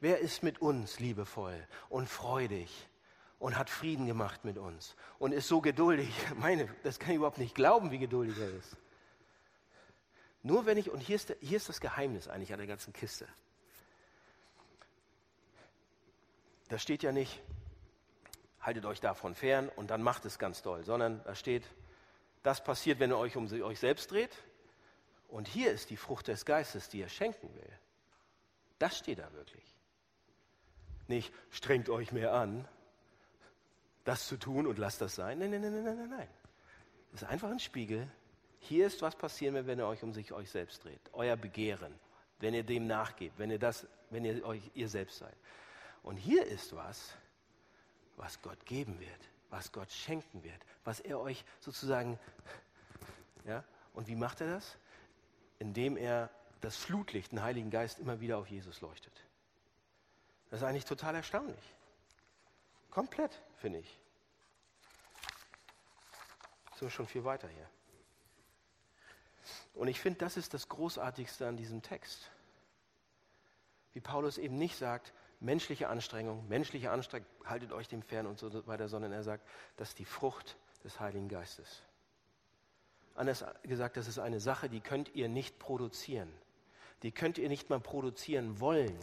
Wer 0.00 0.20
ist 0.20 0.44
mit 0.44 0.62
uns 0.62 1.00
liebevoll 1.00 1.66
und 1.88 2.08
freudig 2.08 2.70
und 3.40 3.58
hat 3.58 3.70
Frieden 3.70 4.06
gemacht 4.06 4.44
mit 4.44 4.56
uns 4.56 4.94
und 5.18 5.32
ist 5.32 5.48
so 5.48 5.60
geduldig? 5.60 6.14
Meine, 6.36 6.68
das 6.84 7.00
kann 7.00 7.10
ich 7.10 7.16
überhaupt 7.16 7.38
nicht 7.38 7.56
glauben, 7.56 7.90
wie 7.90 7.98
geduldig 7.98 8.38
er 8.38 8.54
ist. 8.54 8.76
Nur 10.46 10.64
wenn 10.64 10.78
ich, 10.78 10.90
und 10.90 11.00
hier 11.00 11.16
ist, 11.16 11.34
hier 11.40 11.56
ist 11.56 11.68
das 11.68 11.80
Geheimnis 11.80 12.28
eigentlich 12.28 12.52
an 12.52 12.58
der 12.58 12.68
ganzen 12.68 12.92
Kiste. 12.92 13.26
Da 16.68 16.78
steht 16.78 17.02
ja 17.02 17.10
nicht, 17.10 17.42
haltet 18.60 18.84
euch 18.84 19.00
davon 19.00 19.34
fern 19.34 19.68
und 19.74 19.90
dann 19.90 20.02
macht 20.02 20.24
es 20.24 20.38
ganz 20.38 20.62
doll, 20.62 20.84
sondern 20.84 21.20
da 21.24 21.34
steht, 21.34 21.64
das 22.44 22.62
passiert, 22.62 23.00
wenn 23.00 23.10
ihr 23.10 23.18
euch 23.18 23.36
um 23.36 23.50
euch 23.60 23.80
selbst 23.80 24.12
dreht. 24.12 24.30
Und 25.26 25.48
hier 25.48 25.72
ist 25.72 25.90
die 25.90 25.96
Frucht 25.96 26.28
des 26.28 26.44
Geistes, 26.44 26.88
die 26.88 27.02
er 27.02 27.08
schenken 27.08 27.52
will. 27.52 27.72
Das 28.78 28.98
steht 28.98 29.18
da 29.18 29.32
wirklich. 29.32 29.64
Nicht, 31.08 31.34
strengt 31.50 31.88
euch 31.88 32.12
mehr 32.12 32.32
an, 32.32 32.68
das 34.04 34.28
zu 34.28 34.36
tun 34.36 34.68
und 34.68 34.78
lasst 34.78 35.00
das 35.00 35.16
sein. 35.16 35.40
Nein, 35.40 35.50
nein, 35.50 35.60
nein, 35.60 35.82
nein, 35.82 35.96
nein, 35.96 36.08
nein. 36.08 36.28
Das 37.10 37.22
ist 37.22 37.28
einfach 37.28 37.50
ein 37.50 37.58
Spiegel. 37.58 38.08
Hier 38.68 38.86
ist, 38.86 39.00
was 39.00 39.14
passieren 39.14 39.54
wird, 39.54 39.68
wenn 39.68 39.78
ihr 39.78 39.86
euch 39.86 40.02
um 40.02 40.12
sich 40.12 40.32
euch 40.32 40.50
selbst 40.50 40.82
dreht. 40.82 41.00
Euer 41.12 41.36
Begehren, 41.36 41.94
wenn 42.40 42.52
ihr 42.52 42.64
dem 42.64 42.88
nachgebt, 42.88 43.38
wenn 43.38 43.50
ihr 43.50 43.60
das, 43.60 43.86
wenn 44.10 44.24
ihr 44.24 44.44
euch 44.44 44.62
ihr 44.74 44.88
selbst 44.88 45.18
seid. 45.18 45.36
Und 46.02 46.16
hier 46.16 46.44
ist 46.44 46.74
was, 46.74 47.14
was 48.16 48.42
Gott 48.42 48.64
geben 48.66 48.98
wird, 48.98 49.28
was 49.50 49.70
Gott 49.70 49.90
schenken 49.92 50.42
wird, 50.42 50.60
was 50.84 50.98
er 50.98 51.20
euch 51.20 51.44
sozusagen, 51.60 52.18
ja, 53.44 53.62
und 53.92 54.08
wie 54.08 54.16
macht 54.16 54.40
er 54.40 54.48
das? 54.48 54.76
Indem 55.60 55.96
er 55.96 56.28
das 56.60 56.76
Flutlicht, 56.76 57.30
den 57.30 57.42
Heiligen 57.42 57.70
Geist, 57.70 58.00
immer 58.00 58.20
wieder 58.20 58.36
auf 58.38 58.48
Jesus 58.48 58.80
leuchtet. 58.80 59.12
Das 60.50 60.60
ist 60.60 60.66
eigentlich 60.66 60.84
total 60.84 61.14
erstaunlich. 61.14 61.74
Komplett, 62.90 63.40
finde 63.58 63.78
ich. 63.78 63.98
So 66.80 66.90
schon 66.90 67.06
viel 67.06 67.24
weiter 67.24 67.48
hier. 67.48 67.68
Und 69.74 69.88
ich 69.88 70.00
finde, 70.00 70.18
das 70.18 70.36
ist 70.36 70.54
das 70.54 70.68
Großartigste 70.68 71.46
an 71.46 71.56
diesem 71.56 71.82
Text. 71.82 72.30
Wie 73.92 74.00
Paulus 74.00 74.38
eben 74.38 74.56
nicht 74.56 74.76
sagt, 74.76 75.12
menschliche 75.40 75.88
Anstrengung, 75.88 76.46
menschliche 76.48 76.90
Anstrengung, 76.90 77.28
haltet 77.44 77.72
euch 77.72 77.88
dem 77.88 78.02
fern 78.02 78.26
und 78.26 78.38
so 78.38 78.66
weiter, 78.66 78.88
sondern 78.88 79.12
er 79.12 79.22
sagt, 79.22 79.46
das 79.76 79.90
ist 79.90 79.98
die 79.98 80.04
Frucht 80.04 80.56
des 80.84 81.00
Heiligen 81.00 81.28
Geistes. 81.28 81.82
Anders 83.14 83.44
gesagt, 83.62 83.96
das 83.96 84.08
ist 84.08 84.18
eine 84.18 84.40
Sache, 84.40 84.68
die 84.68 84.80
könnt 84.80 85.14
ihr 85.14 85.28
nicht 85.28 85.58
produzieren. 85.58 86.30
Die 87.02 87.12
könnt 87.12 87.38
ihr 87.38 87.48
nicht 87.48 87.70
mal 87.70 87.80
produzieren 87.80 88.60
wollen. 88.60 88.98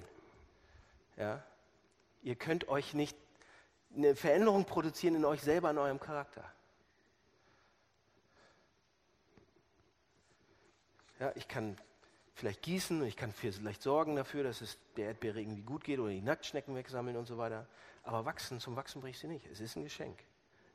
Ja? 1.17 1.43
Ihr 2.21 2.35
könnt 2.35 2.67
euch 2.67 2.93
nicht 2.93 3.17
eine 3.95 4.15
Veränderung 4.15 4.65
produzieren 4.65 5.15
in 5.15 5.25
euch 5.25 5.41
selber, 5.41 5.71
in 5.71 5.77
eurem 5.77 5.99
Charakter. 5.99 6.43
Ja, 11.23 11.31
ich 11.35 11.47
kann 11.47 11.77
vielleicht 12.35 12.63
gießen, 12.63 13.01
ich 13.05 13.15
kann 13.15 13.31
vielleicht 13.31 13.81
sorgen 13.81 14.17
dafür, 14.17 14.43
dass 14.43 14.59
es 14.59 14.77
der 14.97 15.05
Erdbeere 15.05 15.39
irgendwie 15.39 15.61
gut 15.61 15.85
geht 15.85 15.97
oder 15.99 16.09
die 16.09 16.19
Nacktschnecken 16.19 16.75
wegsammeln 16.75 17.15
und 17.15 17.27
so 17.27 17.37
weiter. 17.37 17.65
Aber 18.03 18.25
wachsen, 18.25 18.59
zum 18.59 18.75
Wachsen 18.75 18.99
bricht 18.99 19.21
sie 19.21 19.27
nicht. 19.27 19.45
Es 19.49 19.61
ist 19.61 19.77
ein 19.77 19.85
Geschenk. 19.85 20.19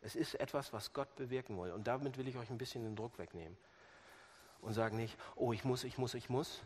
Es 0.00 0.16
ist 0.16 0.36
etwas, 0.36 0.72
was 0.72 0.94
Gott 0.94 1.14
bewirken 1.16 1.60
will. 1.60 1.70
Und 1.72 1.86
damit 1.86 2.16
will 2.16 2.26
ich 2.28 2.38
euch 2.38 2.48
ein 2.48 2.56
bisschen 2.56 2.82
den 2.82 2.96
Druck 2.96 3.18
wegnehmen. 3.18 3.58
Und 4.62 4.72
sagen 4.72 4.96
nicht, 4.96 5.18
oh, 5.36 5.52
ich 5.52 5.66
muss, 5.66 5.84
ich 5.84 5.98
muss, 5.98 6.14
ich 6.14 6.30
muss, 6.30 6.62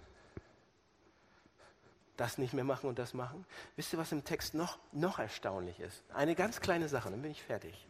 das 2.16 2.38
nicht 2.38 2.54
mehr 2.54 2.62
machen 2.62 2.88
und 2.88 3.00
das 3.00 3.14
machen. 3.14 3.44
Wisst 3.74 3.92
ihr, 3.92 3.98
was 3.98 4.12
im 4.12 4.22
Text 4.22 4.54
noch, 4.54 4.78
noch 4.92 5.18
erstaunlich 5.18 5.80
ist? 5.80 6.04
Eine 6.14 6.36
ganz 6.36 6.60
kleine 6.60 6.88
Sache, 6.88 7.10
dann 7.10 7.20
bin 7.20 7.32
ich 7.32 7.42
fertig. 7.42 7.88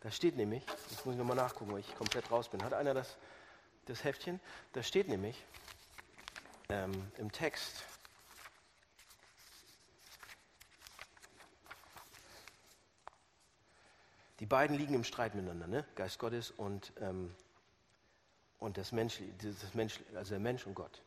Da 0.00 0.10
steht 0.10 0.36
nämlich, 0.36 0.62
jetzt 0.90 1.06
muss 1.06 1.14
ich 1.14 1.18
nochmal 1.18 1.36
nachgucken, 1.36 1.72
weil 1.72 1.80
ich 1.80 1.96
komplett 1.96 2.30
raus 2.30 2.50
bin. 2.50 2.62
Hat 2.62 2.74
einer 2.74 2.92
das, 2.92 3.16
das 3.86 4.04
Heftchen? 4.04 4.40
Da 4.72 4.82
steht 4.82 5.08
nämlich 5.08 5.42
ähm, 6.68 6.92
im 7.18 7.32
Text, 7.32 7.84
die 14.40 14.46
beiden 14.46 14.76
liegen 14.76 14.94
im 14.94 15.04
Streit 15.04 15.34
miteinander, 15.34 15.66
ne? 15.66 15.84
Geist 15.94 16.18
Gottes 16.18 16.50
und, 16.50 16.92
ähm, 17.00 17.34
und 18.58 18.76
das 18.76 18.92
Mensch, 18.92 19.20
das 19.40 19.74
Mensch, 19.74 20.00
also 20.14 20.30
der 20.30 20.40
Mensch 20.40 20.66
und 20.66 20.74
Gott. 20.74 21.02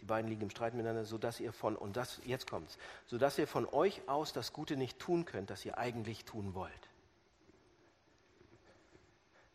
Die 0.00 0.04
beiden 0.04 0.30
liegen 0.30 0.42
im 0.42 0.50
Streit 0.50 0.74
miteinander, 0.74 1.04
sodass 1.04 1.40
ihr 1.40 1.52
von, 1.52 1.74
und 1.74 1.96
das, 1.96 2.20
jetzt 2.24 2.48
kommt's, 2.48 2.78
sodass 3.06 3.36
ihr 3.38 3.48
von 3.48 3.66
euch 3.66 4.08
aus 4.08 4.32
das 4.32 4.52
Gute 4.52 4.76
nicht 4.76 4.98
tun 4.98 5.24
könnt, 5.24 5.50
das 5.50 5.64
ihr 5.64 5.76
eigentlich 5.76 6.24
tun 6.24 6.54
wollt. 6.54 6.88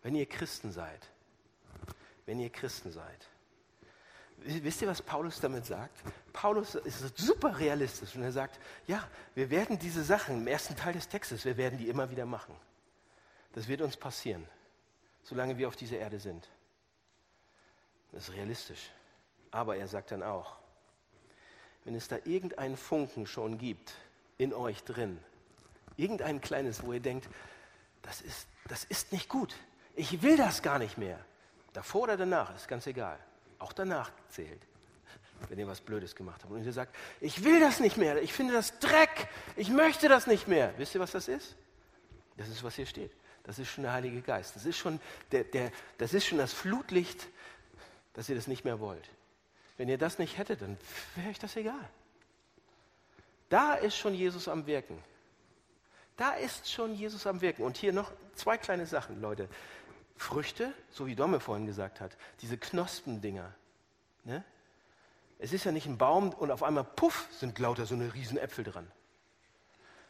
Wenn 0.01 0.16
ihr 0.16 0.26
Christen 0.26 0.74
seid, 0.74 1.09
wenn 2.26 2.40
ihr 2.40 2.50
Christen 2.50 2.92
seid, 2.92 3.30
wisst 4.38 4.82
ihr, 4.82 4.88
was 4.88 5.02
Paulus 5.02 5.40
damit 5.40 5.66
sagt? 5.66 6.04
Paulus 6.34 6.76
ist 6.76 7.18
super 7.18 7.60
realistisch 7.60 8.16
und 8.16 8.24
er 8.24 8.32
sagt, 8.32 8.60
ja, 8.88 9.08
wir 9.36 9.50
werden 9.50 9.80
diese 9.80 10.04
Sachen 10.04 10.38
im 10.38 10.48
ersten 10.48 10.76
Teil 10.76 10.94
des 10.94 11.08
Textes, 11.08 11.46
wir 11.46 11.58
werden 11.58 11.78
die 11.78 11.90
immer 11.90 12.10
wieder 12.10 12.26
machen. 12.26 12.56
Das 13.54 13.68
wird 13.68 13.82
uns 13.82 13.96
passieren, 13.96 14.48
solange 15.24 15.58
wir 15.58 15.68
auf 15.68 15.76
dieser 15.76 15.98
Erde 15.98 16.20
sind. 16.20 16.50
Das 18.12 18.30
ist 18.30 18.36
realistisch. 18.36 18.92
Aber 19.52 19.78
er 19.78 19.88
sagt 19.88 20.12
dann 20.12 20.24
auch, 20.24 20.58
wenn 21.84 21.96
es 21.96 22.08
da 22.08 22.18
irgendeinen 22.24 22.78
Funken 22.78 23.28
schon 23.28 23.58
gibt 23.58 23.94
in 24.38 24.54
euch 24.54 24.84
drin, 24.84 25.20
irgendein 25.96 26.42
kleines, 26.42 26.84
wo 26.84 26.94
ihr 26.94 27.00
denkt, 27.00 27.30
das 28.02 28.22
ist, 28.22 28.48
das 28.68 28.84
ist 28.86 29.12
nicht 29.12 29.30
gut, 29.30 29.56
ich 29.96 30.22
will 30.22 30.38
das 30.38 30.62
gar 30.62 30.80
nicht 30.80 30.98
mehr, 30.98 31.24
davor 31.74 32.04
oder 32.04 32.18
danach, 32.18 32.56
ist 32.56 32.68
ganz 32.68 32.88
egal, 32.88 33.20
auch 33.60 33.74
danach 33.74 34.12
zählt, 34.30 34.62
wenn 35.50 35.60
ihr 35.60 35.68
was 35.68 35.82
Blödes 35.82 36.16
gemacht 36.16 36.42
habt 36.44 36.54
und 36.54 36.64
ihr 36.64 36.74
sagt, 36.74 36.96
ich 37.20 37.44
will 37.44 37.60
das 37.60 37.80
nicht 37.80 37.98
mehr, 37.98 38.22
ich 38.22 38.34
finde 38.34 38.54
das 38.54 38.80
Dreck, 38.80 39.28
ich 39.56 39.70
möchte 39.70 40.08
das 40.08 40.28
nicht 40.28 40.48
mehr, 40.48 40.74
wisst 40.78 40.96
ihr, 40.96 41.02
was 41.02 41.12
das 41.12 41.28
ist? 41.28 41.56
Das 42.38 42.48
ist, 42.48 42.64
was 42.64 42.76
hier 42.76 42.86
steht. 42.86 43.12
Das 43.44 43.60
ist 43.60 43.70
schon 43.70 43.84
der 43.84 43.94
Heilige 43.94 44.22
Geist. 44.22 44.56
Das 44.56 44.66
ist 44.66 44.78
schon, 44.78 45.00
der, 45.32 45.44
der, 45.44 45.72
das, 45.98 46.14
ist 46.14 46.26
schon 46.26 46.38
das 46.38 46.54
Flutlicht, 46.54 47.28
dass 48.14 48.30
ihr 48.30 48.36
das 48.36 48.48
nicht 48.48 48.64
mehr 48.64 48.80
wollt. 48.80 49.10
Wenn 49.78 49.90
ihr 49.90 49.98
das 49.98 50.18
nicht 50.18 50.38
hättet, 50.38 50.62
dann 50.62 50.78
wäre 51.16 51.30
euch 51.30 51.40
das 51.40 51.56
egal. 51.56 51.90
Da 53.50 53.74
ist 53.74 53.98
schon 53.98 54.14
Jesus 54.14 54.48
am 54.48 54.66
Wirken. 54.66 54.98
Da 56.16 56.34
ist 56.34 56.72
schon 56.72 56.96
Jesus 56.96 57.28
am 57.28 57.42
Wirken. 57.42 57.64
Und 57.64 57.78
hier 57.78 57.92
noch 57.92 58.12
zwei 58.36 58.58
kleine 58.58 58.86
Sachen, 58.86 59.20
Leute. 59.20 59.50
Früchte, 60.16 60.74
so 60.89 61.07
wie 61.07 61.16
Domme 61.16 61.39
vorhin 61.39 61.66
gesagt 61.66 62.01
hat, 62.01 62.16
diese 62.41 62.57
Knospendinger. 62.57 63.53
Ne? 64.24 64.43
Es 65.39 65.51
ist 65.51 65.66
ja 65.66 65.72
nicht 65.72 65.88
ein 65.88 65.97
Baum 65.97 66.30
und 66.30 66.51
auf 66.51 66.64
einmal, 66.64 66.84
puff, 66.84 67.28
sind 67.32 67.57
lauter 67.59 67.86
so 67.86 67.95
eine 67.95 68.14
riesen 68.14 68.38
Äpfel 68.38 68.64
dran. 68.64 68.89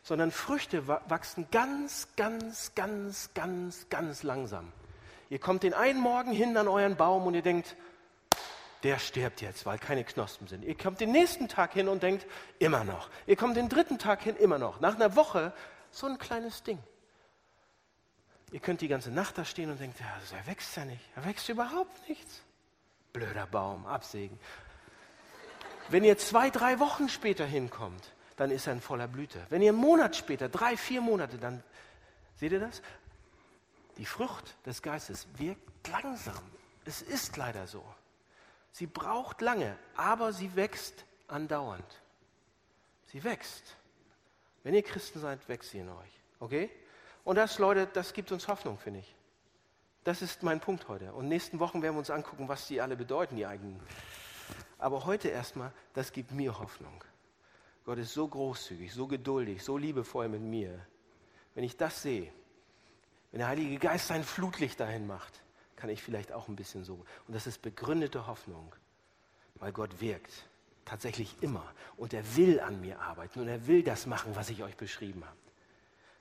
Sondern 0.04 0.32
Früchte 0.32 0.88
wachsen 0.88 1.48
ganz, 1.50 2.10
ganz, 2.18 2.76
ganz, 2.76 3.32
ganz, 3.34 3.88
ganz 3.90 4.24
langsam. 4.24 4.72
Ihr 5.30 5.40
kommt 5.40 5.64
den 5.64 5.74
einen 5.74 6.00
Morgen 6.00 6.32
hin 6.32 6.56
an 6.58 6.68
euren 6.68 6.98
Baum 6.98 7.26
und 7.26 7.34
ihr 7.34 7.42
denkt, 7.42 7.76
der 8.84 9.00
stirbt 9.00 9.42
jetzt, 9.42 9.66
weil 9.66 9.80
keine 9.80 10.04
Knospen 10.04 10.48
sind. 10.48 10.64
Ihr 10.64 10.78
kommt 10.78 11.00
den 11.00 11.12
nächsten 11.12 11.48
Tag 11.48 11.74
hin 11.74 11.88
und 11.88 12.04
denkt, 12.04 12.28
immer 12.60 12.84
noch. 12.84 13.10
Ihr 13.26 13.38
kommt 13.38 13.56
den 13.56 13.70
dritten 13.70 13.98
Tag 13.98 14.22
hin, 14.22 14.36
immer 14.36 14.60
noch. 14.60 14.82
Nach 14.82 14.96
einer 14.96 15.16
Woche 15.16 15.54
so 15.90 16.06
ein 16.06 16.18
kleines 16.18 16.64
Ding. 16.64 16.80
Ihr 18.54 18.60
könnt 18.60 18.82
die 18.82 18.88
ganze 18.88 19.10
Nacht 19.10 19.36
da 19.40 19.46
stehen 19.46 19.72
und 19.72 19.80
denkt, 19.80 20.00
ja, 20.00 20.06
er 20.38 20.46
wächst 20.46 20.78
ja 20.78 20.86
nicht. 20.86 21.04
Er 21.16 21.26
wächst 21.26 21.50
überhaupt 21.50 22.08
nichts. 22.08 22.44
Blöder 23.12 23.48
Baum, 23.48 23.88
absägen. 23.88 24.40
Wenn 25.90 26.04
ihr 26.04 26.20
zwei, 26.20 26.52
drei 26.52 26.78
Wochen 26.78 27.10
später 27.10 27.48
hinkommt, 27.48 28.12
dann 28.38 28.52
ist 28.52 28.68
er 28.68 28.74
in 28.74 28.82
voller 28.82 29.08
Blüte. 29.08 29.44
Wenn 29.50 29.64
ihr 29.64 29.72
einen 29.72 29.80
Monat 29.80 30.16
später, 30.16 30.50
drei, 30.50 30.78
vier 30.78 31.02
Monate, 31.02 31.40
dann 31.40 31.64
seht 32.36 32.52
ihr 32.52 32.60
das? 32.60 32.84
Die 33.98 34.06
Frucht 34.06 34.56
des 34.68 34.84
Geistes 34.84 35.28
wirkt 35.38 35.88
langsam. 35.88 36.44
Es 36.86 37.02
ist 37.02 37.36
leider 37.38 37.66
so. 37.66 37.84
Sie 38.72 38.86
braucht 38.86 39.42
lange, 39.42 39.76
aber 39.96 40.32
sie 40.32 40.56
wächst 40.56 41.06
andauernd. 41.28 42.02
Sie 43.08 43.24
wächst. 43.24 43.78
Wenn 44.62 44.76
ihr 44.76 44.84
Christen 44.84 45.20
seid, 45.20 45.50
wächst 45.50 45.72
sie 45.72 45.80
in 45.80 45.90
euch. 45.90 46.22
Okay? 46.40 46.70
Und 47.24 47.38
das, 47.38 47.58
Leute, 47.60 47.88
das 47.88 48.14
gibt 48.14 48.32
uns 48.32 48.48
Hoffnung, 48.48 48.78
finde 48.78 49.00
ich. 49.00 49.16
Das 50.04 50.22
ist 50.22 50.44
mein 50.44 50.60
Punkt 50.60 50.88
heute. 50.90 51.14
Und 51.14 51.30
nächsten 51.30 51.60
Wochen 51.60 51.82
werden 51.82 51.96
wir 51.96 52.00
uns 52.00 52.10
angucken, 52.10 52.50
was 52.50 52.68
die 52.68 52.82
alle 52.82 52.98
bedeuten, 52.98 53.38
die 53.38 53.46
eigenen. 53.46 53.80
Aber 54.78 55.06
heute 55.06 55.30
erstmal, 55.30 55.72
das 55.94 56.12
gibt 56.12 56.32
mir 56.32 56.60
Hoffnung. 56.60 57.04
Gott 57.86 57.98
ist 57.98 58.14
so 58.14 58.28
großzügig, 58.28 58.94
so 58.94 59.08
geduldig, 59.08 59.64
so 59.64 59.78
liebevoll 59.78 60.28
mit 60.28 60.42
mir. 60.42 60.86
Wenn 61.56 61.64
ich 61.64 61.78
das 61.78 62.02
sehe, 62.02 62.32
wenn 63.32 63.40
der 63.40 63.48
Heilige 63.48 63.78
Geist 63.78 64.08
sein 64.08 64.24
Flutlicht 64.24 64.80
dahin 64.80 65.08
macht, 65.08 65.42
kann 65.76 65.90
ich 65.90 66.04
vielleicht 66.04 66.32
auch 66.32 66.48
ein 66.48 66.56
bisschen 66.56 66.84
so. 66.84 67.06
Und 67.28 67.34
das 67.36 67.48
ist 67.48 67.62
begründete 67.62 68.28
Hoffnung, 68.28 68.74
weil 69.56 69.72
Gott 69.72 70.02
wirkt. 70.02 70.48
Tatsächlich 70.86 71.38
immer. 71.42 71.74
Und 71.96 72.14
er 72.14 72.36
will 72.36 72.60
an 72.60 72.82
mir 72.82 73.00
arbeiten 73.00 73.40
und 73.40 73.48
er 73.48 73.68
will 73.68 73.84
das 73.84 74.06
machen, 74.06 74.36
was 74.36 74.50
ich 74.50 74.64
euch 74.64 74.76
beschrieben 74.76 75.24
habe. 75.26 75.38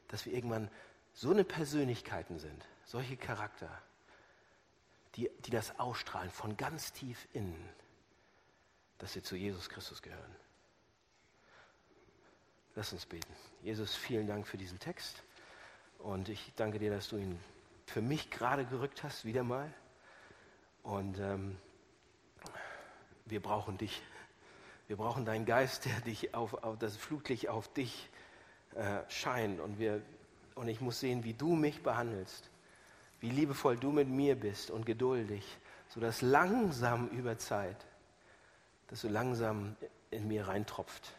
Dass 0.07 0.24
wir 0.24 0.32
irgendwann 0.32 0.70
so 1.12 1.30
eine 1.30 1.44
Persönlichkeiten 1.44 2.38
sind, 2.38 2.66
solche 2.84 3.16
Charakter, 3.16 3.70
die, 5.14 5.30
die 5.44 5.50
das 5.50 5.78
ausstrahlen 5.78 6.30
von 6.30 6.56
ganz 6.56 6.92
tief 6.92 7.28
innen, 7.32 7.68
dass 8.98 9.14
wir 9.14 9.22
zu 9.22 9.36
Jesus 9.36 9.68
Christus 9.68 10.00
gehören. 10.02 10.36
Lass 12.74 12.92
uns 12.92 13.04
beten. 13.04 13.32
Jesus, 13.62 13.94
vielen 13.94 14.26
Dank 14.26 14.46
für 14.46 14.56
diesen 14.56 14.78
Text. 14.78 15.22
Und 15.98 16.28
ich 16.30 16.52
danke 16.56 16.78
dir, 16.78 16.90
dass 16.90 17.08
du 17.08 17.18
ihn 17.18 17.38
für 17.86 18.00
mich 18.00 18.30
gerade 18.30 18.64
gerückt 18.64 19.02
hast, 19.02 19.24
wieder 19.26 19.44
mal. 19.44 19.72
Und 20.82 21.18
ähm, 21.18 21.58
wir 23.26 23.42
brauchen 23.42 23.76
dich. 23.76 24.02
Wir 24.88 24.96
brauchen 24.96 25.24
deinen 25.24 25.44
Geist, 25.44 25.84
der 25.84 26.00
dich 26.00 26.34
auf, 26.34 26.54
auf 26.54 26.78
das 26.78 26.96
Flutlicht 26.96 27.48
auf 27.48 27.72
dich 27.72 28.08
äh, 28.74 28.98
scheint. 29.08 29.60
Und, 29.60 29.78
wir, 29.78 30.02
und 30.55 30.68
ich 30.68 30.80
muss 30.80 31.00
sehen, 31.00 31.24
wie 31.24 31.34
du 31.34 31.55
mich 31.55 31.82
behandelst, 31.82 32.50
wie 33.20 33.30
liebevoll 33.30 33.76
du 33.76 33.92
mit 33.92 34.09
mir 34.09 34.34
bist 34.34 34.70
und 34.70 34.86
geduldig, 34.86 35.44
sodass 35.88 36.22
langsam 36.22 37.09
über 37.09 37.38
Zeit, 37.38 37.76
dass 38.88 39.03
du 39.03 39.09
langsam 39.09 39.76
in 40.11 40.28
mir 40.28 40.48
reintropft. 40.48 41.12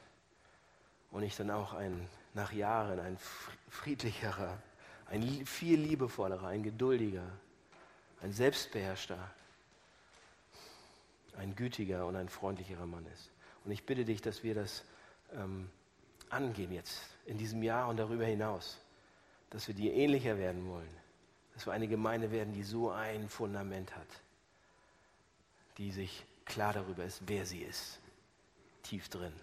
Und 1.12 1.24
ich 1.24 1.36
dann 1.36 1.52
auch 1.52 1.74
ein, 1.74 2.08
nach 2.34 2.52
Jahren 2.52 3.00
ein 3.00 3.18
friedlicherer, 3.70 4.58
ein 5.08 5.46
viel 5.46 5.80
liebevollerer, 5.80 6.48
ein 6.48 6.64
geduldiger, 6.64 7.30
ein 8.22 8.32
selbstbeherrschter, 8.32 9.20
ein 11.38 11.56
gütiger 11.56 12.06
und 12.06 12.16
ein 12.16 12.30
freundlicherer 12.30 12.86
Mann 12.86 13.06
ist. 13.14 13.30
Und 13.66 13.72
ich 13.72 13.86
bitte 13.86 14.06
dich, 14.06 14.22
dass 14.22 14.44
wir 14.44 14.56
das 14.56 14.84
ähm, 15.34 15.70
angehen 16.30 16.72
jetzt 16.72 17.02
in 17.26 17.38
diesem 17.38 17.64
Jahr 17.64 17.88
und 17.88 17.98
darüber 17.98 18.26
hinaus, 18.26 18.80
dass 19.54 19.68
wir 19.68 19.76
dir 19.76 19.93
ähnlicher 19.93 20.38
werden 20.39 20.68
wollen, 20.68 20.89
dass 21.54 21.68
wir 21.68 21.74
eine 21.74 21.88
Gemeinde 21.88 22.32
werden, 22.32 22.54
die 22.54 22.64
so 22.64 22.89
ein 22.89 23.30
Fundament 23.30 23.95
hat, 23.95 24.08
die 25.78 25.91
sich 25.91 26.26
klar 26.43 26.74
darüber 26.74 27.06
ist, 27.06 27.22
wer 27.28 27.45
sie 27.45 27.62
ist, 27.62 27.99
tief 28.82 29.10
drin. 29.10 29.34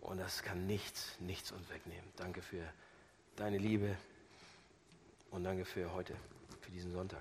Und 0.00 0.18
das 0.18 0.42
kann 0.42 0.66
nichts, 0.66 1.16
nichts 1.20 1.52
uns 1.52 1.70
wegnehmen. 1.70 2.04
Danke 2.16 2.42
für 2.42 2.64
deine 3.36 3.58
Liebe. 3.58 3.96
Und 5.30 5.44
danke 5.44 5.64
für 5.64 5.92
heute, 5.92 6.16
für 6.60 6.70
diesen 6.72 6.90
Sonntag. 6.90 7.14